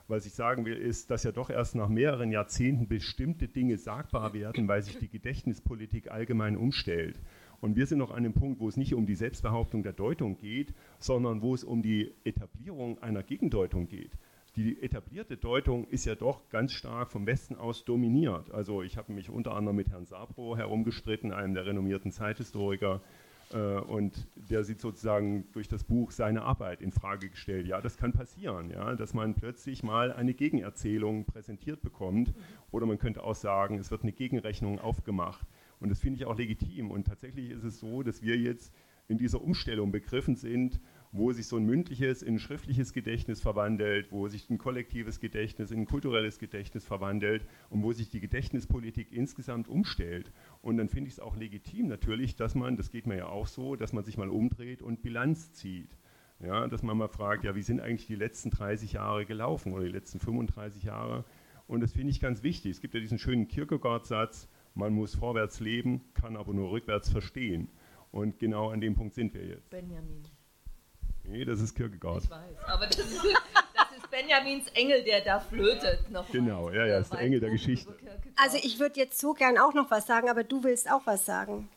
Was 0.07 0.25
ich 0.25 0.33
sagen 0.33 0.65
will, 0.65 0.77
ist, 0.77 1.11
dass 1.11 1.23
ja 1.23 1.33
doch 1.33 1.49
erst 1.49 1.75
nach 1.75 1.89
mehreren 1.89 2.31
Jahrzehnten 2.31 2.87
bestimmte 2.87 3.49
Dinge 3.49 3.77
sagbar 3.77 4.33
werden, 4.33 4.67
weil 4.69 4.81
sich 4.81 4.97
die 4.97 5.09
Gedächtnispolitik 5.09 6.09
allgemein 6.09 6.55
umstellt. 6.55 7.19
Und 7.59 7.75
wir 7.75 7.87
sind 7.87 7.97
noch 7.97 8.11
an 8.11 8.23
dem 8.23 8.33
Punkt, 8.33 8.61
wo 8.61 8.69
es 8.69 8.77
nicht 8.77 8.93
um 8.93 9.05
die 9.05 9.15
Selbstbehauptung 9.15 9.83
der 9.83 9.91
Deutung 9.91 10.37
geht, 10.37 10.73
sondern 10.99 11.41
wo 11.41 11.53
es 11.53 11.65
um 11.65 11.81
die 11.81 12.13
Etablierung 12.23 13.01
einer 13.01 13.21
Gegendeutung 13.21 13.89
geht. 13.89 14.17
Die 14.55 14.81
etablierte 14.81 15.37
Deutung 15.37 15.85
ist 15.87 16.05
ja 16.05 16.15
doch 16.15 16.49
ganz 16.49 16.71
stark 16.71 17.11
vom 17.11 17.27
Westen 17.27 17.55
aus 17.55 17.85
dominiert. 17.85 18.49
Also 18.51 18.81
ich 18.81 18.97
habe 18.97 19.11
mich 19.11 19.29
unter 19.29 19.53
anderem 19.55 19.75
mit 19.75 19.89
Herrn 19.89 20.05
Sabro 20.05 20.55
herumgestritten, 20.55 21.31
einem 21.31 21.53
der 21.53 21.65
renommierten 21.65 22.11
Zeithistoriker, 22.11 23.01
und 23.53 24.27
der 24.35 24.63
sieht 24.63 24.81
sozusagen 24.81 25.45
durch 25.53 25.67
das 25.67 25.83
Buch 25.83 26.11
seine 26.11 26.41
Arbeit 26.41 26.81
in 26.81 26.91
Frage 26.91 27.29
gestellt. 27.29 27.65
Ja, 27.65 27.79
das 27.79 27.97
kann 27.97 28.11
passieren, 28.11 28.69
ja, 28.69 28.95
dass 28.95 29.13
man 29.13 29.35
plötzlich 29.35 29.83
mal 29.83 30.11
eine 30.11 30.33
Gegenerzählung 30.33 31.25
präsentiert 31.25 31.81
bekommt. 31.81 32.33
Oder 32.71 32.85
man 32.85 32.97
könnte 32.97 33.23
auch 33.23 33.35
sagen, 33.35 33.79
es 33.79 33.89
wird 33.89 34.03
eine 34.03 34.11
Gegenrechnung 34.11 34.79
aufgemacht. 34.79 35.47
Und 35.79 35.89
das 35.89 35.99
finde 35.99 36.17
ich 36.17 36.25
auch 36.25 36.37
legitim. 36.37 36.91
Und 36.91 37.07
tatsächlich 37.07 37.51
ist 37.51 37.63
es 37.63 37.79
so, 37.79 38.03
dass 38.03 38.21
wir 38.21 38.37
jetzt 38.37 38.73
in 39.07 39.17
dieser 39.17 39.41
Umstellung 39.41 39.91
begriffen 39.91 40.35
sind, 40.35 40.81
wo 41.13 41.31
sich 41.31 41.47
so 41.47 41.55
ein 41.55 41.65
mündliches 41.65 42.21
in 42.21 42.35
ein 42.35 42.39
schriftliches 42.39 42.91
Gedächtnis 42.91 43.39
verwandelt, 43.41 44.11
wo 44.11 44.27
sich 44.27 44.49
ein 44.49 44.57
kollektives 44.57 45.19
Gedächtnis 45.19 45.71
in 45.71 45.81
ein 45.81 45.85
kulturelles 45.85 46.39
Gedächtnis 46.39 46.83
verwandelt 46.83 47.45
und 47.69 47.83
wo 47.83 47.93
sich 47.93 48.09
die 48.09 48.19
Gedächtnispolitik 48.19 49.11
insgesamt 49.11 49.69
umstellt. 49.69 50.31
Und 50.67 50.75
dann 50.75 50.89
finde 50.89 51.07
ich 51.07 51.13
es 51.13 51.19
auch 51.21 51.37
legitim 51.37 51.87
natürlich, 51.87 52.35
dass 52.35 52.53
man, 52.53 52.75
das 52.75 52.91
geht 52.91 53.07
mir 53.07 53.15
ja 53.15 53.27
auch 53.27 53.47
so, 53.47 53.77
dass 53.77 53.93
man 53.93 54.03
sich 54.03 54.17
mal 54.17 54.27
umdreht 54.27 54.81
und 54.81 55.01
Bilanz 55.01 55.53
zieht. 55.53 55.97
Ja, 56.41 56.67
dass 56.67 56.83
man 56.83 56.97
mal 56.97 57.07
fragt, 57.07 57.45
ja, 57.45 57.55
wie 57.55 57.61
sind 57.61 57.79
eigentlich 57.79 58.05
die 58.05 58.15
letzten 58.15 58.49
30 58.49 58.91
Jahre 58.91 59.25
gelaufen 59.25 59.71
oder 59.71 59.85
die 59.85 59.91
letzten 59.93 60.19
35 60.19 60.83
Jahre? 60.83 61.23
Und 61.67 61.79
das 61.79 61.93
finde 61.93 62.11
ich 62.11 62.19
ganz 62.19 62.43
wichtig. 62.43 62.71
Es 62.71 62.81
gibt 62.81 62.93
ja 62.95 62.99
diesen 62.99 63.17
schönen 63.17 63.47
Kierkegaard-Satz, 63.47 64.49
man 64.73 64.91
muss 64.91 65.15
vorwärts 65.15 65.61
leben, 65.61 66.01
kann 66.13 66.35
aber 66.35 66.53
nur 66.53 66.69
rückwärts 66.69 67.09
verstehen. 67.09 67.69
Und 68.11 68.37
genau 68.37 68.69
an 68.69 68.81
dem 68.81 68.93
Punkt 68.93 69.13
sind 69.13 69.33
wir 69.33 69.45
jetzt. 69.45 69.69
Benjamin. 69.69 70.23
Nee, 71.23 71.45
das 71.45 71.61
ist 71.61 71.75
Kierkegaard. 71.75 72.25
Ich 72.25 72.29
weiß, 72.29 72.57
aber 72.65 72.87
das 72.87 72.97
ist, 72.97 73.15
das 73.15 73.23
ist 73.23 73.66
Benjamins 74.09 74.67
Engel, 74.69 75.03
der 75.03 75.21
da 75.21 75.39
flötet. 75.39 76.09
Noch 76.09 76.29
genau, 76.31 76.69
ja, 76.71 76.85
ja, 76.85 76.99
ist 76.99 77.11
der 77.11 77.19
Engel 77.19 77.39
der 77.39 77.49
Geschichte. 77.49 77.95
Also 78.35 78.57
ich 78.57 78.79
würde 78.79 78.99
jetzt 78.99 79.19
so 79.19 79.33
gern 79.33 79.57
auch 79.57 79.73
noch 79.73 79.89
was 79.91 80.07
sagen, 80.07 80.29
aber 80.29 80.43
du 80.43 80.63
willst 80.63 80.89
auch 80.91 81.01
was 81.05 81.25
sagen. 81.25 81.69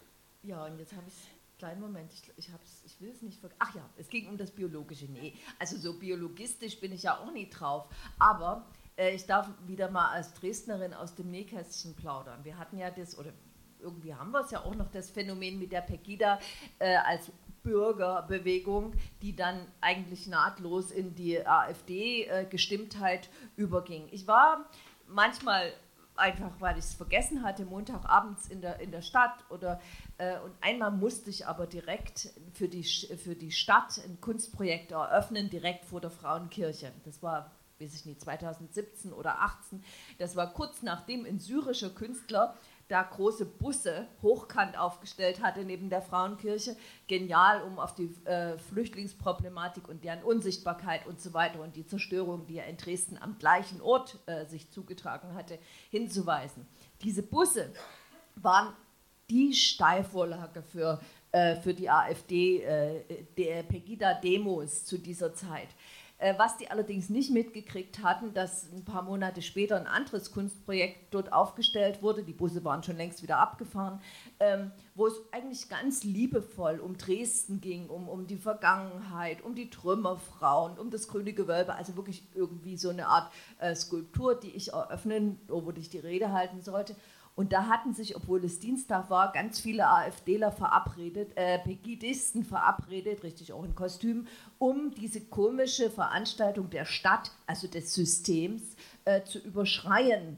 Ja, 0.42 0.64
und 0.64 0.78
jetzt 0.78 0.92
habe 0.92 1.04
ich 1.06 1.14
kleinen 1.60 1.80
Moment, 1.80 2.10
ich, 2.10 2.22
ich, 2.38 2.50
ich 2.86 3.00
will 3.02 3.10
es 3.10 3.20
nicht 3.20 3.38
vergessen. 3.38 3.60
Ach 3.62 3.74
ja, 3.74 3.82
es 3.98 4.08
ging 4.08 4.28
um 4.28 4.38
das 4.38 4.50
Biologische. 4.50 5.04
Nee, 5.04 5.34
also 5.58 5.76
so 5.76 5.98
biologistisch 5.98 6.80
bin 6.80 6.92
ich 6.92 7.02
ja 7.02 7.18
auch 7.18 7.30
nie 7.32 7.50
drauf. 7.50 7.86
Aber 8.18 8.66
äh, 8.96 9.14
ich 9.14 9.26
darf 9.26 9.46
wieder 9.66 9.90
mal 9.90 10.10
als 10.10 10.32
Dresdnerin 10.32 10.94
aus 10.94 11.14
dem 11.14 11.30
Nähkästchen 11.30 11.94
plaudern. 11.94 12.44
Wir 12.44 12.58
hatten 12.58 12.78
ja 12.78 12.90
das, 12.90 13.18
oder 13.18 13.34
irgendwie 13.78 14.14
haben 14.14 14.30
wir 14.30 14.40
es 14.40 14.50
ja 14.50 14.64
auch 14.64 14.74
noch, 14.74 14.90
das 14.90 15.10
Phänomen 15.10 15.58
mit 15.58 15.72
der 15.72 15.82
Pegida 15.82 16.38
äh, 16.78 16.96
als 16.96 17.30
Bürgerbewegung, 17.62 18.94
die 19.22 19.36
dann 19.36 19.66
eigentlich 19.80 20.26
nahtlos 20.26 20.90
in 20.90 21.14
die 21.14 21.46
AfD-Gestimmtheit 21.46 23.26
äh, 23.26 23.60
überging. 23.60 24.08
Ich 24.10 24.26
war 24.26 24.64
manchmal 25.06 25.72
einfach, 26.20 26.52
weil 26.60 26.78
ich 26.78 26.84
es 26.84 26.94
vergessen 26.94 27.42
hatte, 27.42 27.64
Montagabends 27.64 28.48
in 28.48 28.60
der, 28.60 28.80
in 28.80 28.90
der 28.90 29.02
Stadt 29.02 29.44
oder 29.48 29.80
äh, 30.18 30.38
und 30.40 30.52
einmal 30.60 30.90
musste 30.90 31.30
ich 31.30 31.46
aber 31.46 31.66
direkt 31.66 32.30
für 32.52 32.68
die, 32.68 32.84
für 32.84 33.34
die 33.34 33.50
Stadt 33.50 34.00
ein 34.04 34.20
Kunstprojekt 34.20 34.92
eröffnen, 34.92 35.50
direkt 35.50 35.86
vor 35.86 36.00
der 36.00 36.10
Frauenkirche. 36.10 36.92
Das 37.04 37.22
war, 37.22 37.50
weiß 37.78 37.94
ich 37.94 38.04
nicht, 38.04 38.20
2017 38.20 39.12
oder 39.12 39.36
2018. 39.36 39.84
Das 40.18 40.36
war 40.36 40.52
kurz 40.52 40.82
nachdem 40.82 41.24
ein 41.24 41.38
syrischer 41.38 41.90
Künstler 41.90 42.54
da 42.90 43.02
große 43.02 43.46
Busse 43.46 44.08
hochkant 44.20 44.76
aufgestellt 44.76 45.40
hatte 45.42 45.64
neben 45.64 45.90
der 45.90 46.02
Frauenkirche. 46.02 46.76
Genial, 47.06 47.62
um 47.62 47.78
auf 47.78 47.94
die 47.94 48.12
äh, 48.24 48.58
Flüchtlingsproblematik 48.58 49.88
und 49.88 50.02
deren 50.04 50.24
Unsichtbarkeit 50.24 51.06
und 51.06 51.20
so 51.20 51.32
weiter 51.32 51.60
und 51.60 51.76
die 51.76 51.86
Zerstörung, 51.86 52.46
die 52.46 52.54
ja 52.54 52.64
in 52.64 52.76
Dresden 52.76 53.16
am 53.16 53.38
gleichen 53.38 53.80
Ort 53.80 54.18
äh, 54.26 54.44
sich 54.46 54.70
zugetragen 54.70 55.34
hatte, 55.34 55.58
hinzuweisen. 55.90 56.66
Diese 57.02 57.22
Busse 57.22 57.72
waren 58.34 58.74
die 59.30 59.52
Steilvorlage 59.52 60.62
für, 60.62 61.00
äh, 61.30 61.54
für 61.56 61.72
die 61.72 61.88
AfD, 61.88 62.62
äh, 62.62 63.04
der 63.38 63.62
Pegida-Demos 63.62 64.84
zu 64.84 64.98
dieser 64.98 65.32
Zeit. 65.32 65.68
Äh, 66.20 66.34
was 66.36 66.58
die 66.58 66.70
allerdings 66.70 67.08
nicht 67.08 67.30
mitgekriegt 67.30 68.02
hatten, 68.02 68.34
dass 68.34 68.70
ein 68.72 68.84
paar 68.84 69.00
Monate 69.02 69.40
später 69.40 69.76
ein 69.76 69.86
anderes 69.86 70.32
Kunstprojekt 70.32 71.14
dort 71.14 71.32
aufgestellt 71.32 72.02
wurde, 72.02 72.22
die 72.22 72.34
Busse 72.34 72.62
waren 72.62 72.82
schon 72.82 72.98
längst 72.98 73.22
wieder 73.22 73.38
abgefahren, 73.38 74.02
ähm, 74.38 74.70
wo 74.94 75.06
es 75.06 75.14
eigentlich 75.32 75.70
ganz 75.70 76.04
liebevoll 76.04 76.78
um 76.78 76.98
Dresden 76.98 77.62
ging, 77.62 77.88
um, 77.88 78.06
um 78.06 78.26
die 78.26 78.36
Vergangenheit, 78.36 79.42
um 79.42 79.54
die 79.54 79.70
Trümmerfrauen, 79.70 80.78
um 80.78 80.90
das 80.90 81.08
grüne 81.08 81.32
Gewölbe, 81.32 81.74
also 81.74 81.96
wirklich 81.96 82.22
irgendwie 82.34 82.76
so 82.76 82.90
eine 82.90 83.06
Art 83.06 83.32
äh, 83.58 83.74
Skulptur, 83.74 84.38
die 84.38 84.50
ich 84.50 84.74
eröffnen, 84.74 85.40
wo 85.48 85.72
ich 85.74 85.88
die 85.88 86.00
Rede 86.00 86.32
halten 86.32 86.60
sollte. 86.60 86.96
Und 87.40 87.54
da 87.54 87.68
hatten 87.68 87.94
sich, 87.94 88.16
obwohl 88.16 88.44
es 88.44 88.58
Dienstag 88.58 89.08
war, 89.08 89.32
ganz 89.32 89.60
viele 89.60 89.88
AfDler 89.88 90.52
verabredet, 90.52 91.32
äh, 91.36 91.58
Pegidisten 91.58 92.44
verabredet, 92.44 93.22
richtig 93.22 93.54
auch 93.54 93.64
in 93.64 93.74
Kostüm, 93.74 94.26
um 94.58 94.90
diese 94.90 95.22
komische 95.22 95.88
Veranstaltung 95.88 96.68
der 96.68 96.84
Stadt, 96.84 97.30
also 97.46 97.66
des 97.66 97.94
Systems, 97.94 98.76
äh, 99.06 99.22
zu 99.22 99.38
überschreien. 99.38 100.36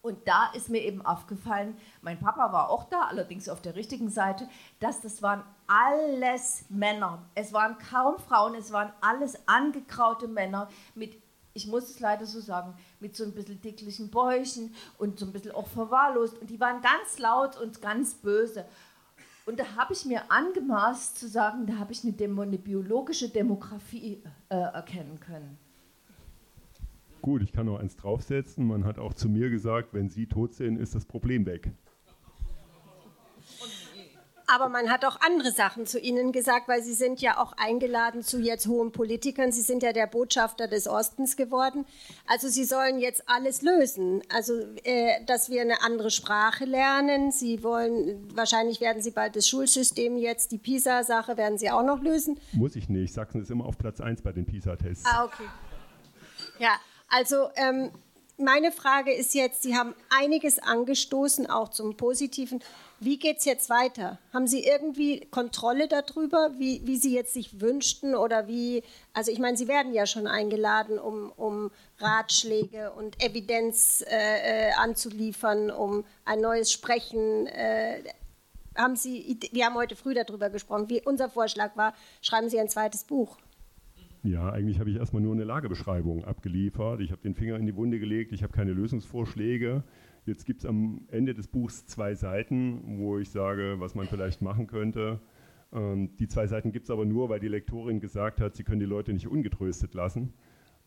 Und 0.00 0.26
da 0.26 0.50
ist 0.54 0.70
mir 0.70 0.80
eben 0.80 1.04
aufgefallen, 1.04 1.76
mein 2.00 2.18
Papa 2.18 2.50
war 2.50 2.70
auch 2.70 2.84
da, 2.84 3.02
allerdings 3.02 3.50
auf 3.50 3.60
der 3.60 3.76
richtigen 3.76 4.08
Seite, 4.08 4.48
dass 4.80 5.02
das 5.02 5.20
waren 5.20 5.42
alles 5.66 6.64
Männer. 6.70 7.26
Es 7.34 7.52
waren 7.52 7.76
kaum 7.90 8.18
Frauen, 8.20 8.54
es 8.54 8.72
waren 8.72 8.90
alles 9.02 9.46
angekraute 9.46 10.28
Männer 10.28 10.70
mit 10.94 11.20
ich 11.56 11.66
muss 11.66 11.88
es 11.88 12.00
leider 12.00 12.26
so 12.26 12.38
sagen, 12.38 12.74
mit 13.00 13.16
so 13.16 13.24
ein 13.24 13.32
bisschen 13.32 13.60
dicklichen 13.60 14.10
Bäuchen 14.10 14.74
und 14.98 15.18
so 15.18 15.26
ein 15.26 15.32
bisschen 15.32 15.52
auch 15.52 15.68
verwahrlost. 15.68 16.38
Und 16.38 16.50
die 16.50 16.60
waren 16.60 16.80
ganz 16.82 17.18
laut 17.18 17.60
und 17.60 17.80
ganz 17.82 18.14
böse. 18.14 18.64
Und 19.46 19.60
da 19.60 19.76
habe 19.76 19.92
ich 19.92 20.04
mir 20.04 20.30
angemaßt 20.30 21.16
zu 21.16 21.28
sagen, 21.28 21.66
da 21.66 21.78
habe 21.78 21.92
ich 21.92 22.02
eine, 22.02 22.12
Demo, 22.12 22.42
eine 22.42 22.58
biologische 22.58 23.28
Demografie 23.28 24.22
äh, 24.48 24.56
erkennen 24.56 25.20
können. 25.20 25.56
Gut, 27.22 27.42
ich 27.42 27.52
kann 27.52 27.66
noch 27.66 27.78
eins 27.78 27.96
draufsetzen. 27.96 28.66
Man 28.66 28.84
hat 28.84 28.98
auch 28.98 29.14
zu 29.14 29.28
mir 29.28 29.50
gesagt, 29.50 29.94
wenn 29.94 30.08
Sie 30.08 30.26
tot 30.26 30.54
sind, 30.54 30.76
ist 30.76 30.94
das 30.94 31.04
Problem 31.04 31.46
weg. 31.46 31.72
Aber 34.48 34.68
man 34.68 34.90
hat 34.90 35.04
auch 35.04 35.20
andere 35.20 35.50
Sachen 35.50 35.86
zu 35.86 35.98
Ihnen 35.98 36.30
gesagt, 36.30 36.68
weil 36.68 36.82
Sie 36.82 36.94
sind 36.94 37.20
ja 37.20 37.38
auch 37.38 37.52
eingeladen 37.54 38.22
zu 38.22 38.38
jetzt 38.38 38.68
hohen 38.68 38.92
Politikern. 38.92 39.50
Sie 39.50 39.62
sind 39.62 39.82
ja 39.82 39.92
der 39.92 40.06
Botschafter 40.06 40.68
des 40.68 40.86
Ostens 40.86 41.36
geworden. 41.36 41.84
Also 42.26 42.48
Sie 42.48 42.64
sollen 42.64 43.00
jetzt 43.00 43.28
alles 43.28 43.62
lösen. 43.62 44.22
Also, 44.32 44.54
äh, 44.84 45.24
dass 45.26 45.50
wir 45.50 45.62
eine 45.62 45.82
andere 45.82 46.10
Sprache 46.10 46.64
lernen. 46.64 47.32
Sie 47.32 47.64
wollen, 47.64 48.30
wahrscheinlich 48.36 48.80
werden 48.80 49.02
Sie 49.02 49.10
bald 49.10 49.34
das 49.34 49.48
Schulsystem 49.48 50.16
jetzt, 50.16 50.52
die 50.52 50.58
PISA-Sache 50.58 51.36
werden 51.36 51.58
Sie 51.58 51.70
auch 51.70 51.82
noch 51.82 52.00
lösen. 52.00 52.38
Muss 52.52 52.76
ich 52.76 52.88
nicht. 52.88 53.14
Sachsen 53.14 53.42
ist 53.42 53.50
immer 53.50 53.66
auf 53.66 53.78
Platz 53.78 54.00
1 54.00 54.22
bei 54.22 54.32
den 54.32 54.46
PISA-Tests. 54.46 55.04
Ah, 55.06 55.24
okay. 55.24 55.48
Ja, 56.58 56.76
also 57.08 57.50
ähm, 57.56 57.90
meine 58.38 58.70
Frage 58.70 59.12
ist 59.12 59.34
jetzt, 59.34 59.62
Sie 59.62 59.76
haben 59.76 59.94
einiges 60.10 60.58
angestoßen, 60.58 61.48
auch 61.48 61.68
zum 61.68 61.96
Positiven. 61.96 62.62
Wie 63.00 63.18
geht 63.18 63.38
es 63.38 63.44
jetzt 63.44 63.70
weiter? 63.70 64.18
Haben 64.32 64.46
Sie 64.46 64.64
irgendwie 64.64 65.26
Kontrolle 65.30 65.88
darüber, 65.88 66.52
wie, 66.58 66.82
wie 66.84 66.96
Sie 66.96 67.14
jetzt 67.14 67.34
sich 67.34 67.60
wünschten 67.60 68.14
oder 68.14 68.46
wie, 68.46 68.82
also 69.12 69.30
ich 69.30 69.38
meine, 69.38 69.56
Sie 69.56 69.68
werden 69.68 69.92
ja 69.92 70.06
schon 70.06 70.26
eingeladen, 70.26 70.98
um, 70.98 71.32
um 71.36 71.70
Ratschläge 71.98 72.92
und 72.92 73.22
Evidenz 73.22 74.04
äh, 74.06 74.68
äh 74.68 74.72
anzuliefern, 74.72 75.70
um 75.70 76.04
ein 76.24 76.40
neues 76.40 76.72
Sprechen. 76.72 77.46
Äh, 77.46 78.02
haben 78.76 78.96
Sie, 78.96 79.38
wir 79.52 79.64
haben 79.64 79.74
heute 79.74 79.96
früh 79.96 80.12
darüber 80.12 80.50
gesprochen, 80.50 80.90
wie 80.90 81.00
unser 81.02 81.30
Vorschlag 81.30 81.76
war, 81.76 81.94
schreiben 82.20 82.50
Sie 82.50 82.60
ein 82.60 82.68
zweites 82.68 83.04
Buch. 83.04 83.36
Ja, 84.26 84.50
eigentlich 84.50 84.80
habe 84.80 84.90
ich 84.90 84.96
erstmal 84.96 85.22
nur 85.22 85.34
eine 85.34 85.44
Lagebeschreibung 85.44 86.24
abgeliefert. 86.24 87.00
Ich 87.00 87.12
habe 87.12 87.22
den 87.22 87.36
Finger 87.36 87.56
in 87.58 87.64
die 87.64 87.76
Wunde 87.76 88.00
gelegt, 88.00 88.32
ich 88.32 88.42
habe 88.42 88.52
keine 88.52 88.72
Lösungsvorschläge. 88.72 89.84
Jetzt 90.24 90.46
gibt 90.46 90.64
es 90.64 90.66
am 90.66 91.02
Ende 91.12 91.32
des 91.32 91.46
Buchs 91.46 91.86
zwei 91.86 92.16
Seiten, 92.16 92.98
wo 92.98 93.18
ich 93.18 93.30
sage, 93.30 93.76
was 93.78 93.94
man 93.94 94.08
vielleicht 94.08 94.42
machen 94.42 94.66
könnte. 94.66 95.20
Ähm, 95.72 96.16
die 96.16 96.26
zwei 96.26 96.48
Seiten 96.48 96.72
gibt 96.72 96.86
es 96.86 96.90
aber 96.90 97.04
nur, 97.04 97.28
weil 97.28 97.38
die 97.38 97.46
Lektorin 97.46 98.00
gesagt 98.00 98.40
hat, 98.40 98.56
sie 98.56 98.64
können 98.64 98.80
die 98.80 98.86
Leute 98.86 99.12
nicht 99.12 99.28
ungetröstet 99.28 99.94
lassen. 99.94 100.32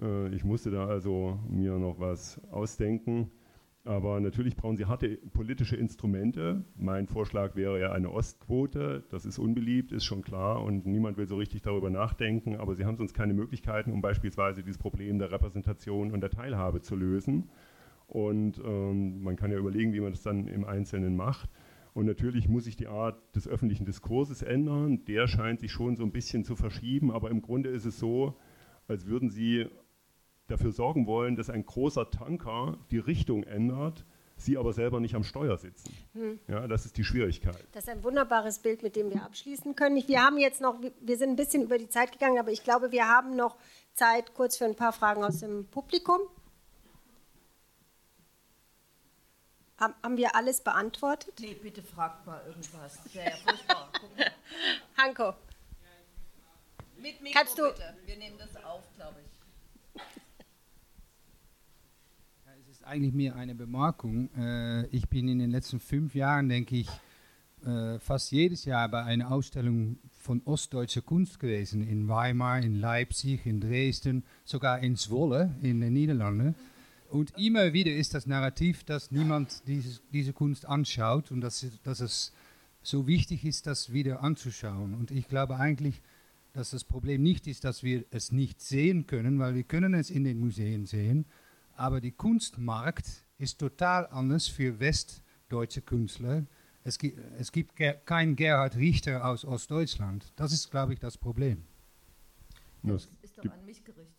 Äh, 0.02 0.36
ich 0.36 0.44
musste 0.44 0.70
da 0.70 0.88
also 0.88 1.40
mir 1.50 1.78
noch 1.80 1.98
was 1.98 2.42
ausdenken. 2.52 3.32
Aber 3.90 4.20
natürlich 4.20 4.56
brauchen 4.56 4.78
sie 4.78 4.86
harte 4.86 5.18
politische 5.34 5.76
Instrumente. 5.76 6.64
Mein 6.76 7.08
Vorschlag 7.08 7.56
wäre 7.56 7.82
ja 7.82 7.92
eine 7.92 8.12
Ostquote. 8.12 9.04
Das 9.10 9.26
ist 9.26 9.40
unbeliebt, 9.40 9.92
ist 9.92 10.06
schon 10.06 10.22
klar 10.22 10.64
und 10.64 10.86
niemand 10.86 11.18
will 11.18 11.28
so 11.28 11.38
richtig 11.38 11.64
darüber 11.64 11.90
nachdenken. 11.90 12.56
Aber 12.58 12.76
sie 12.76 12.86
haben 12.86 12.98
sonst 12.98 13.16
keine 13.16 13.34
Möglichkeiten, 13.34 13.92
um 13.92 14.00
beispielsweise 14.00 14.62
dieses 14.62 14.78
Problem 14.78 15.18
der 15.18 15.32
Repräsentation 15.32 16.12
und 16.12 16.22
der 16.22 16.30
Teilhabe 16.30 16.82
zu 16.82 16.96
lösen. 16.96 17.50
Und 18.06 18.62
ähm, 18.64 19.24
man 19.24 19.36
kann 19.38 19.50
ja 19.50 19.58
überlegen, 19.58 19.92
wie 19.94 20.02
man 20.02 20.12
das 20.12 20.22
dann 20.22 20.46
im 20.48 20.66
Einzelnen 20.66 21.16
macht. 21.16 21.50
Und 21.96 22.06
natürlich 22.06 22.48
muss 22.48 22.66
sich 22.66 22.76
die 22.76 22.86
Art 22.86 23.36
des 23.36 23.48
öffentlichen 23.48 23.86
Diskurses 23.86 24.44
ändern. 24.44 25.04
Der 25.06 25.28
scheint 25.28 25.62
sich 25.62 25.72
schon 25.72 25.96
so 25.96 26.04
ein 26.04 26.12
bisschen 26.12 26.44
zu 26.44 26.56
verschieben, 26.56 27.10
aber 27.10 27.32
im 27.32 27.42
Grunde 27.42 27.70
ist 27.70 27.86
es 27.86 27.98
so, 27.98 28.38
als 28.88 29.08
würden 29.08 29.32
Sie 29.32 29.66
dafür 30.52 30.72
sorgen 30.72 31.08
wollen, 31.08 31.36
dass 31.36 31.50
ein 31.50 31.66
großer 31.66 32.10
Tanker 32.10 32.78
die 32.92 33.00
Richtung 33.00 33.44
ändert, 33.44 34.06
Sie 34.40 34.58
aber 34.58 34.72
selber 34.72 35.02
nicht 35.02 35.16
am 35.16 35.26
Steuer 35.26 35.58
sitzen. 35.58 35.94
Hm. 36.14 36.40
Ja, 36.48 36.66
das 36.66 36.86
ist 36.86 36.96
die 36.96 37.04
Schwierigkeit. 37.04 37.62
Das 37.74 37.84
ist 37.84 37.90
ein 37.90 38.04
wunderbares 38.04 38.60
Bild, 38.60 38.84
mit 38.84 38.96
dem 38.96 39.10
wir 39.10 39.22
abschließen 39.22 39.76
können. 39.76 40.02
Wir 40.08 40.24
haben 40.24 40.38
jetzt 40.38 40.62
noch, 40.62 40.80
wir 41.02 41.18
sind 41.18 41.32
ein 41.32 41.36
bisschen 41.36 41.64
über 41.64 41.78
die 41.78 41.90
Zeit 41.90 42.14
gegangen, 42.14 42.40
aber 42.40 42.50
ich 42.50 42.64
glaube, 42.64 42.94
wir 42.94 43.06
haben 43.06 43.36
noch 43.36 43.58
Zeit 43.96 44.34
kurz 44.34 44.56
für 44.56 44.64
ein 44.64 44.76
paar 44.76 44.94
Fragen 44.94 45.26
aus 45.26 45.40
dem 45.40 45.66
Publikum. 45.68 46.22
Haben 49.78 50.18
wir 50.18 50.36
alles 50.36 50.62
beantwortet? 50.62 51.34
Nee, 51.40 51.54
bitte 51.54 51.82
fragt 51.82 52.26
mal 52.26 52.42
irgendwas. 52.48 53.00
Ja, 53.14 53.24
ja. 53.24 53.32
Hanko. 54.98 55.34
Mit 56.98 57.22
Mikro, 57.22 57.40
Kannst 57.40 57.58
du 57.58 57.64
bitte. 57.64 57.96
Wir 58.06 58.18
nehmen 58.18 58.38
das 58.38 58.56
auf, 58.64 58.84
glaube 58.96 59.16
ich. 59.22 60.02
Es 62.62 62.68
ist 62.68 62.79
eigentlich 62.90 63.14
mehr 63.14 63.36
eine 63.36 63.56
Bemerkung. 63.56 64.30
Äh, 64.36 64.88
ich 64.88 65.08
bin 65.08 65.28
in 65.28 65.40
den 65.40 65.52
letzten 65.52 65.80
fünf 65.80 66.16
Jahren, 66.16 66.50
denke 66.50 66.76
ich, 66.76 66.90
äh, 67.66 68.00
fast 68.00 68.32
jedes 68.32 68.66
Jahr 68.66 68.90
bei 68.90 69.04
einer 69.04 69.32
Ausstellung 69.32 70.00
von 70.18 70.42
ostdeutscher 70.46 71.02
Kunst 71.02 71.40
gewesen. 71.40 71.88
In 71.88 72.08
Weimar, 72.08 72.60
in 72.60 72.76
Leipzig, 72.76 73.46
in 73.46 73.62
Dresden, 73.62 74.24
sogar 74.44 74.80
in 74.80 74.96
Zwolle 74.96 75.56
in 75.62 75.80
den 75.80 75.94
Niederlanden. 75.94 76.56
Und 77.10 77.38
immer 77.38 77.74
wieder 77.74 77.94
ist 77.94 78.14
das 78.14 78.28
Narrativ, 78.28 78.84
dass 78.84 79.12
niemand 79.12 79.68
diese, 79.68 80.00
diese 80.14 80.34
Kunst 80.34 80.68
anschaut 80.68 81.32
und 81.32 81.42
dass, 81.42 81.66
dass 81.84 82.00
es 82.02 82.34
so 82.82 83.08
wichtig 83.08 83.46
ist, 83.46 83.68
das 83.68 83.94
wieder 83.94 84.24
anzuschauen. 84.24 84.94
Und 84.94 85.12
ich 85.12 85.28
glaube 85.28 85.58
eigentlich, 85.58 86.02
dass 86.54 86.72
das 86.72 86.84
Problem 86.84 87.22
nicht 87.22 87.48
ist, 87.48 87.64
dass 87.64 87.84
wir 87.84 88.06
es 88.12 88.32
nicht 88.32 88.62
sehen 88.62 89.06
können, 89.06 89.40
weil 89.40 89.56
wir 89.56 89.64
können 89.64 89.94
es 89.94 90.10
in 90.10 90.24
den 90.24 90.40
Museen 90.40 90.86
sehen, 90.86 91.26
aber 91.80 92.02
der 92.02 92.12
Kunstmarkt 92.12 93.08
ist 93.38 93.60
total 93.60 94.08
anders 94.08 94.48
für 94.48 94.80
westdeutsche 94.80 95.82
Künstler. 95.82 96.46
Es 96.84 97.00
gibt, 97.00 97.20
es 97.40 97.52
gibt 97.52 97.76
keinen 98.06 98.36
Gerhard 98.36 98.76
Richter 98.76 99.26
aus 99.26 99.46
Ostdeutschland. 99.46 100.34
Das 100.36 100.52
ist, 100.52 100.72
glaube 100.72 100.94
ich, 100.94 101.00
das 101.00 101.18
Problem. 101.18 101.66
Das 102.84 103.10
ist 103.22 103.38
doch 103.38 103.46
an 103.46 103.66
mich 103.66 103.84
gerichtet. 103.84 104.16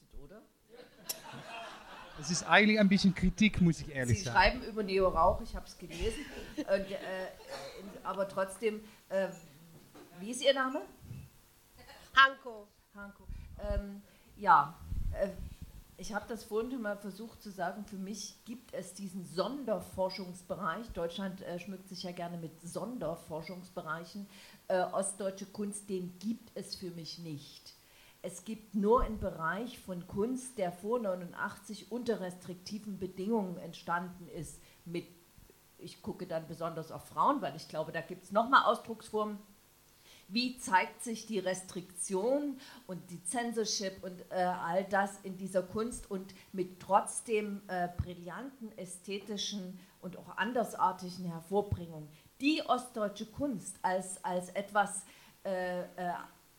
Das 2.16 2.30
ist 2.30 2.42
eigentlich 2.42 2.78
ein 2.78 2.88
bisschen 2.88 3.14
Kritik, 3.14 3.62
muss 3.62 3.80
ich 3.80 3.94
ehrlich 3.94 4.18
Sie 4.18 4.24
sagen. 4.24 4.36
Sie 4.36 4.58
schreiben 4.58 4.70
über 4.70 4.82
Neo 4.82 5.08
Rauch, 5.08 5.40
ich 5.40 5.56
habe 5.56 5.66
es 5.66 5.78
gelesen. 5.78 6.20
Und, 6.56 6.66
äh, 6.66 6.96
aber 8.02 8.28
trotzdem, 8.28 8.80
äh, 9.08 9.28
wie 10.18 10.30
ist 10.30 10.42
Ihr 10.42 10.52
Name? 10.52 10.82
Hanko. 12.14 12.68
Hanko. 12.94 13.26
Ähm, 13.58 14.02
ja, 14.36 14.78
äh, 15.12 15.28
ich 16.00 16.14
habe 16.14 16.24
das 16.28 16.44
vorhin 16.44 16.70
schon 16.70 16.80
mal 16.80 16.96
versucht 16.96 17.42
zu 17.42 17.50
sagen. 17.50 17.84
Für 17.84 17.98
mich 17.98 18.42
gibt 18.46 18.72
es 18.72 18.94
diesen 18.94 19.26
Sonderforschungsbereich. 19.26 20.88
Deutschland 20.94 21.42
äh, 21.42 21.58
schmückt 21.58 21.90
sich 21.90 22.04
ja 22.04 22.12
gerne 22.12 22.38
mit 22.38 22.58
Sonderforschungsbereichen. 22.62 24.26
Äh, 24.68 24.80
ostdeutsche 24.80 25.44
Kunst, 25.44 25.90
den 25.90 26.18
gibt 26.18 26.52
es 26.54 26.74
für 26.74 26.90
mich 26.90 27.18
nicht. 27.18 27.74
Es 28.22 28.46
gibt 28.46 28.74
nur 28.74 29.02
einen 29.02 29.20
Bereich 29.20 29.78
von 29.78 30.06
Kunst, 30.06 30.56
der 30.56 30.72
vor 30.72 30.98
89 31.00 31.92
unter 31.92 32.20
restriktiven 32.20 32.98
Bedingungen 32.98 33.58
entstanden 33.58 34.26
ist. 34.28 34.58
Mit, 34.86 35.06
ich 35.76 36.00
gucke 36.00 36.26
dann 36.26 36.48
besonders 36.48 36.92
auf 36.92 37.08
Frauen, 37.08 37.42
weil 37.42 37.54
ich 37.56 37.68
glaube, 37.68 37.92
da 37.92 38.00
gibt 38.00 38.24
es 38.24 38.32
nochmal 38.32 38.64
Ausdrucksformen. 38.64 39.38
Wie 40.32 40.58
zeigt 40.58 41.02
sich 41.02 41.26
die 41.26 41.40
Restriktion 41.40 42.58
und 42.86 43.10
die 43.10 43.22
Censorship 43.24 44.02
und 44.04 44.20
äh, 44.30 44.34
all 44.34 44.84
das 44.84 45.20
in 45.24 45.36
dieser 45.36 45.62
Kunst 45.62 46.08
und 46.10 46.34
mit 46.52 46.78
trotzdem 46.80 47.62
äh, 47.66 47.88
brillanten 47.96 48.76
ästhetischen 48.78 49.78
und 50.00 50.16
auch 50.16 50.36
andersartigen 50.36 51.24
Hervorbringungen? 51.24 52.08
Die 52.40 52.62
ostdeutsche 52.64 53.26
Kunst 53.26 53.76
als, 53.82 54.24
als 54.24 54.50
etwas 54.50 55.04
äh, 55.44 55.80
äh 55.80 55.84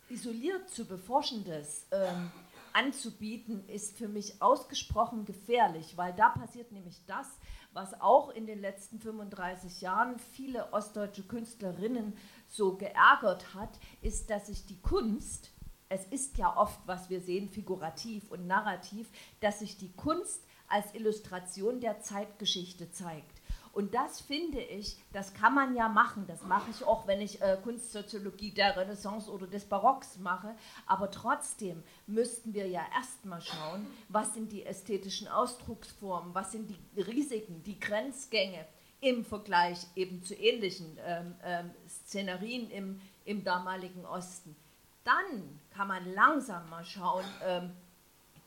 isoliert 0.10 0.70
zu 0.70 0.86
beforschendes 0.86 1.88
ähm, 1.92 2.30
anzubieten, 2.74 3.64
ist 3.70 3.98
für 3.98 4.08
mich 4.08 4.42
ausgesprochen 4.42 5.26
gefährlich, 5.26 5.98
weil 5.98 6.14
da 6.14 6.30
passiert 6.30 6.72
nämlich 6.72 7.02
das, 7.08 7.28
was 7.74 8.00
auch 8.02 8.30
in 8.30 8.46
den 8.46 8.60
letzten 8.60 9.00
35 9.00 9.82
Jahren 9.82 10.20
viele 10.20 10.74
ostdeutsche 10.74 11.24
Künstlerinnen 11.24 12.14
so 12.52 12.76
geärgert 12.76 13.56
hat, 13.56 13.80
ist, 14.02 14.30
dass 14.30 14.48
sich 14.48 14.66
die 14.66 14.80
Kunst, 14.82 15.52
es 15.90 16.06
ist 16.06 16.38
ja 16.38 16.56
oft, 16.56 16.80
was 16.86 17.10
wir 17.10 17.22
sehen, 17.22 17.50
figurativ 17.50 18.30
und 18.30 18.46
narrativ, 18.46 19.10
dass 19.40 19.60
sich 19.60 19.78
die 19.78 19.94
Kunst 19.94 20.44
als 20.68 20.94
Illustration 20.94 21.80
der 21.80 22.02
Zeitgeschichte 22.02 22.92
zeigt. 22.92 23.42
Und 23.74 23.94
das 23.94 24.20
finde 24.20 24.60
ich, 24.60 24.98
das 25.14 25.34
kann 25.34 25.56
man 25.56 25.76
ja 25.78 25.88
machen. 25.88 26.26
Das 26.28 26.44
mache 26.44 26.70
ich 26.72 26.84
auch, 26.86 27.08
wenn 27.08 27.22
ich 27.22 27.42
äh, 27.42 27.58
Kunstsoziologie 27.64 28.52
der 28.52 28.76
Renaissance 28.76 29.32
oder 29.32 29.48
des 29.48 29.64
Barocks 29.64 30.18
mache. 30.18 30.56
Aber 30.86 31.10
trotzdem 31.10 31.82
müssten 32.06 32.54
wir 32.54 32.68
ja 32.68 32.82
erstmal 32.94 33.42
schauen, 33.42 33.88
was 34.10 34.34
sind 34.34 34.52
die 34.52 34.66
ästhetischen 34.66 35.30
Ausdrucksformen, 35.30 36.36
was 36.36 36.52
sind 36.52 36.70
die 36.70 37.02
Risiken, 37.02 37.64
die 37.64 37.80
Grenzgänge 37.80 38.66
im 39.00 39.26
Vergleich 39.26 39.80
eben 39.96 40.22
zu 40.24 40.36
ähnlichen 40.36 40.98
ähm, 41.04 41.36
ähm, 41.44 41.72
Szenarien 42.12 42.70
im, 42.70 43.02
im 43.26 43.44
damaligen 43.44 44.06
Osten. 44.06 44.56
Dann 45.04 45.60
kann 45.74 45.88
man 45.88 46.14
langsam 46.14 46.70
mal 46.70 46.84
schauen, 46.84 47.26
ähm, 47.44 47.72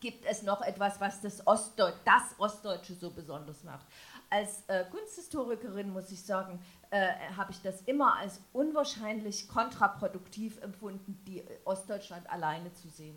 gibt 0.00 0.24
es 0.26 0.42
noch 0.42 0.60
etwas, 0.60 1.00
was 1.00 1.20
das, 1.20 1.46
Ostdeut 1.46 1.94
das 2.04 2.38
Ostdeutsche 2.38 2.94
so 2.94 3.10
besonders 3.10 3.64
macht 3.64 3.86
als 4.34 4.64
äh, 4.66 4.84
Kunsthistorikerin 4.90 5.92
muss 5.92 6.10
ich 6.10 6.20
sagen, 6.20 6.58
äh, 6.90 7.06
habe 7.36 7.52
ich 7.52 7.62
das 7.62 7.82
immer 7.82 8.18
als 8.18 8.40
unwahrscheinlich 8.52 9.48
kontraproduktiv 9.48 10.60
empfunden, 10.60 11.18
die 11.26 11.42
Ostdeutschland 11.64 12.28
alleine 12.28 12.72
zu 12.72 12.88
sehen. 12.88 13.16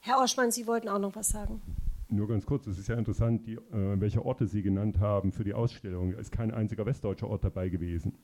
Herr 0.00 0.20
Oschmann, 0.20 0.50
Sie 0.50 0.66
wollten 0.66 0.88
auch 0.88 0.98
noch 0.98 1.14
was 1.16 1.30
sagen. 1.30 1.60
Nur 2.08 2.28
ganz 2.28 2.46
kurz, 2.46 2.66
es 2.66 2.78
ist 2.78 2.88
ja 2.88 2.96
interessant, 2.96 3.46
die, 3.46 3.54
äh, 3.54 4.00
welche 4.00 4.24
Orte 4.24 4.46
Sie 4.46 4.62
genannt 4.62 4.98
haben 4.98 5.32
für 5.32 5.44
die 5.44 5.54
Ausstellung. 5.54 6.12
Es 6.12 6.20
ist 6.20 6.32
kein 6.32 6.52
einziger 6.52 6.86
westdeutscher 6.86 7.28
Ort 7.28 7.44
dabei 7.44 7.68
gewesen. 7.68 8.16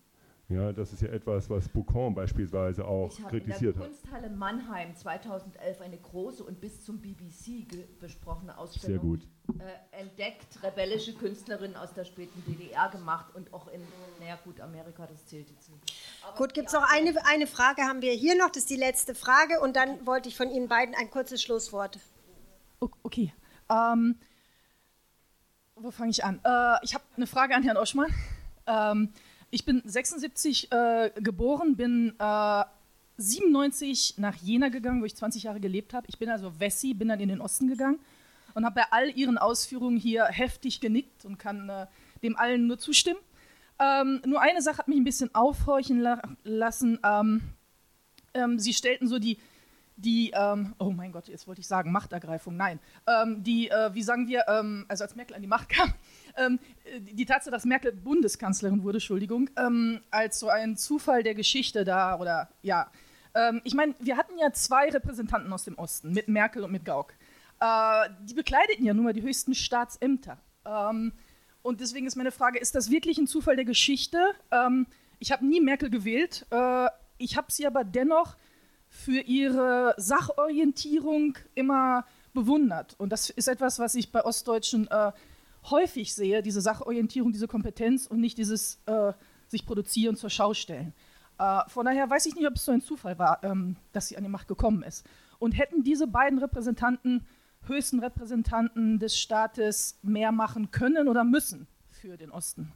Ja, 0.48 0.72
das 0.72 0.92
ist 0.92 1.02
ja 1.02 1.08
etwas, 1.08 1.50
was 1.50 1.68
Boucan 1.68 2.14
beispielsweise 2.14 2.84
auch 2.86 3.10
ich 3.10 3.26
kritisiert 3.26 3.76
hat. 3.76 3.90
Ich 3.90 4.10
habe 4.12 4.18
in 4.18 4.22
der 4.22 4.28
Kunsthalle 4.28 4.30
Mannheim 4.30 4.94
2011 4.94 5.80
eine 5.80 5.98
große 5.98 6.44
und 6.44 6.60
bis 6.60 6.84
zum 6.84 7.00
BBC 7.00 7.66
besprochene 7.98 8.56
Ausstellung 8.56 9.00
Sehr 9.00 9.00
gut. 9.00 9.26
Äh, 9.58 10.02
entdeckt, 10.02 10.62
rebellische 10.62 11.14
Künstlerinnen 11.14 11.76
aus 11.76 11.92
der 11.94 12.04
späten 12.04 12.44
DDR 12.46 12.88
gemacht 12.90 13.34
und 13.34 13.52
auch 13.52 13.66
in, 13.68 13.80
naja 14.20 14.38
gut, 14.44 14.60
Amerika, 14.60 15.08
das 15.08 15.26
zählt 15.26 15.50
jetzt 15.50 15.68
nicht. 15.68 15.82
Aber 16.24 16.36
gut, 16.36 16.54
gibt 16.54 16.68
es 16.68 16.74
noch 16.74 16.88
eine, 16.92 17.12
eine 17.26 17.48
Frage, 17.48 17.82
haben 17.82 18.00
wir 18.00 18.12
hier 18.12 18.36
noch, 18.36 18.48
das 18.48 18.58
ist 18.58 18.70
die 18.70 18.76
letzte 18.76 19.16
Frage 19.16 19.60
und 19.60 19.74
dann 19.74 20.06
wollte 20.06 20.28
ich 20.28 20.36
von 20.36 20.48
Ihnen 20.50 20.68
beiden 20.68 20.94
ein 20.94 21.10
kurzes 21.10 21.42
Schlusswort. 21.42 21.98
Okay. 23.02 23.32
Ähm, 23.68 24.16
wo 25.74 25.90
fange 25.90 26.10
ich 26.10 26.24
an? 26.24 26.40
Äh, 26.44 26.76
ich 26.82 26.94
habe 26.94 27.04
eine 27.16 27.26
Frage 27.26 27.56
an 27.56 27.64
Herrn 27.64 27.76
Oschmann. 27.76 28.14
Ähm, 28.68 29.12
ich 29.50 29.64
bin 29.64 29.82
76 29.84 30.72
äh, 30.72 31.10
geboren, 31.16 31.76
bin 31.76 32.14
äh, 32.18 32.64
97 33.18 34.14
nach 34.18 34.36
Jena 34.36 34.68
gegangen, 34.68 35.00
wo 35.00 35.06
ich 35.06 35.16
20 35.16 35.44
Jahre 35.44 35.60
gelebt 35.60 35.94
habe. 35.94 36.06
Ich 36.08 36.18
bin 36.18 36.28
also 36.28 36.58
Wessi, 36.58 36.94
bin 36.94 37.08
dann 37.08 37.20
in 37.20 37.28
den 37.28 37.40
Osten 37.40 37.68
gegangen 37.68 37.98
und 38.54 38.64
habe 38.64 38.74
bei 38.74 38.84
all 38.90 39.10
Ihren 39.10 39.38
Ausführungen 39.38 39.96
hier 39.96 40.24
heftig 40.26 40.80
genickt 40.80 41.24
und 41.24 41.38
kann 41.38 41.68
äh, 41.68 41.86
dem 42.22 42.36
allen 42.36 42.66
nur 42.66 42.78
zustimmen. 42.78 43.20
Ähm, 43.78 44.22
nur 44.24 44.40
eine 44.40 44.62
Sache 44.62 44.78
hat 44.78 44.88
mich 44.88 44.98
ein 44.98 45.04
bisschen 45.04 45.34
aufhorchen 45.34 46.00
la 46.00 46.22
lassen. 46.44 46.98
Ähm, 47.04 47.42
ähm, 48.34 48.58
Sie 48.58 48.72
stellten 48.72 49.06
so 49.08 49.18
die, 49.18 49.38
die 49.96 50.32
ähm, 50.34 50.74
oh 50.78 50.90
mein 50.90 51.12
Gott, 51.12 51.28
jetzt 51.28 51.46
wollte 51.46 51.60
ich 51.60 51.66
sagen 51.66 51.92
Machtergreifung, 51.92 52.56
nein, 52.56 52.80
ähm, 53.06 53.42
die, 53.42 53.68
äh, 53.68 53.94
wie 53.94 54.02
sagen 54.02 54.28
wir, 54.28 54.44
ähm, 54.48 54.84
also 54.88 55.04
als 55.04 55.16
Merkel 55.16 55.36
an 55.36 55.42
die 55.42 55.48
Macht 55.48 55.68
kam, 55.68 55.92
ähm, 56.36 56.58
die 56.98 57.26
Tatsache, 57.26 57.50
dass 57.50 57.64
Merkel 57.64 57.92
Bundeskanzlerin 57.92 58.82
wurde, 58.82 58.96
Entschuldigung, 58.96 59.50
ähm, 59.56 60.00
als 60.10 60.38
so 60.38 60.48
ein 60.48 60.76
Zufall 60.76 61.22
der 61.22 61.34
Geschichte 61.34 61.84
da 61.84 62.18
oder 62.18 62.48
ja. 62.62 62.90
Ähm, 63.34 63.60
ich 63.64 63.74
meine, 63.74 63.94
wir 63.98 64.16
hatten 64.16 64.38
ja 64.38 64.52
zwei 64.52 64.88
Repräsentanten 64.88 65.52
aus 65.52 65.64
dem 65.64 65.76
Osten, 65.78 66.12
mit 66.12 66.28
Merkel 66.28 66.64
und 66.64 66.72
mit 66.72 66.84
Gauck. 66.84 67.12
Äh, 67.60 68.08
die 68.22 68.34
bekleideten 68.34 68.84
ja 68.84 68.94
nun 68.94 69.04
mal 69.04 69.12
die 69.12 69.22
höchsten 69.22 69.54
Staatsämter. 69.54 70.38
Ähm, 70.64 71.12
und 71.62 71.80
deswegen 71.80 72.06
ist 72.06 72.16
meine 72.16 72.30
Frage, 72.30 72.58
ist 72.58 72.74
das 72.74 72.90
wirklich 72.90 73.18
ein 73.18 73.26
Zufall 73.26 73.56
der 73.56 73.64
Geschichte? 73.64 74.18
Ähm, 74.50 74.86
ich 75.18 75.32
habe 75.32 75.46
nie 75.46 75.60
Merkel 75.60 75.90
gewählt. 75.90 76.46
Äh, 76.50 76.88
ich 77.18 77.36
habe 77.36 77.50
sie 77.50 77.66
aber 77.66 77.84
dennoch 77.84 78.36
für 78.88 79.20
ihre 79.20 79.94
Sachorientierung 79.96 81.36
immer 81.54 82.06
bewundert. 82.34 82.94
Und 82.98 83.10
das 83.10 83.30
ist 83.30 83.48
etwas, 83.48 83.78
was 83.78 83.94
ich 83.94 84.12
bei 84.12 84.24
Ostdeutschen 84.24 84.88
äh, 84.88 85.12
häufig 85.70 86.14
sehe, 86.14 86.42
diese 86.42 86.60
Sachorientierung, 86.60 87.32
diese 87.32 87.48
Kompetenz 87.48 88.06
und 88.06 88.20
nicht 88.20 88.38
dieses 88.38 88.80
äh, 88.86 89.12
sich 89.48 89.66
produzieren, 89.66 90.16
zur 90.16 90.30
Schau 90.30 90.54
stellen. 90.54 90.92
Äh, 91.38 91.60
von 91.68 91.86
daher 91.86 92.08
weiß 92.08 92.26
ich 92.26 92.34
nicht, 92.34 92.46
ob 92.46 92.54
es 92.54 92.64
so 92.64 92.72
ein 92.72 92.80
Zufall 92.80 93.18
war, 93.18 93.42
ähm, 93.44 93.76
dass 93.92 94.08
sie 94.08 94.16
an 94.16 94.24
die 94.24 94.30
Macht 94.30 94.48
gekommen 94.48 94.82
ist. 94.82 95.06
Und 95.38 95.52
hätten 95.52 95.82
diese 95.82 96.06
beiden 96.06 96.38
Repräsentanten, 96.38 97.26
höchsten 97.66 98.00
Repräsentanten 98.00 98.98
des 98.98 99.18
Staates, 99.18 99.98
mehr 100.02 100.32
machen 100.32 100.70
können 100.70 101.08
oder 101.08 101.24
müssen 101.24 101.66
für 101.90 102.16
den 102.16 102.30
Osten? 102.30 102.72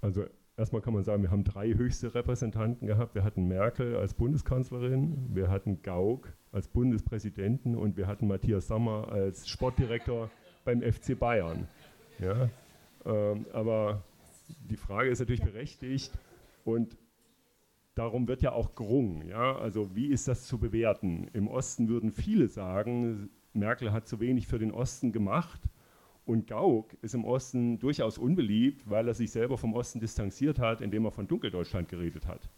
Also 0.00 0.26
erstmal 0.56 0.82
kann 0.82 0.94
man 0.94 1.02
sagen, 1.02 1.22
wir 1.22 1.30
haben 1.30 1.44
drei 1.44 1.74
höchste 1.74 2.14
Repräsentanten 2.14 2.86
gehabt. 2.86 3.14
Wir 3.14 3.24
hatten 3.24 3.48
Merkel 3.48 3.96
als 3.96 4.14
Bundeskanzlerin, 4.14 5.34
wir 5.34 5.50
hatten 5.50 5.82
Gauck 5.82 6.32
als 6.52 6.68
Bundespräsidenten 6.68 7.74
und 7.74 7.96
wir 7.96 8.06
hatten 8.06 8.28
Matthias 8.28 8.68
Sommer 8.68 9.08
als 9.10 9.48
Sportdirektor 9.48 10.30
beim 10.64 10.82
FC 10.82 11.18
Bayern. 11.18 11.68
Ja? 12.18 12.48
Ähm, 13.04 13.46
aber 13.52 14.02
die 14.68 14.76
Frage 14.76 15.10
ist 15.10 15.20
natürlich 15.20 15.42
berechtigt 15.42 16.12
und 16.64 16.96
darum 17.94 18.28
wird 18.28 18.42
ja 18.42 18.52
auch 18.52 18.74
gerungen. 18.74 19.28
Ja? 19.28 19.56
Also 19.56 19.94
wie 19.94 20.06
ist 20.06 20.28
das 20.28 20.46
zu 20.46 20.58
bewerten? 20.58 21.28
Im 21.32 21.48
Osten 21.48 21.88
würden 21.88 22.12
viele 22.12 22.48
sagen, 22.48 23.30
Merkel 23.52 23.92
hat 23.92 24.08
zu 24.08 24.20
wenig 24.20 24.46
für 24.46 24.58
den 24.58 24.72
Osten 24.72 25.12
gemacht. 25.12 25.60
Und 26.26 26.46
Gauck 26.46 26.94
ist 27.02 27.14
im 27.14 27.24
Osten 27.26 27.78
durchaus 27.78 28.16
unbeliebt, 28.16 28.88
weil 28.88 29.06
er 29.06 29.14
sich 29.14 29.30
selber 29.30 29.58
vom 29.58 29.74
Osten 29.74 30.00
distanziert 30.00 30.58
hat, 30.58 30.80
indem 30.80 31.04
er 31.04 31.10
von 31.10 31.28
Dunkeldeutschland 31.28 31.88
geredet 31.88 32.26
hat. 32.26 32.48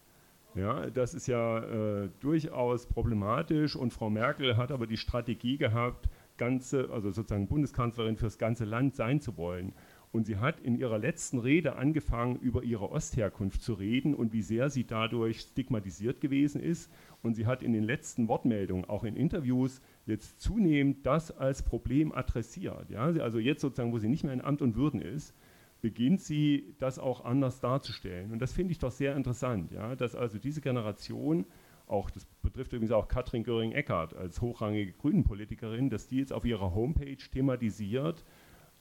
Ja, 0.55 0.89
das 0.89 1.15
ist 1.15 1.27
ja 1.27 1.59
äh, 1.59 2.09
durchaus 2.21 2.87
problematisch 2.87 3.77
und 3.77 3.93
Frau 3.93 4.09
Merkel 4.09 4.57
hat 4.57 4.71
aber 4.71 4.87
die 4.87 4.97
Strategie 4.97 5.59
gehabt, 5.59 6.09
ganze, 6.39 6.91
also 6.91 7.11
sozusagen 7.11 7.49
Bundeskanzlerin 7.49 8.17
fürs 8.17 8.39
ganze 8.39 8.65
Land 8.65 8.95
sein 8.95 9.21
zu 9.21 9.37
wollen. 9.37 9.73
Und 10.13 10.25
sie 10.25 10.37
hat 10.37 10.61
in 10.61 10.79
ihrer 10.79 10.99
letzten 10.99 11.39
Rede 11.39 11.77
angefangen, 11.77 12.37
über 12.37 12.63
ihre 12.63 12.91
Ostherkunft 12.91 13.61
zu 13.61 13.75
reden 13.75 14.15
und 14.15 14.33
wie 14.33 14.43
sehr 14.43 14.71
sie 14.71 14.85
dadurch 14.85 15.41
stigmatisiert 15.41 16.21
gewesen 16.21 16.61
ist. 16.61 16.91
Und 17.23 17.35
sie 17.35 17.47
hat 17.47 17.63
in 17.63 17.73
den 17.73 17.85
letzten 17.85 18.29
Wortmeldungen, 18.29 18.87
auch 18.87 19.05
in 19.05 19.17
Interviews, 19.17 19.83
jetzt 20.07 20.41
zunehmend 20.41 21.05
das 21.05 21.37
als 21.37 21.63
Problem 21.63 22.13
adressiert. 22.13 22.89
Ja? 22.89 23.03
Also 23.03 23.39
jetzt 23.39 23.61
sozusagen, 23.61 23.93
wo 23.93 23.99
sie 23.99 24.09
nicht 24.09 24.25
mehr 24.25 24.33
in 24.33 24.41
Amt 24.41 24.63
und 24.63 24.77
Würden 24.77 25.03
ist, 25.03 25.35
beginnt 25.81 26.21
sie 26.21 26.75
das 26.79 26.99
auch 26.99 27.25
anders 27.25 27.61
darzustellen. 27.61 28.33
Und 28.33 28.41
das 28.41 28.53
finde 28.53 28.73
ich 28.73 28.79
doch 28.79 28.91
sehr 28.91 29.15
interessant, 29.15 29.71
ja, 29.73 29.95
dass 29.95 30.15
also 30.15 30.39
diese 30.39 30.61
Generation, 30.61 31.45
auch 31.87 32.11
das 32.11 32.27
betrifft 32.43 32.73
übrigens 32.73 32.93
auch 32.93 33.09
Katrin 33.09 33.45
Göring-Eckardt 33.45 34.15
als 34.15 34.41
hochrangige 34.41 34.93
Grünen-Politikerin, 34.93 35.91
dass 35.91 36.09
die 36.09 36.19
jetzt 36.19 36.33
auf 36.33 36.45
ihrer 36.45 36.75
Homepage 36.75 37.17
thematisiert, 37.17 38.25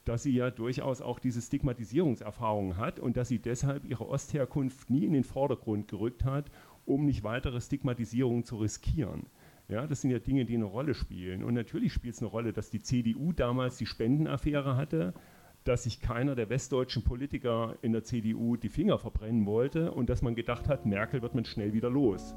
dass 0.05 0.23
sie 0.23 0.35
ja 0.35 0.51
durchaus 0.51 1.01
auch 1.01 1.19
diese 1.19 1.41
Stigmatisierungserfahrungen 1.41 2.77
hat 2.77 2.99
und 2.99 3.17
dass 3.17 3.27
sie 3.27 3.39
deshalb 3.39 3.85
ihre 3.85 4.07
Ostherkunft 4.07 4.89
nie 4.89 5.05
in 5.05 5.13
den 5.13 5.23
Vordergrund 5.23 5.87
gerückt 5.87 6.23
hat, 6.23 6.51
um 6.85 7.05
nicht 7.05 7.23
weitere 7.23 7.59
Stigmatisierungen 7.59 8.43
zu 8.43 8.57
riskieren. 8.57 9.27
Ja, 9.67 9.87
das 9.87 10.01
sind 10.01 10.11
ja 10.11 10.19
Dinge, 10.19 10.45
die 10.45 10.55
eine 10.55 10.65
Rolle 10.65 10.93
spielen. 10.93 11.43
Und 11.43 11.55
natürlich 11.55 11.91
spielt 11.91 12.13
es 12.13 12.21
eine 12.21 12.29
Rolle, 12.29 12.53
dass 12.53 12.69
die 12.69 12.81
CDU 12.81 13.33
damals 13.33 13.77
die 13.77 13.87
Spendenaffäre 13.87 14.77
hatte, 14.77 15.15
dass 15.63 15.83
sich 15.83 15.99
keiner 15.99 16.35
der 16.35 16.49
westdeutschen 16.49 17.03
Politiker 17.03 17.75
in 17.81 17.91
der 17.91 18.03
CDU 18.03 18.55
die 18.55 18.69
Finger 18.69 18.99
verbrennen 18.99 19.47
wollte 19.47 19.91
und 19.91 20.11
dass 20.11 20.21
man 20.21 20.35
gedacht 20.35 20.69
hat, 20.69 20.85
Merkel 20.85 21.23
wird 21.23 21.33
man 21.33 21.45
schnell 21.45 21.73
wieder 21.73 21.89
los. 21.89 22.35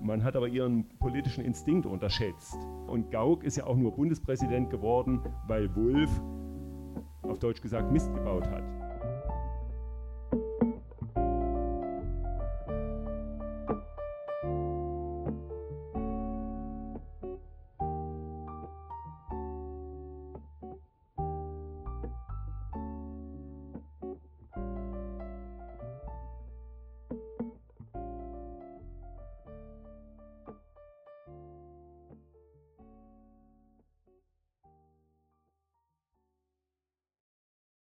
Man 0.00 0.22
hat 0.22 0.36
aber 0.36 0.48
ihren 0.48 0.88
politischen 0.98 1.44
Instinkt 1.44 1.86
unterschätzt. 1.86 2.56
Und 2.86 3.10
Gauck 3.10 3.42
ist 3.44 3.56
ja 3.56 3.66
auch 3.66 3.76
nur 3.76 3.94
Bundespräsident 3.94 4.70
geworden, 4.70 5.20
weil 5.46 5.74
Wulff, 5.74 6.10
auf 7.22 7.38
Deutsch 7.38 7.60
gesagt, 7.60 7.90
Mist 7.92 8.12
gebaut 8.14 8.46
hat. 8.48 8.77